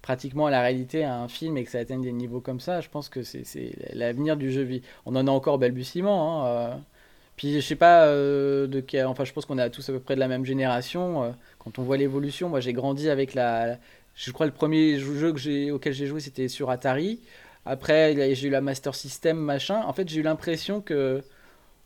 [0.02, 2.80] pratiquement à la réalité, à un film, et que ça atteigne des niveaux comme ça.
[2.82, 3.44] Je pense que c'est
[3.94, 4.88] l'avenir du jeu vidéo.
[5.06, 6.44] On en a encore balbutiement.
[6.46, 6.76] hein, euh,
[7.36, 10.00] Puis je sais pas euh, de quel, enfin je pense qu'on est tous à peu
[10.00, 11.24] près de la même génération.
[11.24, 13.78] euh, quand on voit l'évolution, moi j'ai grandi avec la,
[14.14, 17.20] je crois le premier jeu que j'ai, auquel j'ai joué c'était sur Atari.
[17.66, 19.82] Après a- j'ai eu la Master System machin.
[19.86, 21.22] En fait j'ai eu l'impression que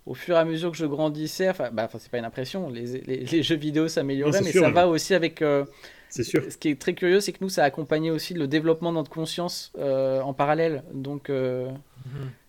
[0.07, 2.71] au fur et à mesure que je grandissais, enfin, bah, enfin c'est pas une impression,
[2.71, 4.73] les, les- les jeux vidéo s'amélioraient, mais sûr, ça ouais.
[4.73, 5.43] va aussi avec.
[5.43, 5.65] euh,
[6.09, 6.43] C'est sûr.
[6.51, 8.97] ce qui est très curieux, c'est que nous, ça a accompagné aussi le développement de
[8.97, 10.83] notre conscience euh, en parallèle.
[10.95, 11.69] Donc, euh,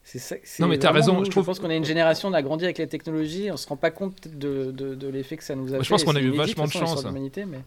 [0.05, 0.37] c'est ça.
[0.59, 2.41] Non, mais t'as raison, nous, je je, trouve- pense qu'on est une génération, on a
[2.41, 5.55] grandi avec les technologies, on se rend pas compte de, de, de l'effet que ça
[5.55, 5.83] nous a Moi, fait.
[5.83, 7.05] je pense qu'on a eu vachement de chance.
[7.05, 7.59] l'humanité, mais.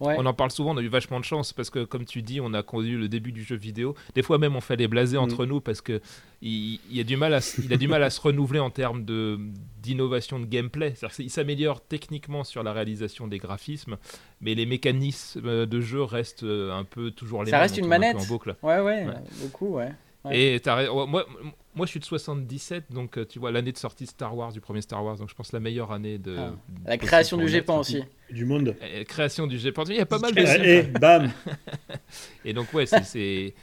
[0.00, 0.16] Ouais.
[0.18, 2.40] On en parle souvent, on a eu vachement de chance parce que, comme tu dis,
[2.40, 3.94] on a connu le début du jeu vidéo.
[4.16, 5.20] Des fois même, on fait les blasés Mm.
[5.20, 6.00] entre nous parce que
[6.42, 9.04] il, il a du mal à, il a du mal à se renouveler en termes
[9.04, 9.38] de
[9.80, 10.94] d'innovation de gameplay.
[10.96, 13.96] C'est-à-dire qu'il s'améliore techniquement sur la réalisation des graphismes,
[14.40, 17.62] mais les mécanismes de jeu restent euh, un peu toujours les Ça mêmes.
[17.62, 18.16] reste on une un manette.
[18.16, 18.56] en boucle.
[18.62, 19.14] Ouais, ouais, Ouais.
[19.42, 19.92] beaucoup, ouais.
[20.24, 20.38] Ouais.
[20.56, 21.26] Et ouais, moi,
[21.76, 24.52] moi, je suis de 77, donc euh, tu vois l'année de sortie de Star Wars,
[24.52, 26.36] du premier Star Wars, donc je pense la meilleure année de.
[26.38, 26.50] Ah.
[26.68, 27.80] de- La création du GEPAN être.
[27.80, 28.02] aussi.
[28.30, 28.76] Du monde.
[28.82, 29.84] Euh, Création du GEPAN.
[29.88, 30.40] Il y a pas mal de.
[30.40, 31.30] Eh, eh, bam
[32.44, 33.54] Et donc, ouais, c'est- c'est.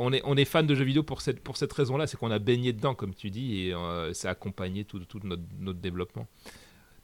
[0.00, 2.30] On est, on est fan de jeux vidéo pour cette, pour cette raison-là, c'est qu'on
[2.30, 5.80] a baigné dedans, comme tu dis, et euh, ça a accompagné tout, tout notre, notre
[5.80, 6.28] développement.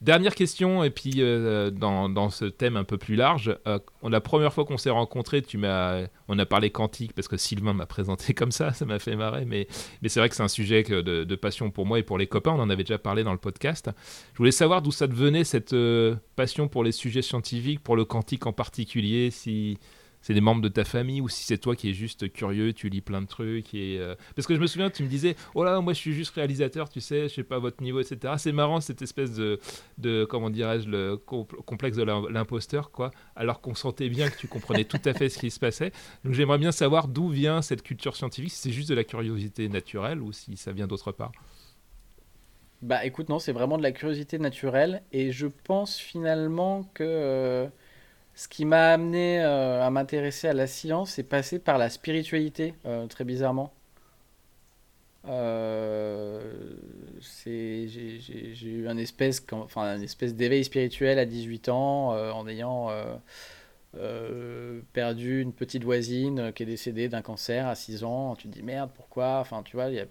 [0.05, 4.21] Dernière question, et puis euh, dans, dans ce thème un peu plus large, euh, la
[4.21, 7.87] première fois qu'on s'est rencontrés, tu m'as, on a parlé quantique parce que Sylvain m'a
[7.87, 9.67] présenté comme ça, ça m'a fait marrer, mais,
[10.03, 12.27] mais c'est vrai que c'est un sujet de, de passion pour moi et pour les
[12.27, 13.89] copains, on en avait déjà parlé dans le podcast.
[14.33, 17.95] Je voulais savoir d'où ça te venait cette euh, passion pour les sujets scientifiques, pour
[17.95, 19.79] le quantique en particulier, si
[20.25, 22.89] c'est des membres de ta famille ou si c'est toi qui es juste curieux, tu
[22.89, 23.75] lis plein de trucs.
[23.75, 26.33] Euh, Parce que je me souviens, tu me disais, oh là, moi je suis juste
[26.33, 28.33] réalisateur, tu sais, je sais pas votre niveau, etc.
[28.39, 29.59] C'est marrant cette espèce de,
[29.99, 34.37] de comment dirais-je, le com- complexe de l'im- l'imposteur, quoi, alors qu'on sentait bien que
[34.37, 35.91] tu comprenais tout à fait ce qui se passait.
[36.23, 39.69] Donc j'aimerais bien savoir d'où vient cette culture scientifique, si c'est juste de la curiosité
[39.69, 41.33] naturelle ou si ça vient d'autre part.
[42.81, 47.67] Bah écoute, non, c'est vraiment de la curiosité naturelle et je pense finalement que euh,
[48.35, 52.75] ce qui m'a amené euh, à m'intéresser à la science, c'est passé par la spiritualité,
[52.85, 53.73] euh, très bizarrement.
[55.27, 56.41] Euh,
[57.47, 57.87] j'ai,
[58.63, 59.41] eu un espèce,
[60.35, 62.89] d'éveil spirituel à 18 ans en ayant
[64.91, 68.35] perdu une petite voisine qui est décédée d'un cancer à 6 ans.
[68.35, 69.39] Tu te dis merde, pourquoi?
[69.39, 70.05] Enfin, tu vois, il y a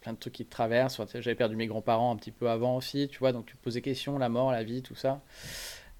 [0.00, 1.00] plein de trucs qui te traversent.
[1.14, 3.74] J'avais perdu mes grands-parents un petit peu avant aussi, tu vois, donc tu te poses
[3.74, 5.20] des questions, la mort, la vie, tout ça.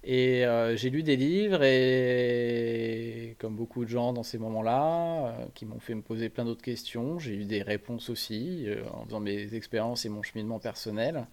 [0.03, 5.45] Et euh, j'ai lu des livres, et comme beaucoup de gens dans ces moments-là, euh,
[5.53, 9.05] qui m'ont fait me poser plein d'autres questions, j'ai eu des réponses aussi, euh, en
[9.05, 11.27] faisant mes expériences et mon cheminement personnel.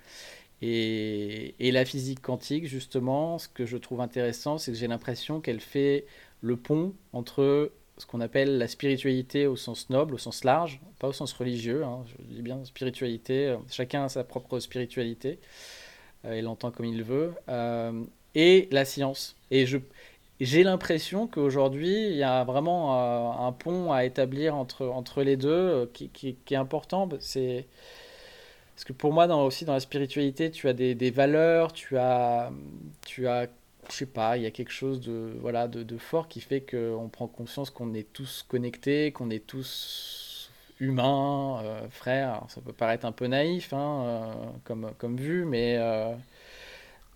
[0.60, 5.60] Et, la physique quantique, justement, ce que je trouve intéressant, c'est que j'ai l'impression qu'elle
[5.60, 6.04] fait
[6.42, 11.08] le pont entre ce qu'on appelle la spiritualité au sens noble, au sens large, pas
[11.08, 15.38] au sens religieux, hein, je dis bien spiritualité, euh, chacun a sa propre spiritualité,
[16.24, 17.32] il l'entend comme il veut,
[18.34, 19.36] et la science.
[19.50, 19.78] Et je,
[20.40, 25.36] j'ai l'impression qu'aujourd'hui, il y a vraiment euh, un pont à établir entre, entre les
[25.36, 27.08] deux euh, qui, qui- est important.
[27.20, 27.66] C'est,
[28.74, 32.52] parce que pour moi, aussi dans la spiritualité, tu as des, des valeurs, tu as,
[33.06, 33.48] tu as,
[33.90, 37.08] je sais pas, il y a quelque chose de, voilà, de, fort qui fait qu'on
[37.12, 40.50] prend conscience qu'on est tous connectés, qu'on est tous
[40.80, 42.44] humains, euh, frères.
[42.48, 45.76] Ça peut paraître un peu naïf hein, comme, comme vue, mais,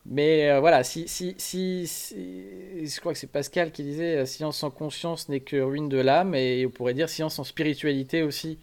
[0.07, 4.59] mais euh, voilà, si, si, si, je crois que c'est Pascal qui disait euh, science
[4.59, 8.59] sans conscience n'est que ruine de l'âme, et on pourrait dire science sans spiritualité aussi.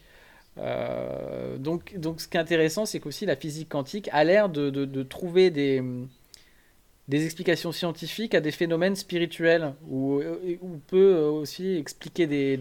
[0.60, 4.70] Euh, donc, donc, ce qui est intéressant, c'est qu'aussi la physique quantique a l'air de,
[4.70, 5.84] de- trouver des,
[7.08, 10.22] des explications scientifiques à des phénomènes spirituels, ou,
[10.62, 12.56] ou peut aussi expliquer des,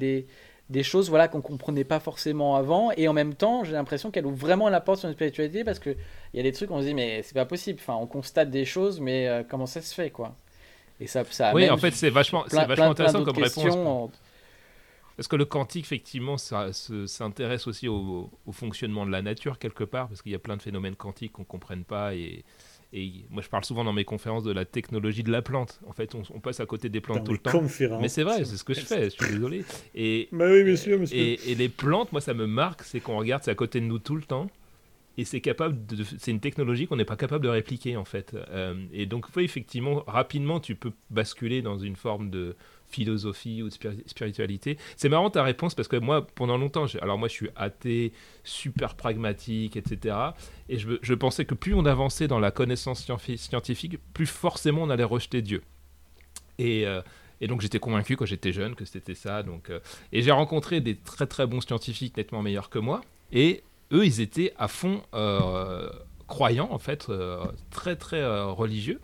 [0.71, 4.27] des choses voilà, qu'on comprenait pas forcément avant, et en même temps, j'ai l'impression qu'elle
[4.27, 5.97] ouvre vraiment la porte sur une spiritualité, parce qu'il
[6.35, 8.64] y a des trucs, on se dit, mais c'est pas possible, enfin, on constate des
[8.64, 10.35] choses, mais euh, comment ça se fait, quoi?
[11.01, 14.11] Et ça, ça Oui, en fait, c'est vachement, c'est vachement plein, intéressant comme réponse.
[15.16, 19.59] Parce que le quantique, effectivement, ça se- s'intéresse aussi au, au fonctionnement de la nature
[19.59, 22.14] quelque part, parce qu'il y a plein de phénomènes quantiques qu'on ne comprenne pas.
[22.14, 22.45] Et,
[22.93, 25.80] et moi, je parle souvent dans mes conférences de la technologie de la plante.
[25.86, 27.51] En fait, on, on passe à côté des plantes Dans tout le temps.
[27.51, 28.01] conférences.
[28.01, 29.65] Mais c'est vrai, c'est ce que je fais, je suis désolé.
[29.94, 31.16] Et, Bah oui, monsieur, monsieur.
[31.16, 33.85] et, et les plantes, moi, ça me marque, c'est qu'on regarde, c'est à côté de
[33.86, 34.48] nous tout le temps.
[35.19, 38.35] Et c'est capable de, c'est une technologie qu'on n'est pas capable de répliquer en fait.
[38.51, 42.55] Euh, et donc, effectivement, rapidement, tu peux basculer dans une forme de
[42.89, 44.78] philosophie ou de spiri- spiritualité.
[44.97, 48.12] C'est marrant ta réponse parce que moi, pendant longtemps, alors moi, je suis athée,
[48.44, 50.16] super pragmatique, etc.
[50.69, 53.06] Et je, pensais que plus on avançait dans la connaissance
[53.36, 55.62] scientifique, plus forcément on allait rejeter Dieu.
[56.59, 57.02] Et, euh,
[57.40, 59.43] et donc j'étais convaincu quand j'étais jeune que c'était ça.
[59.43, 59.81] Donc, euh,
[60.12, 63.02] et j'ai rencontré des très très bons scientifiques nettement meilleurs que moi.
[63.32, 63.62] Et
[63.93, 65.89] eux, ils étaient à fond euh,
[66.27, 67.10] croyants, en fait,
[67.70, 69.01] très très religieux.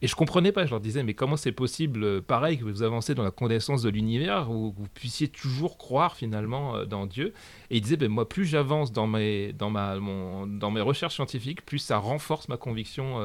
[0.00, 3.14] Et je comprenais pas, je leur disais, mais comment c'est possible, pareil, que vous avancez
[3.14, 7.34] dans la connaissance de l'univers, où vous puissiez toujours croire finalement dans Dieu
[7.70, 11.66] Et ils disaient, ben, moi, plus j'avance dans mes, dans, ma, dans mes recherches scientifiques,
[11.66, 13.18] plus ça renforce ma conviction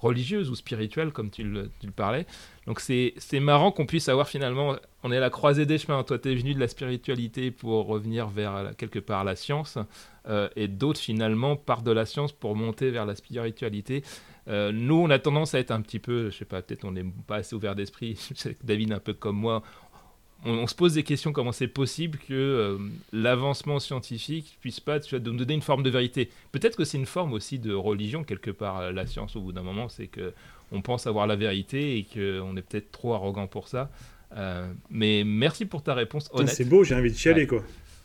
[0.00, 2.26] religieuse ou spirituelle, comme tu le, parlais.
[2.66, 6.02] Donc c'est marrant qu'on puisse avoir finalement, on est à la croisée des chemins.
[6.04, 9.78] Toi, tu es venu de la spiritualité pour revenir vers quelque part la science,
[10.28, 14.02] euh, et d'autres finalement partent de la science pour monter vers la spiritualité.
[14.48, 16.92] Euh, nous, on a tendance à être un petit peu, je sais pas, peut-être on
[16.92, 18.18] n'est pas assez ouvert d'esprit.
[18.64, 19.62] David, un peu comme moi,
[20.44, 22.78] on, se pose des questions comment c'est possible que euh,
[23.12, 26.30] l'avancement scientifique puisse pas tu nous donner une forme de vérité.
[26.52, 29.52] Peut-être que c'est une forme aussi de religion quelque part euh, la science au bout
[29.52, 30.32] d'un moment, c'est que
[30.70, 33.90] on pense avoir la vérité et qu'on est peut-être trop arrogant pour ça.
[34.36, 36.54] Euh, mais merci pour ta réponse honnête.
[36.54, 37.62] C'est beau, j'ai envie de chialer quoi.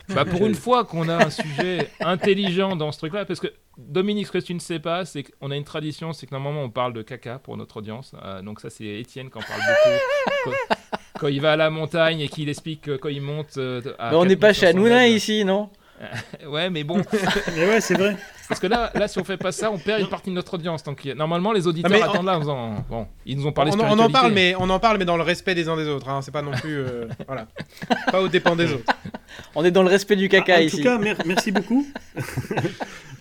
[0.09, 3.47] Bah pour une fois qu'on a un sujet intelligent dans ce truc-là, parce que
[3.77, 6.61] Dominique, ce que tu ne sais pas, c'est qu'on a une tradition, c'est que normalement
[6.61, 8.13] on parle de caca pour notre audience.
[8.43, 10.55] donc ça c'est Étienne qui en parle beaucoup
[11.19, 13.57] quand il va à la montagne et qu'il explique quand il monte.
[13.57, 15.69] Euh, mais on n'est pas chez Hanouna ici, non?
[16.47, 17.01] ouais, mais bon.
[17.55, 18.15] mais ouais, c'est vrai.
[18.47, 20.53] Parce que là, là, si on fait pas ça, on perd une partie de notre
[20.53, 20.83] audience.
[20.83, 22.39] Donc normalement, les auditeurs attendent là.
[22.89, 23.71] Bon, ils nous ont parlé.
[23.73, 25.87] On, on, en parle, mais on en parle, mais dans le respect des uns des
[25.87, 26.09] autres.
[26.09, 26.21] Hein.
[26.21, 27.47] C'est pas non plus, euh, voilà,
[28.11, 28.93] pas au dépens des autres.
[29.55, 30.87] On est dans le respect du caca ah, ici.
[30.87, 31.85] En tout cas, merci beaucoup.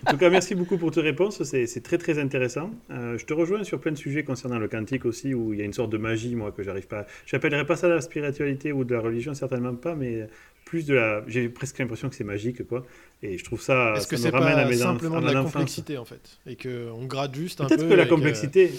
[0.05, 1.41] En tout cas, merci beaucoup pour tes réponses.
[1.43, 2.71] C'est très très intéressant.
[2.91, 5.61] Euh, je te rejoins sur plein de sujets concernant le quantique aussi, où il y
[5.61, 7.05] a une sorte de magie, moi, que j'arrive pas.
[7.25, 10.27] J'appellerais pas ça de la spiritualité ou de la religion, certainement pas, mais
[10.65, 11.23] plus de la.
[11.27, 12.85] J'ai presque l'impression que c'est magique, quoi.
[13.21, 13.93] Et je trouve ça.
[13.95, 16.39] Est-ce que c'est pas simplement de la complexité, en fait?
[16.45, 17.75] Et qu'on gratte juste un peu.
[17.75, 18.71] Peut-être que la complexité.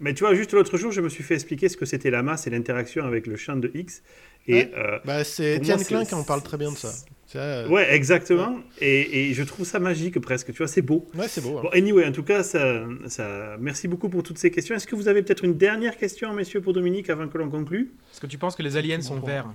[0.00, 2.22] Mais tu vois, juste l'autre jour, je me suis fait expliquer ce que c'était la
[2.22, 4.02] masse et l'interaction avec le champ de X.
[4.48, 6.90] Et, euh, bah, c'est Étienne Klein qui en parle très bien de ça.
[7.36, 8.58] Euh, ouais, exactement.
[8.80, 10.52] Et, et, je trouve ça magique presque.
[10.52, 11.06] Tu vois, c'est beau.
[11.14, 11.60] Ouais, c'est beau.
[11.60, 13.56] Bon, anyway, en tout cas, ça, ça...
[13.60, 14.74] merci beaucoup pour toutes ces questions.
[14.74, 17.92] Est-ce que vous avez peut-être une dernière question, messieurs, pour Dominique, avant que l'on conclue?
[18.12, 19.54] Est-ce que tu penses que les aliens sont verts?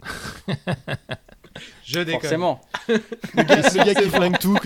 [1.88, 2.20] Je déconne.
[2.20, 2.60] Forcément.
[2.88, 4.58] le, gars, qui flingue tout.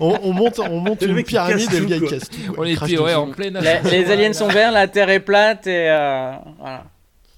[0.00, 2.54] On, monte, on monte une pyramide et le gars il casse tout.
[2.56, 3.58] On ouais, en pleine.
[3.84, 6.84] Les, aliens sont verts, la Terre est plate et euh, voilà.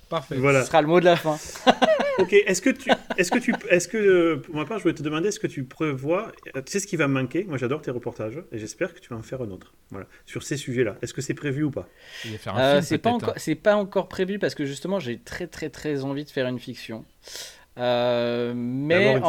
[0.08, 0.36] Parfait.
[0.36, 0.60] Voilà.
[0.60, 1.38] Ce sera le mot de la fin.
[2.18, 2.34] ok.
[2.34, 5.02] Est-ce que tu, est-ce que tu, est-ce que euh, pour ma part, je voulais te
[5.02, 7.44] demander, est-ce que tu prévois, tu sais ce qui va me manquer?
[7.48, 9.72] Moi, j'adore tes reportages et j'espère que tu vas en faire un autre.
[9.90, 10.06] Voilà.
[10.26, 11.88] Sur ces sujets-là, est-ce que c'est prévu ou pas?
[12.26, 13.34] Euh, C'est pas encore, hein?
[13.38, 16.60] c'est pas encore prévu parce que justement, j'ai très très très envie de faire une
[16.60, 17.04] fiction.
[17.78, 19.20] Euh, mais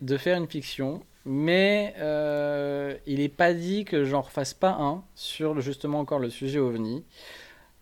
[0.00, 1.02] de faire une fiction.
[1.24, 6.30] Mais euh, il n'est pas dit que j'en refasse pas un sur justement encore le
[6.30, 7.04] sujet OVNI.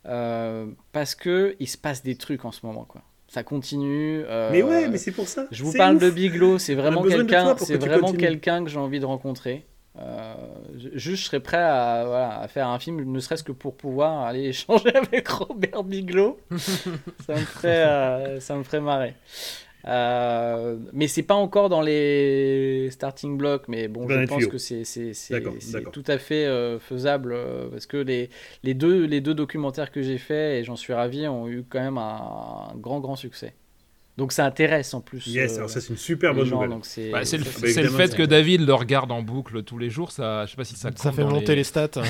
[0.07, 3.03] Euh, parce que il se passe des trucs en ce moment quoi.
[3.29, 4.25] Ça continue.
[4.51, 5.47] mais ouais, mais c'est pour ça.
[5.51, 9.07] Je vous parle de Biglo, c'est vraiment quelqu'un, c'est vraiment quelqu'un que j'ai envie de
[9.07, 9.65] rencontrer.
[10.75, 14.27] juste, je serais prêt à, voilà, à, faire un film, ne serait-ce que pour pouvoir
[14.27, 16.41] aller échanger avec Robert Biglo.
[17.25, 19.15] ça me ferait, ça me ferait marrer.
[19.87, 24.85] Euh, mais c'est pas encore dans les starting blocks, mais bon, je pense que c'est
[25.93, 28.31] tout à fait euh, faisable euh, parce que les,
[28.63, 31.81] les, deux, les deux documentaires que j'ai faits, et j'en suis ravi, ont eu quand
[31.81, 33.55] même un grand, grand succès.
[34.21, 35.27] Donc ça intéresse en plus.
[35.29, 36.71] Yes, alors ça c'est une super bonne nouvelle.
[36.83, 40.45] C'est bah, le, le, fait que David le regarde en boucle tous les jours, ça,
[40.45, 40.91] je sais pas si ça.
[40.95, 41.89] Ça fait monter les, stats.
[41.97, 42.03] Ah,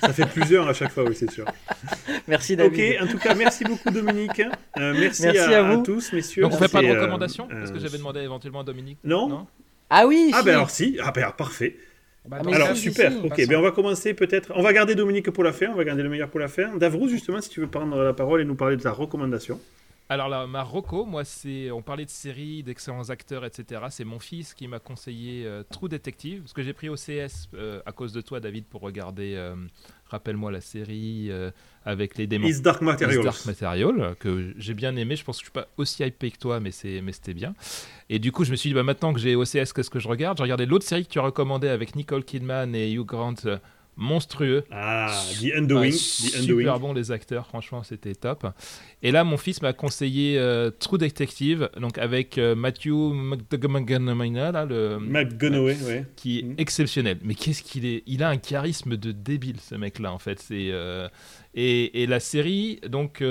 [0.00, 1.44] ça fait plusieurs à chaque fois, oui c'est sûr.
[2.26, 2.72] merci David.
[2.72, 4.40] Ok, en tout cas merci beaucoup Dominique.
[4.78, 5.82] Euh, merci, à, vous.
[5.82, 6.44] tous messieurs.
[6.44, 8.96] Donc on fait pas de euh, recommandations Parce que j'avais demandé éventuellement à Dominique.
[9.04, 9.46] Non.
[9.90, 10.30] ah oui.
[10.32, 10.96] Ah ben alors si.
[11.04, 11.76] Ah ben parfait.
[12.24, 15.52] Bah, alors super, ok, ben on va commencer peut-être, on va garder Dominique pour la
[15.52, 16.74] fin, on va garder le meilleur pour la fin.
[16.78, 19.60] Davrou justement, si tu veux prendre la parole et nous parler de ta recommandation.
[20.12, 20.68] Alors là, ma
[21.06, 23.80] moi, c'est, on parlait de séries, d'excellents acteurs, etc.
[23.88, 27.80] C'est mon fils qui m'a conseillé euh, True Detective, parce que j'ai pris OCS euh,
[27.86, 29.54] à cause de toi, David, pour regarder, euh,
[30.10, 31.30] rappelle-moi la série
[31.86, 32.46] avec les démons.
[32.46, 33.24] Is Dark Materials.
[33.24, 35.16] Dark Material, que j'ai bien aimé.
[35.16, 37.54] Je pense que je suis pas aussi hypé que toi, mais, c'est, mais c'était bien.
[38.10, 40.08] Et du coup, je me suis dit, bah, maintenant que j'ai OCS, qu'est-ce que je
[40.08, 40.36] regarde?
[40.36, 43.36] J'ai regardé l'autre série que tu as recommandée avec Nicole Kidman et Hugh Grant
[43.96, 44.64] monstrueux.
[44.70, 45.90] Ah, The Undoing.
[45.92, 48.46] super bon les acteurs, franchement, c'était top.
[49.02, 54.64] Et là, mon fils m'a conseillé euh, True Detective, donc avec euh, Matthew McGonaghy, là,
[54.64, 56.04] le McGonaghy, ouais.
[56.16, 56.54] qui est mm.
[56.58, 57.18] exceptionnel.
[57.22, 60.40] Mais qu'est-ce qu'il est Il a un charisme de débile, ce mec-là, en fait.
[60.40, 61.08] C'est euh,
[61.54, 63.22] et, et, la série, donc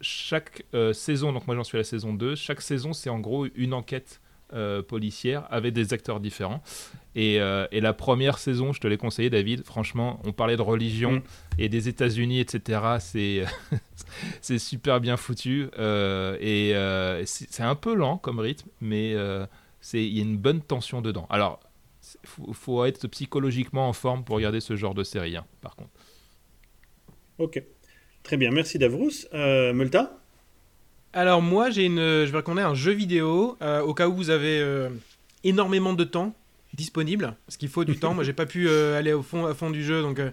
[0.00, 3.46] chaque saison, donc moi j'en suis à la saison 2, chaque saison c'est en gros
[3.56, 4.20] une enquête
[4.54, 6.62] euh, policière avec des acteurs différents.
[7.14, 9.62] Et, euh, et, la première saison, je te l'ai conseillé, David.
[9.64, 11.22] Franchement, on parlait de religion mm.
[11.58, 12.80] et des États-Unis, etc.
[12.98, 13.44] C'est
[14.40, 20.18] c'est super bien foutu euh, et c'est un peu lent comme rythme, mais il y
[20.18, 21.26] a une bonne tension dedans.
[21.28, 21.60] Alors
[22.24, 25.90] faut, faut être psychologiquement en forme pour regarder ce genre de série, hein, par contre.
[27.36, 27.62] Ok.
[28.22, 29.26] Très bien, merci Davrous.
[29.32, 30.17] Multa?
[31.12, 34.30] Alors moi, j'ai une, je vais recommander un jeu vidéo euh, au cas où vous
[34.30, 34.88] avez euh,
[35.44, 36.34] énormément de temps
[36.74, 38.14] disponible, parce qu'il faut du temps.
[38.14, 40.30] Moi, j'ai pas pu euh, aller au fond, à fond du jeu, donc euh,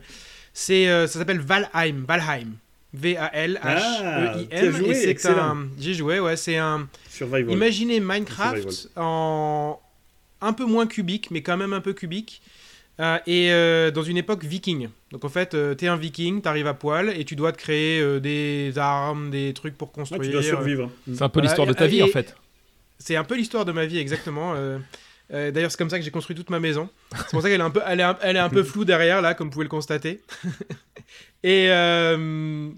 [0.53, 2.49] c'est, euh, ça s'appelle Valheim, Valheim,
[2.93, 7.51] V-A-L-H-E-I-M, Ah, c'est un, j'ai joué, ouais, c'est un, Survival.
[7.53, 8.17] imaginez Survival.
[8.19, 9.79] Minecraft en
[10.41, 12.41] un peu moins cubique, mais quand même un peu cubique.
[12.99, 14.89] euh, et euh, dans une époque viking.
[15.15, 18.01] Donc en fait, euh, t'es un viking, t'arrives à poil et tu dois te créer
[18.01, 20.21] euh, des armes, des trucs pour Ouais, construire.
[20.23, 20.91] tu dois survivre.
[21.07, 22.35] C'est un peu Voilà, l'histoire de ta et- vie, en fait.
[22.99, 24.55] C'est un peu l'histoire de ma vie, exactement.
[24.57, 24.77] Euh,
[25.33, 26.89] euh, D'ailleurs, c'est comme ça que j'ai construit toute ma maison.
[27.15, 28.83] C'est pour ça qu'elle est un peu, elle est un, elle est un peu floue
[28.83, 30.19] derrière, là, comme vous pouvez le constater.
[31.43, 32.69] Et euh,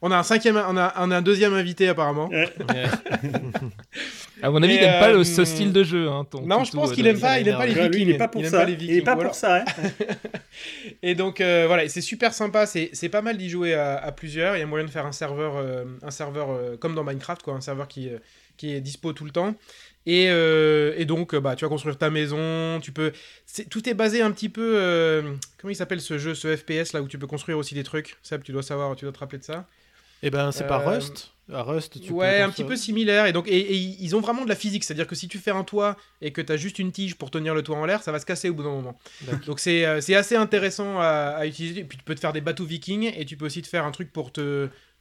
[0.00, 2.28] on a un cinquième, on a, on a un deuxième invité apparemment.
[2.28, 2.52] Ouais.
[4.42, 6.08] À mon avis, il n'aime pas euh, le, ce style de jeu.
[6.08, 8.00] Hein, ton Non, je pense euh, qu'il de- aime pas, il aime pas les vikings.
[8.08, 8.58] il est pas pour ça.
[8.58, 9.28] pas les il est vikings, pas voilà.
[9.30, 9.56] pour ça.
[9.58, 9.64] Hein.
[11.02, 14.12] Et donc euh, voilà, c'est super sympa, c'est c'est pas mal d'y jouer à, à
[14.12, 14.56] plusieurs.
[14.56, 17.42] Il y a moyen de faire un serveur, euh, un serveur euh, comme dans Minecraft,
[17.42, 18.18] quoi, un serveur qui, euh,
[18.56, 19.54] qui est dispo tout le temps.
[20.06, 23.12] Et, euh, et donc, euh, bah, tu vas construire ta maison, tu peux.
[23.70, 24.74] Tout est basé un petit peu.
[24.76, 25.22] euh,
[25.58, 28.16] comment il s'appelle ce jeu, ce FPS là où tu peux construire aussi des trucs.
[28.22, 29.66] Seb, tu dois savoir, tu dois te rappeler de ça.
[30.24, 31.30] Et ben, c'est pas Euh, Rust.
[31.52, 33.26] À Rust, tu ouais, un petit peu similaire.
[33.26, 35.50] Et donc, et, et ils ont vraiment de la physique, c'est-à-dire que si tu fais
[35.50, 38.02] un toit et que tu as juste une tige pour tenir le toit en l'air,
[38.02, 38.98] ça va se casser au bout d'un moment.
[39.46, 41.80] Donc c'est euh, c'est assez intéressant à, à utiliser.
[41.80, 43.84] Et puis tu peux te faire des bateaux vikings et tu peux aussi te faire
[43.84, 44.40] un truc pour te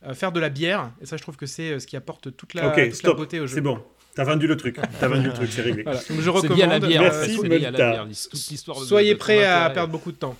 [0.06, 0.92] euh, faire de la bière.
[1.02, 3.56] Et ça, je trouve que c'est ce qui apporte toute la, toute beauté au jeu.
[3.56, 3.82] C'est bon.
[4.14, 4.78] T'as vendu le truc.
[5.00, 5.84] T'as vendu le truc, c'est réglé.
[5.84, 6.00] Voilà.
[6.10, 6.62] Donc je recommande.
[6.62, 7.02] à la bière.
[7.02, 10.36] Merci, l'histoire soyez prêts à perdre beaucoup de temps.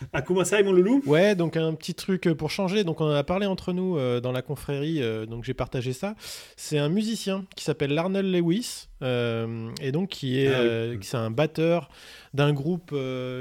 [0.12, 2.84] Ah, comment ça, mon loulou Ouais, donc un petit truc euh, pour changer.
[2.84, 5.92] Donc on en a parlé entre nous euh, dans la confrérie, euh, donc j'ai partagé
[5.92, 6.14] ça.
[6.56, 10.98] C'est un musicien qui s'appelle Larnell Lewis euh, et donc qui est, Ah oui.
[11.02, 11.90] c'est un batteur
[12.34, 12.94] d'un groupe.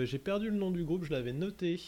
[0.03, 1.79] j'ai perdu le nom du groupe, je l'avais noté.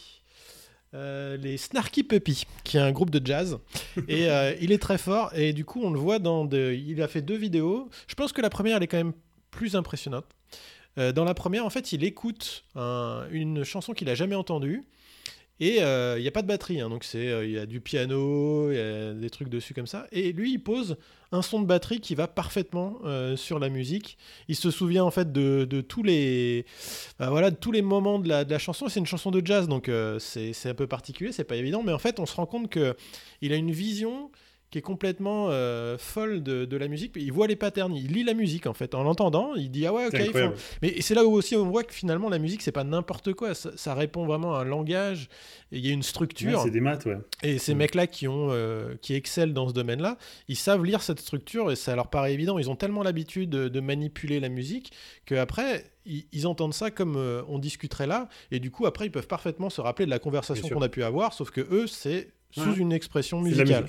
[0.93, 3.60] Euh, les Snarky Puppy, qui est un groupe de jazz,
[4.10, 5.31] et euh, il est très fort.
[5.34, 6.43] Et du coup, on le voit dans.
[6.43, 7.88] de- Il a fait deux vidéos.
[8.07, 9.14] Je pense que la première, elle est quand même
[9.52, 10.26] plus impressionnante.
[10.98, 14.86] Euh, dans la première, en fait, il écoute un- une chanson qu'il a jamais entendue.
[15.62, 17.82] Et euh, il n'y a pas de batterie, hein, donc euh, il y a du
[17.82, 20.08] piano, il y a des trucs dessus comme ça.
[20.12, 20.98] Et lui, il pose
[21.32, 24.18] un son de batterie qui va parfaitement euh, sur la musique.
[24.48, 26.66] Il se souvient en fait de, tous les
[27.20, 28.90] bah, voilà de tous les moments de la, chanson.
[28.90, 31.84] C'est une chanson de jazz, donc euh, c'est c'est un peu particulier, c'est pas évident.
[31.84, 32.96] Mais en fait, on se rend compte que
[33.42, 34.32] il a une vision
[34.72, 37.11] qui est complètement euh, folle de, de la musique.
[37.18, 39.53] Il voit les patterns, il lit la musique en fait en l'entendant.
[39.56, 40.14] Il dit ah ouais ok.
[40.14, 42.84] Ils font- mais c'est là où aussi on voit que finalement la musique c'est pas
[42.85, 45.27] n'importe quoi, ça, ça répond vraiment à un langage,
[45.72, 46.61] et il y a une Ouais, structure.
[46.64, 47.18] c'est des maths, ouais.
[47.43, 47.77] et ces Mm.
[47.77, 50.18] mecs-là qui ont, euh, qui excellent dans ce domaine-là,
[50.48, 52.57] ils savent lire cette structure et ça leur paraît évident.
[52.57, 54.93] Ils ont tellement l'habitude de, de manipuler la musique
[55.26, 59.11] qu'après ils, ils entendent ça comme euh, on discuterait là, et du coup après ils
[59.11, 62.30] peuvent parfaitement se rappeler de la conversation qu'on a pu avoir, sauf que eux c'est
[62.52, 62.78] sous Ouais.
[62.78, 63.86] une expression de musicale.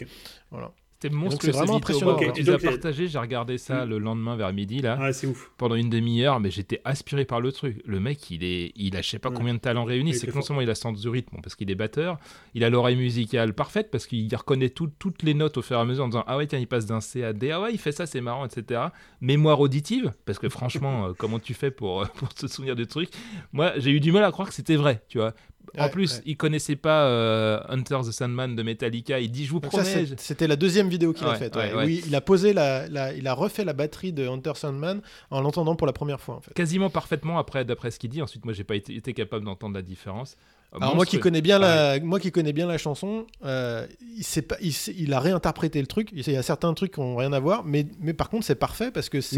[0.50, 0.72] Voilà.
[1.00, 2.14] C'était donc, monstrueux c'est vraiment impressionnant.
[2.14, 3.88] Quand Ok, tu les as donc, partagé, j'ai regardé ça Mm.
[3.88, 5.50] le lendemain vers midi là, Ah, c'est ouf.
[5.58, 7.82] pendant une demi-heure, mais j'étais aspiré par le truc.
[7.84, 9.34] Le mec, il est, il a je sais pas Ouais.
[9.36, 10.14] combien de talents réunis.
[10.14, 12.18] C'est que non seulement il a sens du rythme, parce qu'il est batteur,
[12.54, 15.80] il a l'oreille musicale parfaite parce qu'il reconnaît tout- toutes les notes au fur et
[15.80, 17.72] à mesure en disant ah ouais tiens il passe d'un C à D, ah ouais
[17.72, 18.82] il fait ça c'est marrant etc.
[19.20, 22.86] Mémoire auditive parce que franchement euh, comment tu fais pour euh, pour te souvenir du
[22.86, 23.08] truc?
[23.52, 25.34] Moi j'ai eu du mal à croire que c'était vrai, tu vois.
[25.78, 26.22] En Ouais, plus, ouais.
[26.26, 29.18] il connaissait pas euh, Hunter the Sandman de Metallica.
[29.20, 30.06] Il dit je vous Donc promets.
[30.18, 31.56] c'était la deuxième vidéo qu'il a faite.
[31.84, 35.40] Oui, il a posé la, la- il a refait la batterie de Hunter Sandman en
[35.40, 36.52] l'entendant pour la première fois en fait.
[36.54, 38.20] quasiment parfaitement après d'après ce qu'il dit.
[38.22, 40.36] Ensuite, moi, j'ai pas été, été capable d'entendre la différence.
[40.74, 43.86] Euh, Alors moi qui connais bien la, moi qui connais bien la chanson, euh,
[44.16, 46.08] il, sait pas, il, sait- il a réinterprété le truc.
[46.12, 48.54] Il y a certains trucs qui ont rien à voir, mais, mais par contre c'est
[48.54, 49.36] parfait parce que c'est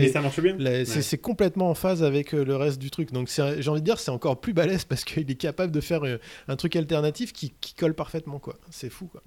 [0.85, 1.03] c'est Ouais.
[1.03, 3.13] c'est complètement en phase avec euh, le reste du truc.
[3.13, 6.05] Donc j'ai envie de dire c'est encore plus balèze parce qu'il est capable de faire
[6.07, 8.55] euh, un truc alternatif qui, qui colle parfaitement quoi.
[8.71, 9.23] C'est fou quoi.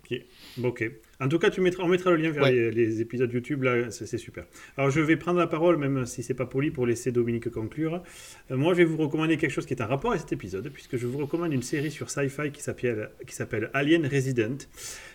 [0.58, 0.86] Bon, ok.
[1.20, 2.52] En tout cas, tu mettras, on mettra le lien vers Ouais.
[2.52, 4.46] les, les épisodes YouTube, là, c'est super.
[4.78, 8.04] Alors, je vais prendre la parole, même si c'est pas poli, pour laisser Dominique conclure.
[8.52, 10.70] Euh, moi, je vais vous recommander quelque chose qui est en rapport avec cet épisode,
[10.72, 14.58] puisque je vous recommande une série sur Sci-Fi qui s'appelle Alien Resident.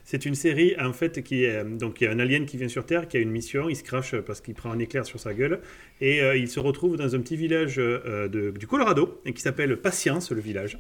[0.04, 2.66] C'est une série, en fait, qui est donc il y a un alien qui vient
[2.68, 5.20] sur Terre, qui a une mission, il se crache parce qu'il prend un éclair sur
[5.20, 5.60] sa gueule,
[6.00, 9.40] et euh, il se retrouve dans un petit village euh, de- du Colorado, et qui
[9.42, 10.78] s'appelle Patience, le village.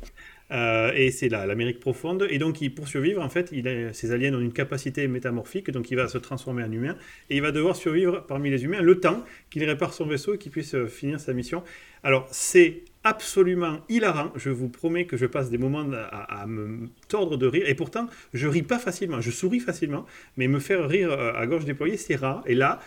[0.50, 2.26] Euh, et c'est là, l'Amérique profonde.
[2.28, 5.90] Et donc, pour survivre, en fait, il a, ces aliens ont une capacité métamorphique, donc
[5.90, 6.96] il va se transformer en humain.
[7.30, 10.38] Et il va devoir survivre parmi les humains le temps qu'il répare son vaisseau et
[10.38, 11.62] qu'il puisse euh, finir sa mission.
[12.02, 14.32] Alors, c'est absolument hilarant.
[14.36, 17.64] Je vous promets que je passe des moments à, à, me tordre de rire.
[17.66, 19.20] Et pourtant, je ris pas facilement.
[19.20, 20.06] Je souris facilement,
[20.36, 22.42] mais me faire rire euh, à gorge déployée, c'est rare.
[22.46, 22.80] Et là,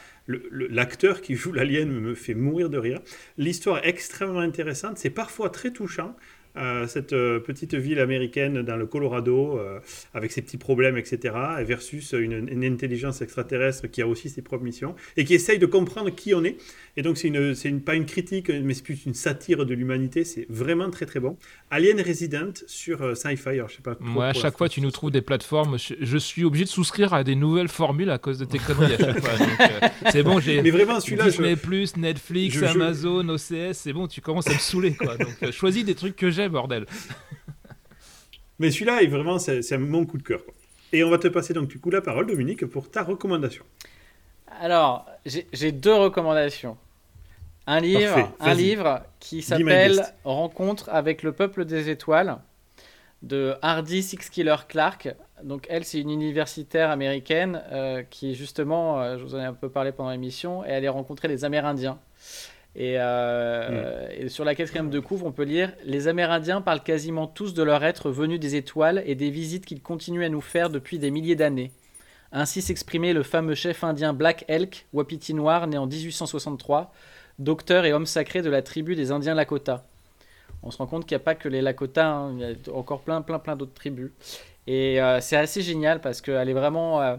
[0.52, 3.00] l'acteur qui joue l'alien me fait mourir de rire.
[3.38, 4.98] L'histoire est extrêmement intéressante.
[4.98, 6.16] C'est parfois très touchant.
[6.58, 9.80] Euh, cette euh, petite ville américaine dans le Colorado, euh,
[10.14, 14.64] avec ses petits problèmes, etc., versus une, une, intelligence extraterrestre qui a aussi ses propres
[14.64, 16.58] missions, et qui essaye de comprendre qui on est.
[16.96, 20.24] Et donc, c'est une, une, pas une critique, mais c'est plus une satire de l'humanité.
[20.24, 21.38] C'est vraiment très, très bon.
[21.72, 23.98] Alien Resident sur Sci-Fi, je sais pas.
[24.00, 25.78] Moi, à chaque fois, tu nous trouves des plateformes.
[25.78, 28.94] Je, je, suis obligé de souscrire à des nouvelles formules à cause de tes conneries
[28.94, 29.90] à chaque fois.
[30.12, 30.62] c'est bon, j'ai.
[30.62, 31.26] Mais vraiment, celui-là.
[31.26, 32.00] Disney, je...
[32.00, 35.18] Netflix, je, Amazon, OCS, c'est bon, tu commences à me saouler, quoi.
[35.18, 36.86] Donc, choisis des trucs que j'aime bordel.
[38.60, 40.44] Mais celui-là, est vraiment, c'est mon coup de cœur.
[40.44, 40.54] Quoi.
[40.94, 43.66] Et on va te passer donc du coup la parole, Dominique, pour ta recommandation.
[44.62, 46.78] Alors, j'ai deux recommandations.
[47.68, 52.38] Un livre, un livre qui s'appelle Rencontre avec le peuple des étoiles
[53.24, 55.10] de Hardy Six Killer Clark.
[55.44, 59.54] Donc elle, c'est une universitaire américaine euh, qui justement, euh, je vous en ai un
[59.54, 62.00] peu parlé pendant l'émission, et elle a rencontré les Amérindiens.
[62.76, 64.26] Et, euh, mm.
[64.26, 67.64] et, sur la quatrième de couvre, on peut lire Les Amérindiens parlent quasiment tous de
[67.64, 71.12] leur être venu des étoiles et des visites qu'ils continuent à nous faire depuis des
[71.12, 71.72] milliers d'années.
[72.32, 76.92] Ainsi s'exprimait le fameux chef indien Black Elk, Wapiti Noir, né en 1863,
[77.40, 79.86] docteur et homme sacré de la tribu des Indiens Lakota.
[80.62, 82.74] On se rend compte qu'il n'y a pas que les Lakota, hein, il y a
[82.74, 84.12] encore plein, plein, plein d'autres tribus.
[84.68, 87.02] Et euh, c'est assez génial parce qu'elle est vraiment.
[87.02, 87.16] Euh,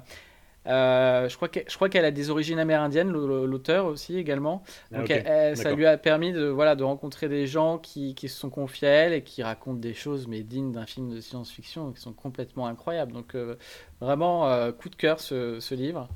[0.67, 1.37] euh, je
[1.77, 4.63] crois qu'elle a des origines amérindiennes, l'auteur aussi également.
[4.93, 5.13] Ah, Donc
[5.55, 8.89] ça lui a permis de, voilà, de rencontrer des gens qui, qui, se sont confiés
[8.89, 12.13] à elle et qui racontent des choses mais dignes d'un film de science-fiction qui sont
[12.13, 13.13] complètement incroyables.
[13.13, 13.57] Donc euh,
[14.01, 16.09] vraiment euh, coup de cœur ce, ce livre.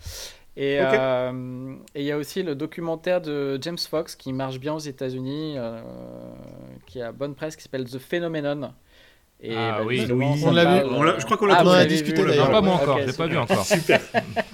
[0.56, 5.56] Et il y a aussi le documentaire de James Fox qui marche bien aux États-Unis,
[6.86, 8.72] qui a bonne presse, qui s'appelle The Phenomenon.
[9.42, 10.06] Et ah bah, oui,
[10.44, 10.90] on l'a vu.
[11.18, 12.50] je crois qu'on l'a ah, discuté d'ailleurs.
[12.50, 13.64] Pas moi encore, okay, j'ai pas vu encore.
[13.64, 14.00] Super.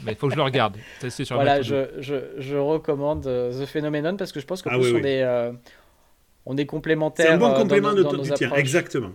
[0.05, 0.77] Mais il faut que je le regarde.
[1.09, 4.79] Sur voilà, je, je, je, recommande euh, The Phenomenon parce que je pense que ah,
[4.79, 5.01] oui, oui.
[5.03, 5.53] on, est, euh,
[6.47, 7.27] on est complémentaires.
[7.27, 9.11] C'est un bon euh, complément dans, de dans du tien, exactement.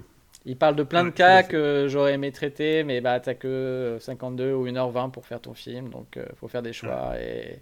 [0.45, 4.51] Il parle de plein de cas que j'aurais aimé traiter, mais bah, t'as que 52
[4.53, 7.13] ou 1h20 pour faire ton film, donc il faut faire des choix.
[7.19, 7.59] Et...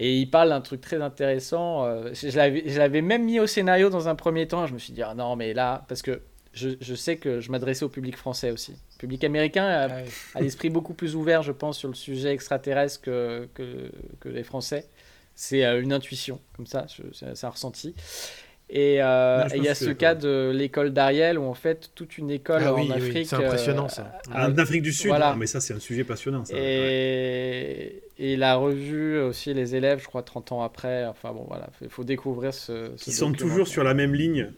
[0.00, 1.84] Et il parle d'un truc très intéressant.
[2.12, 4.64] Je l'avais même mis au scénario dans un premier temps.
[4.64, 6.20] Je me suis dit, ah non, mais là, parce que
[6.52, 8.72] je, sais que je m'adressais au public français aussi.
[8.72, 9.88] Le public américain a,
[10.34, 14.86] ah l'esprit beaucoup plus ouvert, je pense, sur le sujet extraterrestre que, que, les Français.
[15.34, 17.94] C'est euh, une intuition, comme ça, c'est un ressenti.
[18.70, 22.30] Et euh, il y a ce cas de l'école d'Ariel où en fait toute une
[22.30, 23.26] école ah en Afrique.
[23.26, 24.12] c'est impressionnant ça.
[24.28, 25.34] Euh, en Afrique du Sud, voilà.
[25.38, 26.44] mais ça c'est un sujet passionnant.
[26.44, 26.52] Ça.
[26.54, 28.02] Et...
[28.18, 31.06] et il a revu aussi les élèves, je crois 30 ans après.
[31.06, 32.92] Enfin bon voilà, il faut découvrir ce.
[32.96, 34.52] ce Qui sont toujours sur la même ligne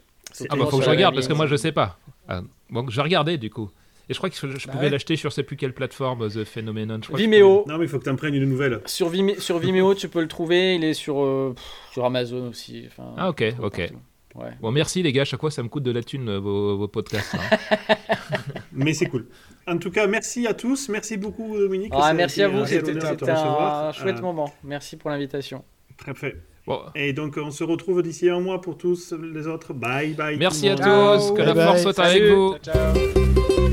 [0.48, 1.98] ah bah faut que je regarde parce que moi je sais pas.
[2.28, 3.70] Ah, bon, je regardais du coup.
[4.08, 4.90] Et je crois que je, bah pouvais ouais.
[4.90, 6.98] l'acheter sur sais plus quelle plateforme, The Phenomenon.
[7.00, 7.64] Je crois Vimeo.
[7.68, 8.80] Non, mais il faut que tu en prennes une nouvelle.
[8.86, 9.38] Sur, Vime...
[9.38, 10.74] sur Vimeo, tu peux le trouver.
[10.74, 11.54] Il est sur, euh,
[11.92, 12.88] sur Amazon aussi.
[12.88, 13.92] Enfin, ah, ok, ok.
[14.34, 14.50] Ouais.
[14.60, 15.24] Bon, merci les gars.
[15.24, 17.36] Chaque fois, ça me coûte de la thune euh, vos, vos podcasts.
[17.36, 17.96] Hein.
[18.72, 19.28] mais c'est cool.
[19.68, 20.88] En tout cas, merci à tous.
[20.88, 21.92] Merci beaucoup, Dominique.
[21.94, 22.66] Ah, merci à vous.
[22.66, 22.90] C'était
[23.30, 24.22] un chouette euh...
[24.22, 24.52] moment.
[24.64, 25.64] Merci pour l'invitation.
[25.96, 26.36] Très fait.
[26.70, 26.82] Bon.
[26.94, 29.74] Et donc, on se retrouve d'ici un mois pour tous les autres.
[29.74, 30.36] Bye bye.
[30.36, 31.32] Merci à tous.
[31.32, 32.54] Que bye la force soit avec vous.
[32.62, 32.94] ciao.
[32.94, 33.69] ciao.